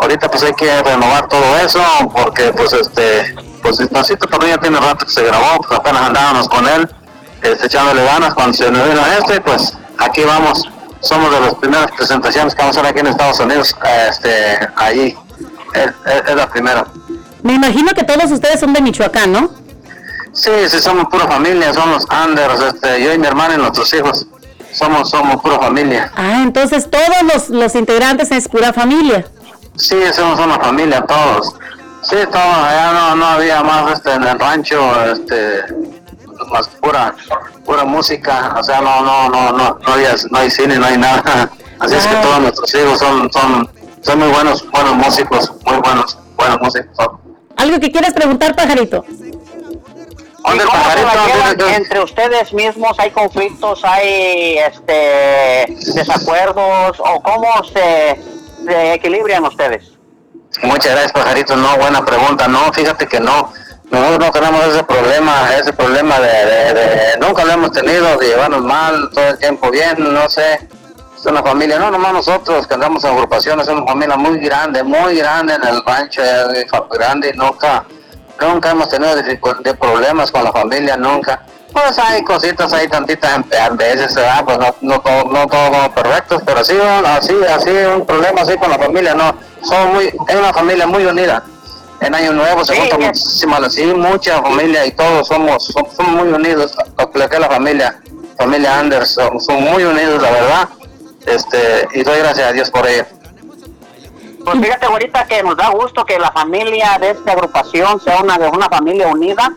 ahorita 0.00 0.30
pues 0.30 0.42
hay 0.42 0.52
que 0.54 0.82
renovar 0.82 1.28
todo 1.28 1.56
eso, 1.58 1.80
porque 2.14 2.52
pues 2.52 2.72
este, 2.72 3.34
pues 3.62 3.78
el 3.80 3.88
pasito 3.88 4.26
también 4.26 4.56
ya 4.56 4.60
tiene 4.60 4.80
rato 4.80 5.04
que 5.06 5.12
se 5.12 5.22
grabó, 5.22 5.58
pues 5.58 5.78
apenas 5.78 6.02
andábamos 6.02 6.48
con 6.48 6.66
él, 6.66 6.88
este, 7.42 7.66
echándole 7.66 8.04
ganas 8.04 8.34
cuando 8.34 8.54
se 8.56 8.70
nos 8.70 8.88
vino 8.88 9.00
este, 9.18 9.40
pues 9.40 9.74
aquí 9.98 10.22
vamos, 10.24 10.68
somos 11.00 11.30
de 11.30 11.40
las 11.40 11.54
primeras 11.54 11.90
presentaciones 11.92 12.54
que 12.54 12.62
vamos 12.62 12.76
a 12.76 12.80
hacer 12.80 12.90
aquí 12.90 13.00
en 13.00 13.06
Estados 13.08 13.40
Unidos, 13.40 13.76
este, 14.08 14.58
allí, 14.76 15.16
es, 15.74 15.86
es- 16.06 16.22
es 16.28 16.34
la 16.36 16.48
primera. 16.48 16.86
Me 17.42 17.54
imagino 17.54 17.92
que 17.92 18.04
todos 18.04 18.30
ustedes 18.30 18.60
son 18.60 18.72
de 18.72 18.80
Michoacán, 18.82 19.32
¿no? 19.32 19.50
Sí, 20.32 20.50
sí, 20.68 20.78
somos 20.80 21.06
pura 21.10 21.26
familia, 21.26 21.72
somos 21.74 22.06
Anders, 22.08 22.60
este, 22.60 23.02
yo 23.02 23.12
y 23.12 23.18
mi 23.18 23.26
hermana 23.26 23.54
y 23.54 23.58
nuestros 23.58 23.92
hijos, 23.94 24.26
somos, 24.72 25.10
somos 25.10 25.40
pura 25.42 25.58
familia. 25.58 26.12
Ah, 26.14 26.42
entonces 26.44 26.88
todos 26.88 27.04
los, 27.34 27.48
los 27.48 27.74
integrantes 27.74 28.30
es 28.30 28.46
pura 28.48 28.72
familia. 28.72 29.26
Sí, 29.80 29.96
somos 30.12 30.38
una 30.38 30.58
familia 30.58 31.00
todos. 31.02 31.54
Sí, 32.02 32.16
todos, 32.30 32.56
allá 32.56 32.92
no, 32.92 33.16
no 33.16 33.26
había 33.26 33.62
más 33.62 33.92
este, 33.92 34.12
en 34.12 34.24
el 34.24 34.38
rancho, 34.38 34.78
este, 35.12 35.64
más 36.50 36.68
pura, 36.80 37.14
pura 37.64 37.84
música, 37.84 38.54
o 38.58 38.62
sea, 38.62 38.80
no, 38.80 39.02
no, 39.02 39.28
no, 39.30 39.52
no, 39.52 39.78
no, 39.80 39.92
había, 39.92 40.14
no 40.30 40.38
hay 40.38 40.50
cine, 40.50 40.78
no 40.78 40.86
hay 40.86 40.98
nada. 40.98 41.50
Así 41.78 41.94
es 41.94 42.06
que 42.06 42.16
todos 42.16 42.40
nuestros 42.40 42.74
hijos 42.74 42.98
son, 42.98 43.32
son, 43.32 43.70
son 44.02 44.18
muy 44.18 44.28
buenos, 44.28 44.70
buenos 44.70 44.94
músicos, 44.96 45.50
muy 45.64 45.76
buenos, 45.78 46.18
buenos 46.36 46.60
músicos. 46.60 47.06
¿Algo 47.56 47.80
que 47.80 47.90
quieras 47.90 48.12
preguntar, 48.12 48.54
pajarito? 48.54 49.04
¿Dónde 50.44 50.64
el 50.64 50.70
¿Cómo 50.70 50.90
se 50.90 51.02
la 51.02 51.12
pajarito? 51.12 51.68
entre 51.68 52.00
ustedes 52.00 52.52
mismos? 52.52 52.98
¿Hay 52.98 53.10
conflictos? 53.10 53.82
¿Hay 53.84 54.58
este 54.58 55.74
desacuerdos? 55.94 56.98
¿O 56.98 57.22
cómo 57.22 57.48
se, 57.64 58.18
se 58.74 59.40
ustedes? 59.40 59.92
Muchas 60.62 60.92
gracias, 60.92 61.12
pajarito. 61.12 61.56
No, 61.56 61.76
buena 61.76 62.04
pregunta. 62.04 62.48
No, 62.48 62.72
fíjate 62.72 63.06
que 63.06 63.20
no. 63.20 63.52
Nosotros 63.90 64.18
no 64.20 64.30
tenemos 64.30 64.66
ese 64.66 64.84
problema, 64.84 65.56
ese 65.56 65.72
problema 65.72 66.20
de, 66.20 67.18
nunca 67.20 67.44
lo 67.44 67.52
hemos 67.52 67.72
tenido, 67.72 68.16
de 68.18 68.28
llevarnos 68.28 68.62
mal, 68.62 69.10
todo 69.12 69.30
el 69.30 69.38
tiempo 69.38 69.68
bien, 69.70 69.96
no 69.98 70.28
sé. 70.28 70.68
Es 71.16 71.26
una 71.26 71.42
familia, 71.42 71.78
no 71.78 71.90
nomás 71.90 72.12
nosotros 72.12 72.68
que 72.68 72.74
andamos 72.74 73.02
en 73.02 73.10
agrupaciones, 73.10 73.66
es 73.66 73.74
una 73.74 73.84
familia 73.84 74.16
muy 74.16 74.38
grande, 74.38 74.84
muy 74.84 75.16
grande 75.16 75.54
en 75.54 75.64
el 75.64 75.82
rancho, 75.84 76.22
eh, 76.22 76.66
grande, 76.92 77.32
nunca, 77.34 77.84
nunca 78.40 78.70
hemos 78.70 78.88
tenido 78.88 79.16
de 79.16 79.74
problemas 79.74 80.30
con 80.30 80.44
la 80.44 80.52
familia, 80.52 80.96
nunca. 80.96 81.44
Pues 81.72 81.98
hay 81.98 82.22
cositas, 82.24 82.72
hay 82.72 82.88
tantitas 82.88 83.30
a 83.32 83.68
veces, 83.70 84.14
¿verdad? 84.14 84.44
pues 84.44 84.58
no, 84.58 84.74
no, 84.80 85.00
todo, 85.00 85.24
no 85.24 85.46
todos 85.46 85.70
vamos 85.70 85.88
perfectos, 85.90 86.42
pero 86.44 86.64
sí, 86.64 86.76
así, 87.06 87.34
así, 87.48 87.70
un 87.70 88.04
problema 88.04 88.42
así 88.42 88.56
con 88.56 88.70
la 88.70 88.78
familia, 88.78 89.14
no. 89.14 89.34
Somos 89.62 89.94
muy, 89.94 90.06
es 90.06 90.34
una 90.36 90.52
familia 90.52 90.86
muy 90.86 91.04
unida. 91.04 91.42
En 92.00 92.14
Año 92.14 92.32
Nuevo 92.32 92.64
se 92.64 92.74
Sí, 92.74 92.80
junta 92.80 92.98
ya. 92.98 93.06
muchísima, 93.06 93.70
sí, 93.70 93.84
mucha 93.84 94.42
familia 94.42 94.86
y 94.86 94.92
todos 94.92 95.28
somos, 95.28 95.64
somos, 95.66 95.92
somos 95.94 96.24
muy 96.24 96.32
unidos, 96.32 96.74
lo 96.96 97.28
que 97.28 97.34
es 97.36 97.40
la 97.40 97.48
familia, 97.48 98.00
familia 98.38 98.78
Anders, 98.78 99.10
son, 99.12 99.38
son 99.40 99.62
muy 99.62 99.84
unidos, 99.84 100.20
la 100.22 100.30
verdad, 100.30 100.68
este, 101.26 101.86
y 101.92 102.02
doy 102.02 102.18
gracias 102.20 102.48
a 102.48 102.52
Dios 102.52 102.70
por 102.70 102.86
ello. 102.86 103.04
Pues 104.44 104.58
fíjate, 104.58 104.86
ahorita 104.86 105.26
que 105.26 105.42
nos 105.42 105.56
da 105.56 105.68
gusto 105.68 106.04
que 106.06 106.18
la 106.18 106.32
familia 106.32 106.96
de 106.98 107.10
esta 107.10 107.32
agrupación 107.32 108.00
sea 108.00 108.22
una 108.22 108.36
una 108.36 108.68
familia 108.70 109.06
unida 109.08 109.52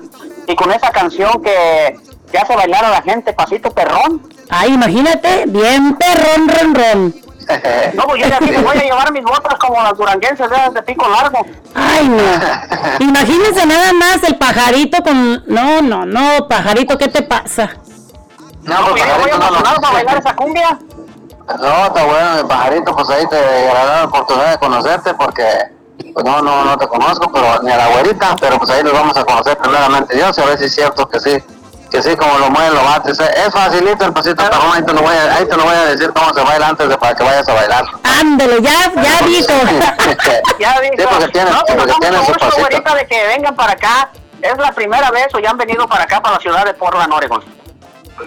y 0.47 0.55
con 0.55 0.71
esa 0.71 0.91
canción 0.91 1.41
que, 1.41 1.97
que 2.31 2.37
hace 2.37 2.55
bailar 2.55 2.85
a 2.85 2.89
la 2.89 3.01
gente, 3.01 3.33
Pasito 3.33 3.71
Perrón. 3.71 4.21
Ay, 4.49 4.73
imagínate, 4.73 5.45
bien 5.47 5.95
perrón, 5.95 6.47
ron, 6.47 6.75
ron. 6.75 7.15
No, 7.93 8.03
pues 8.05 8.21
yo 8.21 8.29
de 8.29 8.35
aquí 8.35 8.51
me 8.51 8.59
voy 8.59 8.77
a 8.77 8.83
llevar 8.83 9.11
mis 9.11 9.23
botas 9.23 9.55
como 9.59 9.81
las 9.81 9.97
duranguenses 9.97 10.49
de, 10.49 10.73
de 10.73 10.81
pico 10.83 11.07
largo. 11.09 11.45
Ay, 11.75 12.07
no. 12.07 12.23
Imagínense 13.05 13.65
nada 13.65 13.91
más 13.93 14.23
el 14.23 14.37
pajarito 14.37 15.03
con... 15.03 15.43
No, 15.47 15.81
no, 15.81 16.05
no, 16.05 16.47
pajarito, 16.47 16.97
¿qué 16.97 17.09
te 17.09 17.21
pasa? 17.21 17.75
No, 18.61 18.75
pues 18.89 19.03
yo 19.05 19.19
voy 19.19 19.29
emocionado 19.29 19.81
para 19.81 19.93
bailar 19.93 20.17
esa 20.19 20.35
cumbia. 20.35 20.79
No, 21.59 21.85
está 21.85 22.05
bueno, 22.05 22.43
mi 22.43 22.47
pajarito, 22.47 22.95
pues 22.95 23.09
ahí 23.09 23.27
te 23.27 23.35
dará 23.35 23.85
la 23.85 24.03
oportunidad 24.05 24.51
de 24.51 24.57
conocerte 24.57 25.13
porque 25.13 25.43
pues 25.97 26.25
no, 26.25 26.41
no, 26.41 26.65
no 26.65 26.77
te 26.77 26.87
conozco, 26.87 27.31
pero 27.31 27.61
ni 27.63 27.71
a 27.71 27.77
la 27.77 27.87
güerita, 27.87 28.35
pero 28.39 28.57
pues 28.57 28.69
ahí 28.69 28.83
nos 28.83 28.93
vamos 28.93 29.15
a 29.17 29.23
conocer 29.23 29.57
primeramente 29.57 30.15
Dios 30.15 30.37
y 30.37 30.41
a 30.41 30.45
ver 30.45 30.57
si 30.57 30.65
es 30.65 30.75
cierto 30.75 31.07
que 31.07 31.19
sí, 31.19 31.43
que 31.91 32.01
sí, 32.01 32.15
como 32.15 32.37
lo 32.39 32.49
mueven 32.49 32.73
los 32.73 32.83
bates. 32.83 33.19
Es 33.19 33.53
facilito 33.53 34.05
el 34.05 34.13
pasito 34.13 34.43
perrón, 34.43 34.71
ahí 34.73 34.83
te 34.83 34.93
lo 34.93 35.01
voy 35.01 35.15
a, 35.15 35.35
ahí 35.35 35.45
te 35.45 35.55
lo 35.55 35.63
voy 35.63 35.75
a 35.75 35.85
decir 35.85 36.11
cómo 36.13 36.33
se 36.33 36.41
baila 36.41 36.69
antes 36.69 36.89
de 36.89 36.97
para 36.97 37.15
que 37.15 37.23
vayas 37.23 37.47
a 37.47 37.53
bailar. 37.53 37.85
Ándale, 38.03 38.61
ya, 38.61 38.91
ya 38.95 39.25
dijo. 39.25 39.53
Ya 40.59 40.79
dijo. 40.81 40.93
Sí, 40.97 41.03
porque 41.09 41.27
tiene, 41.29 41.51
no, 41.51 41.61
pues 41.65 41.75
porque 41.77 41.91
nos 41.91 41.99
tiene 41.99 42.17
su 42.17 42.23
gusto, 42.23 42.39
pasito. 42.39 42.61
güerita, 42.61 42.95
de 42.95 43.07
que 43.07 43.27
vengan 43.27 43.55
para 43.55 43.73
acá. 43.73 44.09
Es 44.41 44.57
la 44.57 44.71
primera 44.73 45.09
vez 45.09 45.27
o 45.33 45.39
ya 45.39 45.51
han 45.51 45.57
venido 45.57 45.87
para 45.87 46.03
acá, 46.03 46.21
para 46.21 46.35
la 46.35 46.41
ciudad 46.41 46.65
de 46.65 46.73
Portland, 46.73 47.13
Oregon. 47.13 47.43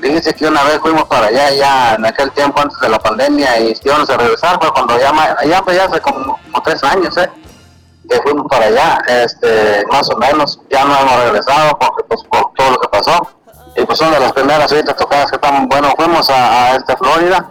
Dice 0.01 0.35
que 0.35 0.47
una 0.47 0.63
vez 0.65 0.79
fuimos 0.79 1.05
para 1.05 1.27
allá, 1.27 1.51
ya 1.51 1.95
en 1.95 2.07
aquel 2.07 2.31
tiempo 2.33 2.61
antes 2.61 2.79
de 2.81 2.89
la 2.89 2.99
pandemia, 2.99 3.59
y 3.61 3.75
íbamos 3.85 4.09
a 4.09 4.17
regresar, 4.17 4.59
fue 4.59 4.73
cuando 4.73 4.99
ya, 4.99 5.13
ya, 5.45 5.63
pues 5.63 5.77
ya 5.77 5.85
hace 5.85 6.01
como, 6.01 6.39
como 6.39 6.63
tres 6.63 6.83
años, 6.85 7.17
¿eh? 7.19 7.31
Que 8.09 8.21
fuimos 8.23 8.47
para 8.49 8.67
allá, 8.67 8.99
este, 9.09 9.85
más 9.91 10.09
o 10.11 10.17
menos, 10.17 10.61
ya 10.71 10.85
no 10.85 10.97
hemos 10.99 11.25
regresado 11.25 11.79
porque, 11.79 12.05
pues, 12.05 12.23
por 12.25 12.53
todo 12.55 12.71
lo 12.73 12.79
que 12.79 12.89
pasó. 12.89 13.29
Y 13.77 13.85
pues 13.85 13.99
son 13.99 14.11
de 14.11 14.21
las 14.21 14.33
primeras 14.33 14.73
ahorita 14.73 14.95
tocadas 14.95 15.31
que 15.31 15.37
están, 15.37 15.69
bueno, 15.69 15.93
fuimos 15.97 16.31
a, 16.31 16.73
a 16.73 16.77
esta 16.77 16.97
Florida, 16.97 17.51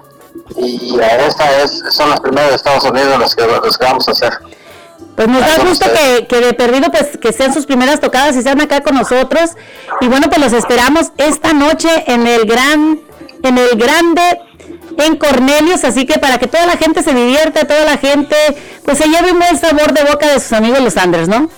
y 0.56 1.00
a 1.00 1.28
esta 1.28 1.62
es, 1.62 1.84
son 1.92 2.10
las 2.10 2.20
primeras 2.20 2.50
de 2.50 2.56
Estados 2.56 2.84
Unidos 2.84 3.20
las 3.20 3.36
que, 3.36 3.46
las 3.46 3.78
que 3.78 3.86
vamos 3.86 4.08
a 4.08 4.12
hacer. 4.12 4.34
Pues 5.16 5.28
nos 5.28 5.42
da 5.42 5.64
gusto 5.64 5.86
que, 5.92 6.28
que 6.28 6.42
de 6.42 6.54
perdido 6.54 6.92
pues 6.92 7.18
que 7.18 7.32
sean 7.32 7.54
sus 7.54 7.66
primeras 7.66 8.00
tocadas 8.00 8.36
y 8.36 8.42
sean 8.42 8.60
acá 8.60 8.82
con 8.82 8.96
nosotros. 8.96 9.52
Y 10.02 10.08
bueno, 10.08 10.28
pues 10.30 10.40
los 10.40 10.54
esperamos 10.54 11.12
esta 11.18 11.54
noche 11.54 11.90
en 12.08 12.28
el 12.28 12.46
gran, 12.46 13.00
en 13.44 13.58
el 13.58 13.78
grande, 13.78 14.42
en 15.04 15.16
Cornelius, 15.18 15.84
así 15.84 16.06
que 16.06 16.20
para 16.20 16.38
que 16.38 16.48
toda 16.48 16.66
la 16.66 16.78
gente 16.78 17.04
se 17.04 17.14
divierta, 17.14 17.66
toda 17.68 17.84
la 17.86 17.98
gente 17.98 18.36
pues 18.84 18.98
se 18.98 19.08
lleve 19.08 19.32
un 19.32 19.40
buen 19.40 19.60
sabor 19.60 19.94
de 19.94 20.04
boca 20.04 20.28
de 20.28 20.40
sus 20.40 20.54
amigos 20.54 20.80
los 20.82 20.98
Anders, 20.98 21.28
¿no? 21.28 21.50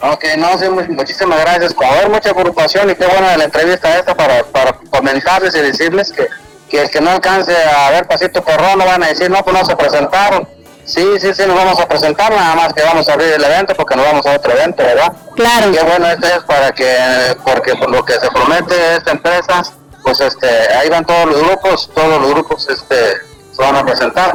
Ok, 0.00 0.24
no, 0.38 0.56
sí, 0.58 0.68
mu- 0.68 0.94
muchísimas 0.94 1.40
gracias. 1.40 1.74
Haber 1.84 2.08
mucha 2.08 2.32
preocupación 2.32 2.88
y 2.90 2.94
qué 2.94 3.04
buena 3.06 3.36
la 3.36 3.44
entrevista 3.44 3.98
esta 3.98 4.14
para, 4.14 4.44
para 4.44 4.72
comentarles 4.90 5.54
y 5.56 5.58
decirles 5.60 6.12
que, 6.12 6.28
que 6.70 6.82
el 6.82 6.90
que 6.90 7.00
no 7.00 7.10
alcance 7.10 7.52
a 7.56 7.90
ver 7.90 8.06
Pasito 8.06 8.42
Perrón 8.44 8.78
no 8.78 8.86
van 8.86 9.02
a 9.02 9.08
decir, 9.08 9.28
no, 9.28 9.42
pues 9.44 9.56
no 9.58 9.64
se 9.64 9.74
presentaron. 9.74 10.48
Sí, 10.84 11.04
sí, 11.20 11.34
sí, 11.34 11.42
nos 11.46 11.56
vamos 11.56 11.78
a 11.80 11.86
presentar, 11.86 12.30
nada 12.32 12.54
más 12.54 12.72
que 12.72 12.82
vamos 12.82 13.06
a 13.08 13.12
abrir 13.12 13.32
el 13.32 13.44
evento 13.44 13.74
porque 13.74 13.94
nos 13.94 14.06
vamos 14.06 14.24
a 14.24 14.36
otro 14.36 14.52
evento, 14.52 14.82
¿verdad? 14.82 15.12
Claro. 15.36 15.68
Y 15.68 15.72
qué 15.72 15.82
bueno 15.82 16.06
este 16.06 16.28
es 16.28 16.44
para 16.44 16.72
que, 16.72 17.36
porque 17.44 17.74
por 17.74 17.90
lo 17.90 18.02
que 18.04 18.14
se 18.14 18.30
promete 18.30 18.96
esta 18.96 19.10
empresa, 19.10 19.62
pues 20.08 20.20
este, 20.20 20.48
ahí 20.74 20.88
van 20.88 21.04
todos 21.04 21.26
los 21.26 21.42
grupos, 21.42 21.90
todos 21.94 22.18
los 22.20 22.30
grupos 22.30 22.66
este, 22.70 23.12
se 23.52 23.62
van 23.62 23.76
a 23.76 23.84
presentar. 23.84 24.34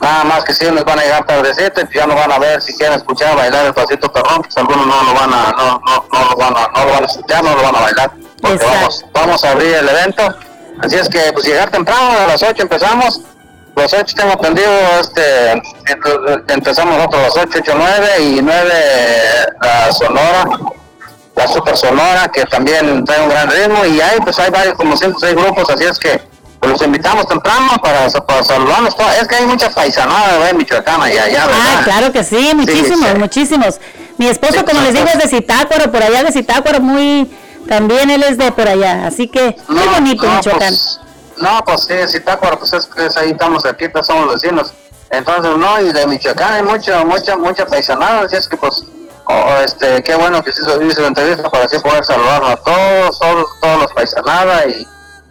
Nada 0.00 0.24
más 0.24 0.44
que 0.44 0.54
si 0.54 0.64
les 0.64 0.82
van 0.82 0.98
a 0.98 1.02
llegar 1.02 1.26
tardecito 1.26 1.82
y 1.82 1.94
ya 1.94 2.06
no 2.06 2.14
van 2.14 2.32
a 2.32 2.38
ver 2.38 2.62
si 2.62 2.74
quieren 2.74 2.96
escuchar 2.96 3.36
bailar 3.36 3.66
el 3.66 3.74
pasito 3.74 4.10
perrón, 4.10 4.40
pues 4.40 4.56
algunos 4.56 4.86
no 4.86 5.02
lo 5.02 5.12
van 5.12 5.30
a, 5.34 5.52
no, 5.52 5.82
no, 5.84 6.06
no 6.10 6.30
lo 6.30 6.36
van 6.36 6.56
a, 6.56 6.68
no 6.74 6.84
lo 6.86 6.92
van 6.92 7.02
a 7.02 7.06
escuchar, 7.06 7.44
no 7.44 7.54
lo 7.54 7.62
van 7.62 7.76
a 7.76 7.80
bailar. 7.80 8.10
Porque 8.40 8.64
vamos, 8.64 9.04
vamos 9.12 9.44
a 9.44 9.50
abrir 9.50 9.74
el 9.74 9.88
evento. 9.90 10.34
Así 10.82 10.96
es 10.96 11.08
que 11.10 11.30
pues 11.34 11.44
llegar 11.44 11.70
temprano, 11.70 12.18
a 12.18 12.26
las 12.26 12.42
8 12.42 12.62
empezamos. 12.62 13.20
Los 13.76 13.92
8 13.92 14.16
tengo 14.16 14.32
atendido, 14.32 14.70
este, 15.00 15.62
empezamos 16.48 16.96
nosotros 16.96 17.22
a 17.22 17.26
las 17.26 17.36
8, 17.36 17.58
8, 17.60 17.72
9 17.76 18.22
y 18.22 18.40
9 18.40 18.72
la 19.60 19.92
Sonora, 19.92 20.44
la 21.36 21.48
Super 21.48 21.76
Sonora, 21.76 22.28
que 22.28 22.44
también 22.44 23.04
trae 23.04 23.22
un 23.22 23.28
gran 23.28 23.50
ritmo 23.50 23.84
y 23.86 24.00
ahí 24.00 24.18
pues 24.22 24.38
hay 24.38 24.50
varios, 24.50 24.74
como 24.74 24.96
106 24.96 25.34
grupos, 25.34 25.70
así 25.70 25.84
es 25.84 25.98
que 25.98 26.20
pues, 26.60 26.72
los 26.72 26.82
invitamos 26.82 27.26
temprano 27.26 27.72
para, 27.82 28.08
para 28.08 28.44
saludarnos. 28.44 28.94
Es 29.20 29.26
que 29.26 29.36
hay 29.36 29.46
mucha 29.46 29.70
paisanada 29.70 30.32
¿verdad? 30.32 30.50
en 30.50 30.56
Michoacán 30.58 31.00
allá, 31.00 31.24
allá, 31.24 31.46
¿verdad? 31.46 31.60
Ah, 31.78 31.80
claro 31.84 32.12
que 32.12 32.22
sí, 32.22 32.52
muchísimos, 32.54 33.08
sí. 33.10 33.18
muchísimos. 33.18 33.80
Mi 34.18 34.26
esposo, 34.28 34.64
como 34.66 34.82
les 34.82 34.92
digo, 34.92 35.06
es 35.06 35.18
de 35.18 35.28
Zitácuaro, 35.28 35.90
por 35.90 36.02
allá 36.02 36.22
de 36.22 36.32
Zitácuaro, 36.32 36.80
muy, 36.80 37.34
también 37.66 38.10
él 38.10 38.22
es 38.22 38.36
de 38.36 38.52
por 38.52 38.68
allá, 38.68 39.06
así 39.06 39.28
que 39.28 39.56
muy 39.68 39.86
bonito 39.86 40.26
no, 40.26 40.36
Michoacán. 40.36 40.68
Pues, 40.68 41.00
no, 41.38 41.64
pues 41.64 41.84
sí, 41.84 41.94
Zitácuaro, 42.06 42.58
pues 42.58 42.74
es, 42.74 42.88
es 42.98 43.16
ahí 43.16 43.30
estamos 43.30 43.62
cerquita, 43.62 44.02
somos 44.02 44.34
vecinos. 44.34 44.74
Entonces, 45.08 45.56
no, 45.56 45.80
y 45.80 45.92
de 45.92 46.06
Michoacán 46.06 46.52
hay 46.52 46.62
mucha, 46.62 47.02
mucha, 47.04 47.36
mucha 47.38 47.66
paisanada, 47.66 48.26
así 48.26 48.36
es 48.36 48.46
que 48.46 48.58
pues, 48.58 48.84
oh, 49.26 49.56
este, 49.64 50.02
qué 50.02 50.14
bueno 50.14 50.42
que 50.42 50.52
se 50.52 50.62
hizo, 50.62 50.78
la 50.78 51.08
entrevista 51.08 51.50
para 51.50 51.64
así 51.64 51.78
poder 51.78 52.04
saludarnos 52.04 52.50
a 52.50 52.56
todos, 52.56 53.18
todos, 53.18 53.60
todos 53.60 53.82
los 53.82 53.92
paisanadas 53.92 54.66
y, 54.68 54.86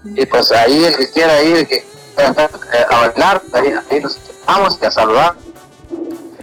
y 0.06 0.26
pues 0.26 0.52
ahí 0.52 0.86
el 0.86 0.98
que 0.98 1.12
quiera 1.12 1.42
ir, 1.42 1.68
que 1.68 1.78
eh, 2.18 2.86
a 2.90 3.08
bailar, 3.08 3.42
ahí, 3.54 3.74
ahí 3.90 4.00
los 4.02 4.20
vamos 4.46 4.82
a 4.82 4.92
saludar. 4.92 5.36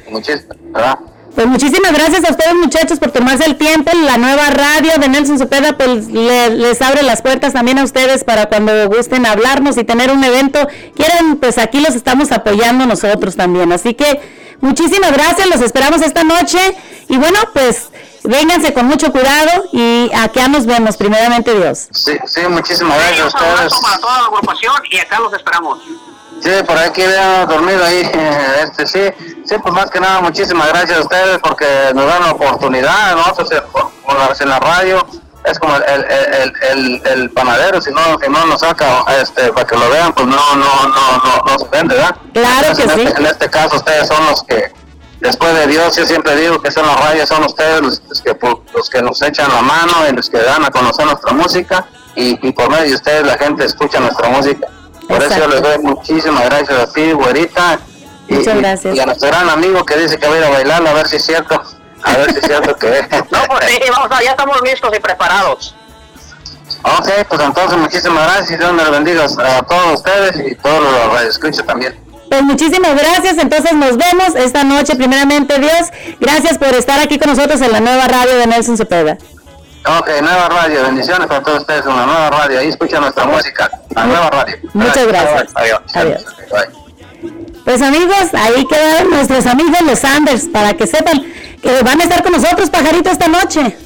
Muchísimas, 0.09 0.56
¿verdad? 0.73 0.98
Pues 1.37 1.47
muchísimas 1.47 1.93
gracias 1.93 2.25
a 2.25 2.31
ustedes 2.31 2.55
muchachos 2.55 2.99
por 2.99 3.11
tomarse 3.13 3.45
el 3.45 3.57
tiempo. 3.57 3.91
La 3.95 4.17
nueva 4.17 4.49
radio 4.51 4.93
de 4.99 5.09
Nelson 5.09 5.39
Cepeda 5.39 5.77
pues 5.77 6.07
le- 6.09 6.49
les 6.51 6.81
abre 6.81 7.03
las 7.03 7.21
puertas 7.21 7.53
también 7.53 7.79
a 7.79 7.85
ustedes 7.85 8.25
para 8.25 8.47
cuando 8.47 8.89
gusten 8.89 9.27
hablarnos 9.27 9.77
y 9.77 9.85
tener 9.85 10.11
un 10.11 10.25
evento. 10.25 10.67
Quieren, 10.97 11.37
pues 11.37 11.59
aquí 11.59 11.81
los 11.81 11.95
estamos 11.95 12.33
apoyando 12.33 12.87
nosotros 12.87 13.37
también. 13.37 13.71
Así 13.71 13.93
que 13.93 14.19
muchísimas 14.63 15.13
gracias, 15.13 15.47
los 15.49 15.61
esperamos 15.61 16.01
esta 16.01 16.25
noche. 16.25 16.59
Y 17.11 17.19
bueno, 17.19 17.39
pues 17.53 17.89
vénganse 18.25 18.73
con 18.73 18.87
mucho 18.87 19.13
cuidado 19.13 19.67
y 19.73 20.11
acá 20.15 20.49
nos 20.49 20.65
vemos, 20.65 20.97
primeramente 20.97 21.55
Dios. 21.55 21.89
Sí, 21.93 22.13
sí, 22.27 22.41
muchísimas 22.49 22.97
gracias 22.99 23.21
a 23.21 23.27
ustedes. 23.27 23.75
para 23.83 23.99
toda 24.01 24.19
la 24.23 24.25
agrupación 24.29 24.73
y 24.91 24.99
acá 25.01 25.21
los 25.21 25.33
esperamos. 25.35 25.81
Sí, 26.43 26.51
por 26.67 26.79
aquí 26.79 27.03
habíamos 27.03 27.49
dormido 27.49 27.85
ahí, 27.85 28.03
este 28.63 28.87
sí, 28.87 29.01
sí, 29.45 29.55
pues 29.63 29.75
más 29.75 29.91
que 29.91 29.99
nada 30.01 30.21
muchísimas 30.21 30.69
gracias 30.69 30.99
a 30.99 31.01
ustedes 31.03 31.39
porque 31.39 31.67
nos 31.95 32.07
dan 32.07 32.23
la 32.23 32.33
oportunidad, 32.33 33.17
nosotros 33.17 33.51
en 34.41 34.49
la 34.49 34.59
radio 34.61 35.07
es 35.45 35.59
como 35.59 35.75
el, 35.77 35.83
el, 35.85 36.05
el, 36.05 36.53
el, 36.71 37.03
el 37.07 37.31
panadero, 37.31 37.81
si 37.81 37.91
no, 37.93 38.01
si 38.23 38.29
no 38.31 38.45
nos 38.47 38.61
saca 38.61 39.05
este, 39.21 39.53
para 39.53 39.67
que 39.67 39.77
lo 39.77 39.89
vean, 39.91 40.13
pues 40.13 40.27
no, 40.27 40.37
no, 40.57 40.89
no, 40.89 41.19
no, 41.19 41.43
no 41.47 41.59
se 41.59 41.67
vende, 41.69 41.95
¿verdad? 41.95 42.17
Claro 42.33 42.67
Entonces, 42.69 42.85
que 42.87 42.93
en 42.93 42.99
sí. 42.99 43.07
Este, 43.07 43.21
en 43.21 43.27
este 43.27 43.51
caso 43.51 43.77
ustedes 43.77 44.09
son 44.09 44.27
los 44.27 44.43
que, 44.43 44.73
después 45.21 45.55
de 45.55 45.67
Dios, 45.69 45.95
yo 45.97 46.05
siempre 46.05 46.35
digo 46.37 46.61
que 46.61 46.71
son 46.73 46.85
las 46.87 46.99
radios, 46.99 47.29
son 47.29 47.45
ustedes 47.45 47.81
los, 47.81 48.03
los 48.09 48.21
que, 48.23 48.35
por- 48.35 48.63
los 48.75 48.91
que 48.91 49.01
nos 49.03 49.23
echan 49.23 49.49
la 49.53 49.63
mano 49.63 49.93
y 50.11 50.13
los 50.13 50.29
que 50.29 50.39
dan 50.39 50.65
a 50.65 50.71
conocer 50.71 51.07
nuestra 51.07 51.33
música 51.33 51.87
y, 52.17 52.39
y 52.47 52.53
por 52.53 52.69
medio 52.69 52.89
de 52.89 52.95
ustedes 52.97 53.25
la 53.25 53.39
gente 53.39 53.65
escucha 53.65 54.01
nuestra 54.01 54.29
música. 54.29 54.67
Por 55.09 55.23
eso 55.23 55.49
les 55.49 55.62
doy 55.62 55.78
muchísimas 55.78 56.45
gracias 56.45 56.78
a 56.78 56.93
ti, 56.93 57.12
güerita. 57.12 57.78
Y, 58.28 58.35
Muchas 58.35 58.55
y- 58.57 58.59
gracias. 58.59 58.97
Y 58.97 59.01
a 59.01 59.07
nuestro 59.07 59.28
gran 59.28 59.49
amigo 59.49 59.85
que 59.85 59.97
dice 59.97 60.19
que 60.19 60.27
va 60.27 60.35
a 60.35 60.39
ir 60.39 60.45
a 60.45 60.51
bailar, 60.51 60.87
a 60.87 60.93
ver 60.93 61.07
si 61.07 61.16
es 61.16 61.24
cierto. 61.24 61.62
A 62.03 62.16
ver 62.16 62.33
si 62.33 62.39
es 62.39 62.45
cierto 62.45 62.74
que... 62.77 62.89
No, 63.31 63.39
pues 63.49 63.66
sí, 63.69 63.81
vamos 63.91 64.11
a, 64.11 64.23
ya 64.23 64.31
estamos 64.31 64.61
listos 64.62 64.91
y 64.97 65.01
preparados. 65.01 65.74
ok, 66.83 67.09
pues 67.28 67.41
entonces 67.41 67.78
muchísimas 67.78 68.24
gracias 68.24 68.51
y 68.51 68.57
Dios 68.57 68.73
me 68.73 68.83
los 68.83 68.91
bendiga 68.91 69.24
a 69.24 69.62
todos 69.62 69.95
ustedes 69.95 70.51
y 70.51 70.55
todos 70.57 70.81
los 70.83 71.20
que 71.20 71.28
escuchan 71.28 71.66
también. 71.66 72.07
Pues 72.28 72.43
muchísimas 72.43 72.95
gracias, 72.97 73.39
entonces 73.39 73.73
nos 73.74 73.97
vemos 73.97 74.35
esta 74.35 74.65
noche, 74.65 74.97
primeramente 74.97 75.59
Dios. 75.61 75.89
Gracias 76.19 76.59
por 76.59 76.69
estar 76.74 76.99
aquí 77.01 77.19
con 77.20 77.31
nosotros 77.31 77.61
en 77.61 77.70
la 77.70 77.78
nueva 77.81 78.09
radio 78.09 78.37
de 78.37 78.47
Nelson 78.49 78.77
Cepeda. 78.77 79.16
Ok, 79.89 80.09
nueva 80.21 80.49
radio, 80.49 80.83
bendiciones 80.83 81.29
para 81.29 81.43
todos 81.43 81.61
ustedes 81.61 81.87
en 81.87 81.97
la 81.97 82.07
nueva 82.07 82.31
radio. 82.31 82.59
Ahí 82.59 82.69
escuchan 82.69 83.03
nuestra 83.03 83.25
música, 83.25 83.71
la 83.95 84.05
nueva 84.05 84.31
radio. 84.31 84.57
Muchas 84.75 85.07
gracias. 85.07 85.53
Adiós. 85.55 85.81
Adiós. 85.95 86.25
Bye. 86.51 86.87
Pues 87.65 87.83
amigos, 87.83 88.35
ahí 88.35 88.67
quedaron 88.67 89.11
nuestros 89.11 89.47
amigos 89.47 89.81
los 89.83 89.99
Sanders, 90.01 90.47
para 90.53 90.75
que 90.75 90.87
sepan 90.89 91.33
que 91.63 91.83
van 91.83 92.01
a 92.01 92.05
estar 92.05 92.23
con 92.25 92.33
nosotros, 92.33 92.69
pajarito, 92.69 93.11
esta 93.11 93.29
noche. 93.29 93.77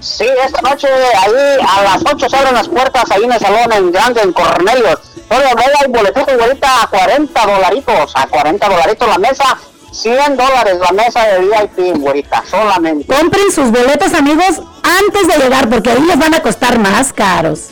Sí, 0.00 0.26
esta 0.44 0.60
noche 0.62 0.88
ahí 0.88 1.58
a 1.60 1.82
las 1.82 2.02
8 2.04 2.28
se 2.28 2.36
abren 2.36 2.54
las 2.54 2.68
puertas 2.68 3.10
ahí 3.10 3.22
en 3.22 3.32
el 3.32 3.38
salón 3.38 3.72
en 3.72 3.92
grande 3.92 4.20
en 4.20 4.32
Cornelius. 4.32 4.98
Todavía 5.28 5.54
no 5.54 5.62
hay 5.80 5.88
boletitos, 5.88 6.36
güerita, 6.36 6.82
a 6.82 6.86
40 6.88 7.46
dolaritos, 7.46 8.12
a 8.14 8.26
40 8.26 8.68
dolaritos 8.68 9.08
la 9.08 9.18
mesa, 9.18 9.58
100 9.92 10.36
dólares 10.36 10.76
la 10.80 10.92
mesa 10.92 11.24
de 11.26 11.40
VIP, 11.40 11.98
güerita, 11.98 12.42
solamente. 12.48 13.12
Compren 13.14 13.50
sus 13.52 13.70
boletos, 13.70 14.12
amigos, 14.14 14.60
antes 14.82 15.26
de 15.28 15.42
llegar, 15.42 15.68
porque 15.68 15.90
ahí 15.90 16.02
les 16.02 16.18
van 16.18 16.34
a 16.34 16.40
costar 16.42 16.78
más 16.78 17.12
caros. 17.12 17.68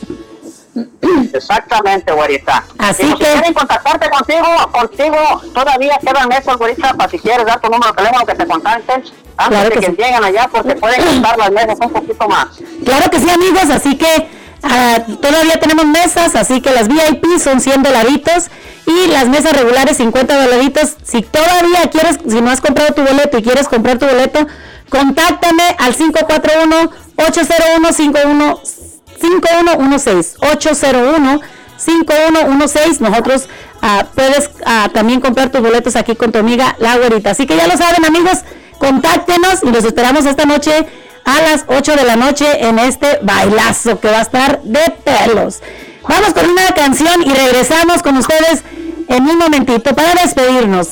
Exactamente, 1.33 2.11
güerita. 2.11 2.63
Así 2.77 3.03
Y 3.03 3.13
que- 3.15 3.25
Si 3.25 3.31
quieren 3.31 3.53
contactarte 3.53 4.09
contigo, 4.09 4.45
contigo 4.71 5.17
todavía 5.53 5.97
quedan 6.05 6.27
mesas, 6.29 6.57
güerita, 6.57 6.93
para 6.93 7.09
si 7.09 7.19
quieres 7.19 7.45
dar 7.45 7.59
tu 7.59 7.69
número 7.69 7.91
de 7.91 7.97
teléfono 7.97 8.25
que 8.25 8.35
te 8.35 8.45
contacten 8.45 9.03
antes 9.37 9.57
Claro 9.59 9.63
de 9.69 9.71
que 9.71 9.79
que, 9.79 9.85
sí. 9.87 9.91
lleguen 9.97 10.23
allá, 10.23 10.49
porque 10.51 10.75
pueden 10.75 11.03
costar 11.03 11.37
las 11.37 11.51
mesas 11.51 11.77
un 11.79 11.89
poquito 11.91 12.27
más. 12.27 12.47
Claro 12.85 13.09
que 13.11 13.19
sí, 13.19 13.29
amigos, 13.29 13.69
así 13.71 13.97
que 13.97 14.29
ah, 14.63 14.99
todavía 15.21 15.59
tenemos 15.59 15.85
mesas, 15.85 16.35
así 16.35 16.61
que 16.61 16.71
las 16.71 16.87
VIP 16.87 17.37
son 17.39 17.61
100 17.61 17.83
dolaritos 17.83 18.45
y 18.85 19.07
las 19.07 19.27
mesas 19.27 19.53
regulares 19.53 19.97
50 19.97 20.43
dolaritos. 20.43 20.95
Si 21.03 21.21
todavía 21.21 21.89
quieres, 21.91 22.17
si 22.27 22.41
no 22.41 22.49
has 22.51 22.61
comprado 22.61 22.93
tu 22.93 23.03
boleto 23.03 23.37
y 23.37 23.43
quieres 23.43 23.67
comprar 23.67 23.99
tu 23.99 24.05
boleto, 24.05 24.47
contáctame 24.89 25.75
al 25.79 25.93
541-801-51 25.95 28.59
5116 29.19 30.35
801 30.39 31.41
5116 31.77 33.01
nosotros 33.01 33.47
ah, 33.81 34.05
puedes 34.13 34.49
ah, 34.65 34.89
también 34.93 35.21
comprar 35.21 35.49
tus 35.49 35.61
boletos 35.61 35.95
aquí 35.95 36.15
con 36.15 36.31
tu 36.31 36.39
amiga 36.39 36.75
la 36.79 36.97
güerita 36.97 37.31
así 37.31 37.45
que 37.45 37.55
ya 37.55 37.67
lo 37.67 37.77
saben 37.77 38.05
amigos 38.05 38.39
contáctenos 38.77 39.63
y 39.63 39.71
los 39.71 39.83
esperamos 39.83 40.25
esta 40.25 40.45
noche 40.45 40.87
a 41.27 41.41
las 41.41 41.65
8 41.67 41.95
de 41.97 42.05
la 42.05 42.15
noche 42.15 42.65
en 42.65 42.79
este 42.79 43.19
bailazo 43.21 43.99
que 43.99 44.09
va 44.09 44.19
a 44.19 44.21
estar 44.21 44.61
de 44.63 44.79
pelos 45.03 45.59
vamos 46.07 46.33
con 46.33 46.49
una 46.49 46.67
canción 46.73 47.21
y 47.21 47.29
regresamos 47.33 48.01
con 48.01 48.15
ustedes 48.17 48.63
en 49.09 49.23
un 49.27 49.37
momentito 49.37 49.93
para 49.93 50.13
despedirnos 50.21 50.91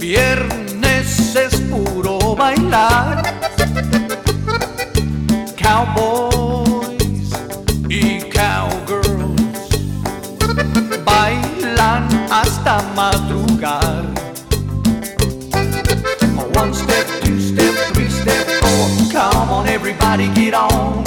Viernes 0.00 1.36
es 1.36 1.60
puro 1.70 2.34
bailar. 2.34 3.22
Cowboys 5.56 7.30
y 7.88 8.20
cowgirls 8.30 9.68
bailan 11.04 12.08
hasta 12.30 12.82
madrugar. 12.94 14.06
One 16.54 16.72
step, 16.72 17.06
two 17.22 17.38
step, 17.38 17.74
three 17.92 18.08
step, 18.08 18.46
four. 18.62 19.12
Come 19.12 19.50
on, 19.50 19.68
everybody, 19.68 20.28
get 20.34 20.54
on. 20.54 21.05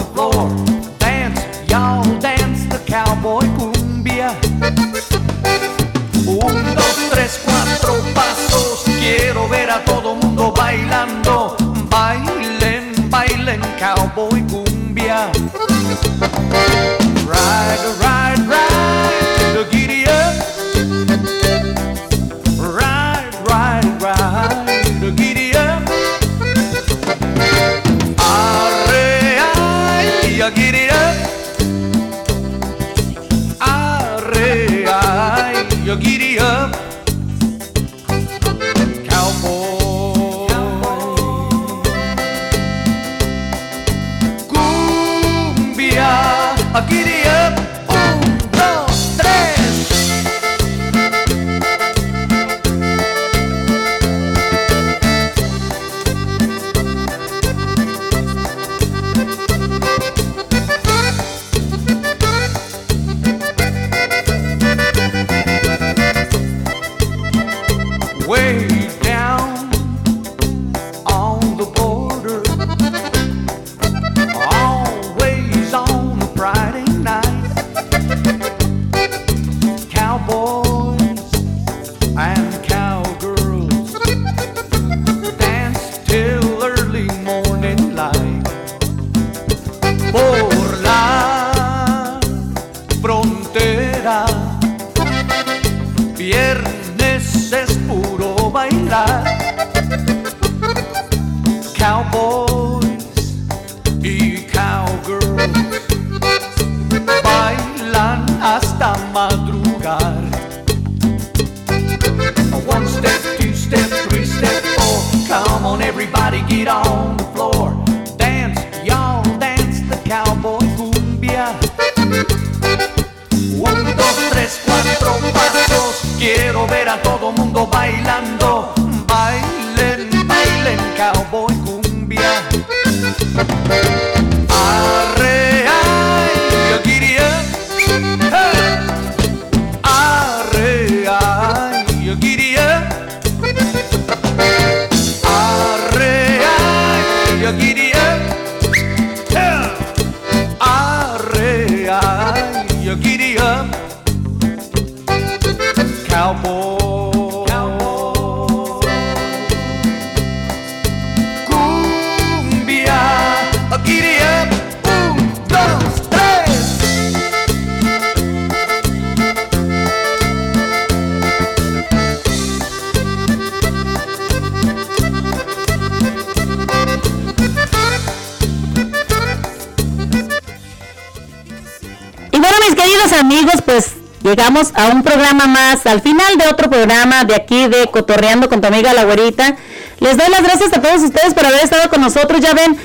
Más, 185.70 185.86
al 185.86 186.02
final 186.02 186.38
de 186.38 186.48
otro 186.48 186.70
programa 186.70 187.24
de 187.26 187.36
aquí 187.36 187.68
de 187.68 187.88
Cotorreando 187.88 188.50
con 188.50 188.62
tu 188.62 188.68
amiga 188.68 188.94
la 188.94 189.04
güerita. 189.04 189.56
Les 190.00 190.18
doy 190.18 190.28
las 190.30 190.42
gracias 190.42 190.74
a 190.74 190.82
todos 190.82 191.02
ustedes 191.02 191.34
por 191.34 191.46
haber 191.46 191.64
estado 191.64 191.90
con 191.90 192.02
nosotros. 192.02 192.42
Ya 192.42 192.54
ven, 192.54 192.78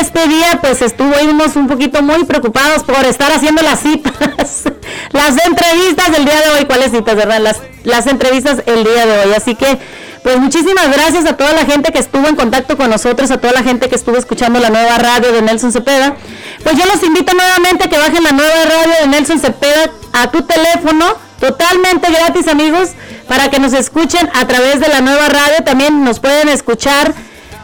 este 0.00 0.26
día 0.26 0.58
pues 0.60 0.82
estuvimos 0.82 1.54
un 1.56 1.68
poquito 1.68 2.02
muy 2.02 2.24
preocupados 2.24 2.82
por 2.82 3.04
estar 3.04 3.30
haciendo 3.32 3.62
las 3.62 3.80
citas, 3.80 4.64
las 5.12 5.46
entrevistas 5.46 6.10
del 6.12 6.24
día 6.24 6.40
de 6.40 6.50
hoy. 6.50 6.64
¿Cuáles 6.64 6.90
citas, 6.90 7.14
verdad? 7.14 7.40
Las, 7.40 7.60
las 7.84 8.06
entrevistas 8.06 8.62
el 8.66 8.84
día 8.84 9.06
de 9.06 9.18
hoy. 9.18 9.34
Así 9.34 9.54
que 9.54 9.78
pues 10.22 10.38
muchísimas 10.38 10.90
gracias 10.92 11.26
a 11.26 11.36
toda 11.36 11.52
la 11.52 11.64
gente 11.64 11.92
que 11.92 11.98
estuvo 11.98 12.26
en 12.26 12.36
contacto 12.36 12.76
con 12.76 12.90
nosotros, 12.90 13.30
a 13.30 13.38
toda 13.38 13.52
la 13.52 13.62
gente 13.62 13.88
que 13.88 13.96
estuvo 13.96 14.16
escuchando 14.16 14.58
la 14.60 14.70
nueva 14.70 14.98
radio 14.98 15.32
de 15.32 15.42
Nelson 15.42 15.72
Cepeda. 15.72 16.16
Pues 16.62 16.76
yo 16.76 16.86
los 16.86 17.02
invito 17.02 17.34
nuevamente 17.34 17.84
a 17.84 17.88
que 17.88 17.98
bajen 17.98 18.22
la 18.22 18.32
nueva 18.32 18.64
radio 18.64 18.94
de 19.02 19.06
Nelson 19.08 19.38
Cepeda 19.40 19.90
a 20.12 20.30
tu 20.30 20.42
teléfono, 20.42 21.16
totalmente 21.42 22.08
gratis 22.12 22.46
amigos, 22.46 22.90
para 23.26 23.50
que 23.50 23.58
nos 23.58 23.72
escuchen 23.72 24.30
a 24.32 24.46
través 24.46 24.78
de 24.78 24.86
la 24.86 25.00
nueva 25.00 25.28
radio. 25.28 25.64
También 25.64 26.04
nos 26.04 26.20
pueden 26.20 26.48
escuchar 26.48 27.12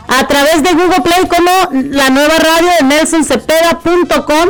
a 0.09 0.27
través 0.27 0.65
de 0.65 0.73
Google 0.73 1.01
Play 1.01 1.29
como 1.29 1.51
la 1.93 2.11
nueva 2.11 2.35
radio 2.39 2.69
de 2.81 2.87
nelsoncepeda.com. 2.87 4.49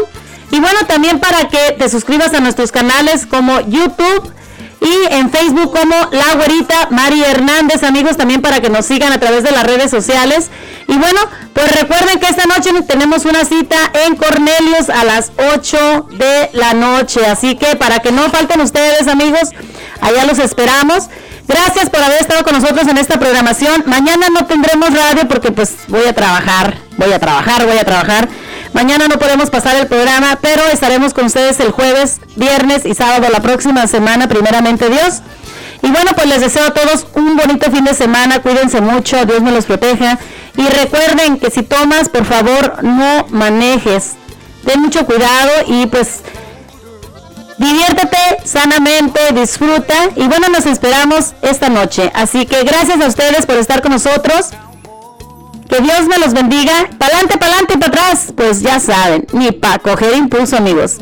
Y 0.50 0.60
bueno, 0.60 0.78
también 0.86 1.20
para 1.20 1.46
que 1.48 1.76
te 1.78 1.90
suscribas 1.90 2.32
a 2.32 2.40
nuestros 2.40 2.72
canales 2.72 3.26
como 3.26 3.60
YouTube 3.60 4.32
y 4.80 5.12
en 5.12 5.30
Facebook 5.30 5.76
como 5.76 5.94
La 6.12 6.34
Güerita 6.34 6.88
Mari 6.90 7.22
Hernández, 7.24 7.82
amigos, 7.82 8.16
también 8.16 8.42
para 8.42 8.60
que 8.60 8.70
nos 8.70 8.86
sigan 8.86 9.12
a 9.12 9.18
través 9.18 9.42
de 9.42 9.50
las 9.50 9.64
redes 9.64 9.90
sociales. 9.90 10.50
Y 10.86 10.96
bueno, 10.96 11.20
pues 11.52 11.72
recuerden 11.72 12.20
que 12.20 12.28
esta 12.28 12.46
noche 12.46 12.70
tenemos 12.86 13.24
una 13.24 13.44
cita 13.44 13.76
en 14.06 14.16
Cornelius 14.16 14.88
a 14.88 15.04
las 15.04 15.32
8 15.54 16.08
de 16.12 16.50
la 16.52 16.74
noche. 16.74 17.26
Así 17.26 17.56
que 17.56 17.76
para 17.76 17.98
que 17.98 18.12
no 18.12 18.30
falten 18.30 18.60
ustedes, 18.60 19.08
amigos, 19.08 19.50
allá 20.00 20.24
los 20.24 20.38
esperamos. 20.38 21.08
Gracias 21.48 21.88
por 21.88 22.02
haber 22.02 22.20
estado 22.20 22.44
con 22.44 22.60
nosotros 22.60 22.86
en 22.88 22.98
esta 22.98 23.18
programación. 23.18 23.82
Mañana 23.86 24.28
no 24.28 24.46
tendremos 24.46 24.90
radio 24.92 25.26
porque 25.26 25.50
pues 25.50 25.76
voy 25.88 26.06
a 26.06 26.12
trabajar, 26.12 26.76
voy 26.98 27.12
a 27.12 27.18
trabajar, 27.18 27.66
voy 27.66 27.78
a 27.78 27.84
trabajar. 27.84 28.28
Mañana 28.78 29.08
no 29.08 29.18
podemos 29.18 29.50
pasar 29.50 29.74
el 29.74 29.88
programa, 29.88 30.38
pero 30.40 30.62
estaremos 30.72 31.12
con 31.12 31.24
ustedes 31.24 31.58
el 31.58 31.72
jueves, 31.72 32.20
viernes 32.36 32.86
y 32.86 32.94
sábado 32.94 33.26
la 33.28 33.40
próxima 33.40 33.88
semana, 33.88 34.28
primeramente 34.28 34.88
Dios. 34.88 35.20
Y 35.82 35.90
bueno, 35.90 36.12
pues 36.14 36.28
les 36.28 36.42
deseo 36.42 36.68
a 36.68 36.70
todos 36.72 37.08
un 37.14 37.36
bonito 37.36 37.72
fin 37.72 37.84
de 37.84 37.92
semana, 37.92 38.40
cuídense 38.40 38.80
mucho, 38.80 39.24
Dios 39.24 39.42
me 39.42 39.50
los 39.50 39.64
proteja. 39.64 40.20
Y 40.56 40.64
recuerden 40.64 41.40
que 41.40 41.50
si 41.50 41.64
tomas, 41.64 42.08
por 42.08 42.24
favor, 42.24 42.84
no 42.84 43.26
manejes. 43.30 44.12
Ten 44.64 44.80
mucho 44.80 45.04
cuidado 45.04 45.50
y 45.66 45.86
pues 45.86 46.20
diviértete 47.58 48.16
sanamente, 48.44 49.18
disfruta 49.34 50.10
y 50.14 50.28
bueno, 50.28 50.50
nos 50.50 50.66
esperamos 50.66 51.34
esta 51.42 51.68
noche. 51.68 52.12
Así 52.14 52.46
que 52.46 52.62
gracias 52.62 53.00
a 53.00 53.08
ustedes 53.08 53.44
por 53.44 53.56
estar 53.56 53.82
con 53.82 53.90
nosotros. 53.90 54.50
Que 55.68 55.82
Dios 55.82 56.06
me 56.08 56.18
los 56.18 56.32
bendiga. 56.32 56.88
Pa'lante, 56.98 57.36
pa'lante 57.36 57.74
y 57.74 57.76
para 57.76 57.88
atrás. 57.88 58.32
Pues 58.34 58.62
ya 58.62 58.80
saben, 58.80 59.26
ni 59.32 59.52
para 59.52 59.78
coger 59.78 60.16
impulso, 60.16 60.56
amigos. 60.56 60.98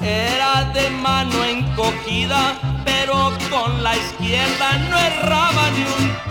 Era 0.00 0.70
de 0.72 0.90
mano 0.90 1.44
encogida, 1.44 2.60
pero 2.84 3.32
con 3.50 3.82
la 3.82 3.96
izquierda 3.96 4.78
no 4.88 4.98
erraba 4.98 5.70
ni 5.70 5.82
un 5.82 6.29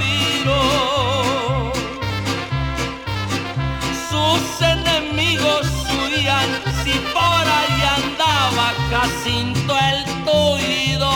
si 6.89 6.99
por 7.13 7.45
ahí 7.57 7.81
andaba 7.97 8.73
Jacinto 8.89 9.77
el 9.91 10.03
tuido. 10.25 11.11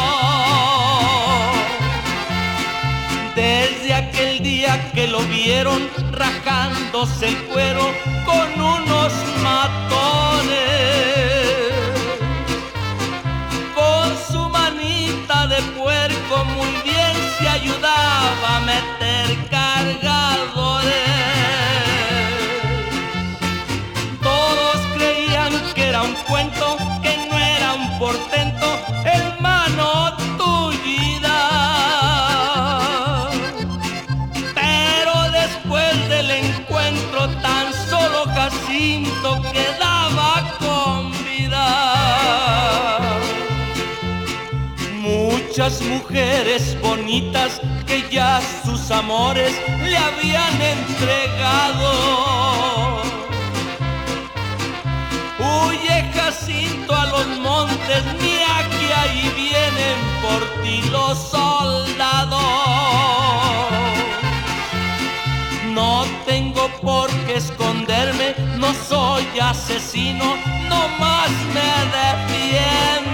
Desde 3.35 3.93
aquel 3.93 4.43
día 4.43 4.91
que 4.91 5.07
lo 5.07 5.19
vieron 5.21 5.89
rajándose 6.11 7.29
el 7.29 7.37
cuero 7.45 7.85
con 8.25 8.61
unos 8.61 9.13
matones 9.41 10.63
con 13.73 14.07
su 14.31 14.49
manita 14.49 15.47
de 15.47 15.61
puerco 15.77 16.45
muy 16.45 16.82
muchas 45.53 45.81
mujeres 45.83 46.75
bonitas 46.81 47.61
que 47.85 48.03
ya 48.09 48.41
sus 48.65 48.89
amores 48.89 49.53
le 49.83 49.95
habían 49.95 50.59
entregado. 50.59 51.91
Huye 55.37 56.09
Jacinto 56.11 56.95
a 56.95 57.05
los 57.05 57.27
montes, 57.37 58.03
mira 58.19 58.67
que 58.67 58.93
ahí 58.95 59.31
vienen 59.35 59.97
por 60.23 60.41
ti 60.63 60.81
los 60.89 61.19
soldados. 61.19 62.41
No 65.71 66.03
tengo 66.25 66.67
por 66.81 67.11
qué 67.27 67.35
esconderme, 67.35 68.33
no 68.57 68.73
soy 68.89 69.23
asesino, 69.39 70.35
no 70.67 70.87
más 70.97 71.29
me 71.53 71.69
defiendo. 71.93 73.12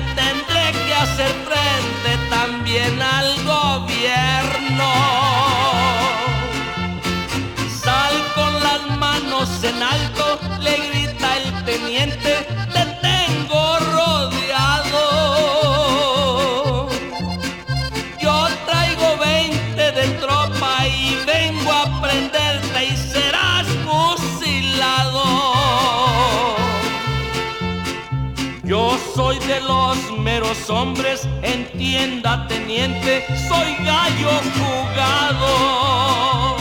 Tendré 0.00 0.72
que 0.86 0.94
hacer 0.94 1.32
frente 1.48 2.28
también 2.30 3.02
al 3.02 3.41
Yo 28.72 28.96
soy 29.14 29.38
de 29.40 29.60
los 29.60 29.98
meros 30.18 30.70
hombres, 30.70 31.28
entienda 31.42 32.46
teniente, 32.48 33.26
soy 33.46 33.76
gallo 33.84 34.30
jugado. 34.56 36.56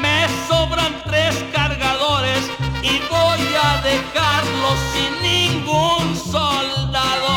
Me 0.00 0.28
sobran 0.46 1.02
tres 1.04 1.34
cargadores 1.52 2.48
y 2.80 3.00
voy 3.10 3.40
a 3.60 3.82
dejarlos 3.82 4.78
sin 4.92 5.20
ningún 5.20 6.16
soldado. 6.16 7.34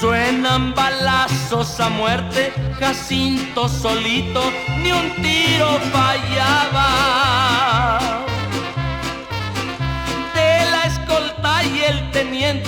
Suenan 0.00 0.74
balazos 0.74 1.78
a 1.78 1.88
muerte, 1.90 2.52
Jacinto 2.80 3.68
solito, 3.68 4.42
ni 4.82 4.90
un 4.90 5.14
tiro 5.22 5.78
fallaba. 5.92 6.88
En 12.44 12.62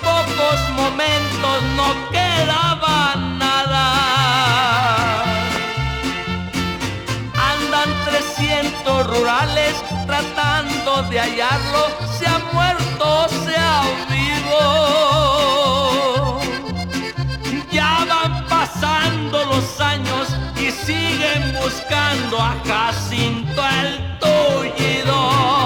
pocos 0.00 0.60
momentos 0.74 1.62
no 1.76 1.88
quedaba 2.10 3.14
nada. 3.38 3.84
Andan 7.34 7.90
300 8.06 9.06
rurales 9.06 9.74
tratando 10.06 11.02
de 11.10 11.20
hallarlo, 11.20 11.90
se 12.18 12.26
ha 12.26 12.38
muerto, 12.54 13.28
se 13.44 13.54
ha 13.54 13.82
vivo. 14.08 14.60
Ya 17.70 18.06
van 18.08 18.46
pasando 18.46 19.44
los 19.44 19.78
años 19.78 20.28
y 20.56 20.70
siguen 20.70 21.52
buscando 21.62 22.40
a 22.40 22.56
Jacinto 22.64 23.62
el 23.82 24.18
tullido. 24.20 25.65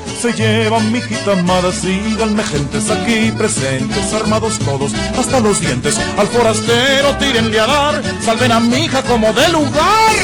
Se 0.21 0.33
llevan 0.33 0.91
mi 0.91 0.99
hijita 0.99 1.31
amada, 1.31 1.71
síganme 1.71 2.43
gentes 2.43 2.91
aquí 2.91 3.31
presentes, 3.31 4.13
armados 4.13 4.59
todos 4.59 4.91
hasta 5.17 5.39
los 5.39 5.59
dientes. 5.59 5.99
Al 6.15 6.27
forastero 6.27 7.17
tírenle 7.17 7.59
a 7.59 7.65
dar, 7.65 8.03
salven 8.23 8.51
a 8.51 8.59
mi 8.59 8.85
hija 8.85 9.01
como 9.01 9.33
de 9.33 9.49
lugar. 9.49 10.15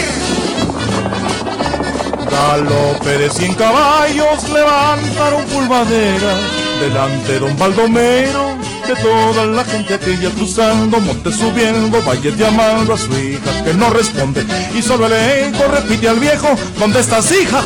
Galope 2.29 3.17
de 3.17 3.29
cien 3.31 3.55
caballos 3.55 4.47
levantaron 4.49 5.43
pulvadera 5.45 6.35
delante 6.79 7.39
don 7.39 7.57
Baldomero 7.57 8.66
que 8.87 8.95
toda 8.95 9.45
la 9.45 9.65
gente 9.65 9.95
aquella 9.95 10.29
cruzando, 10.31 10.99
monte 11.01 11.29
subiendo, 11.31 12.01
vaya 12.03 12.31
llamando 12.31 12.93
a 12.93 12.97
su 12.97 13.11
hija 13.17 13.63
que 13.65 13.73
no 13.73 13.89
responde. 13.89 14.45
Y 14.73 14.81
solo 14.81 15.07
el 15.07 15.13
eco 15.13 15.65
repite 15.69 16.07
al 16.07 16.19
viejo, 16.19 16.47
¿dónde 16.79 17.01
estás 17.01 17.29
hija? 17.33 17.61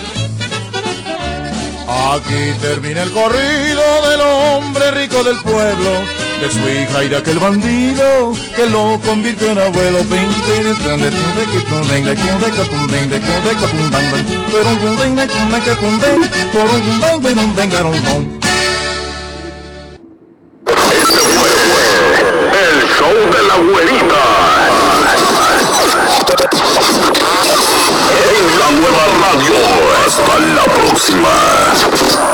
Aquí 1.91 2.53
termina 2.61 3.03
el 3.03 3.11
corrido 3.11 4.09
del 4.09 4.21
hombre 4.21 4.91
rico 4.91 5.23
del 5.23 5.37
pueblo, 5.41 5.91
de 6.39 6.49
su 6.49 6.59
hija 6.59 7.03
y 7.03 7.09
de 7.09 7.17
aquel 7.17 7.37
bandido 7.37 8.33
que 8.55 8.69
lo 8.69 8.99
convirtió 9.01 9.51
en 9.51 9.59
abuelo. 9.59 9.91
En 31.09 32.30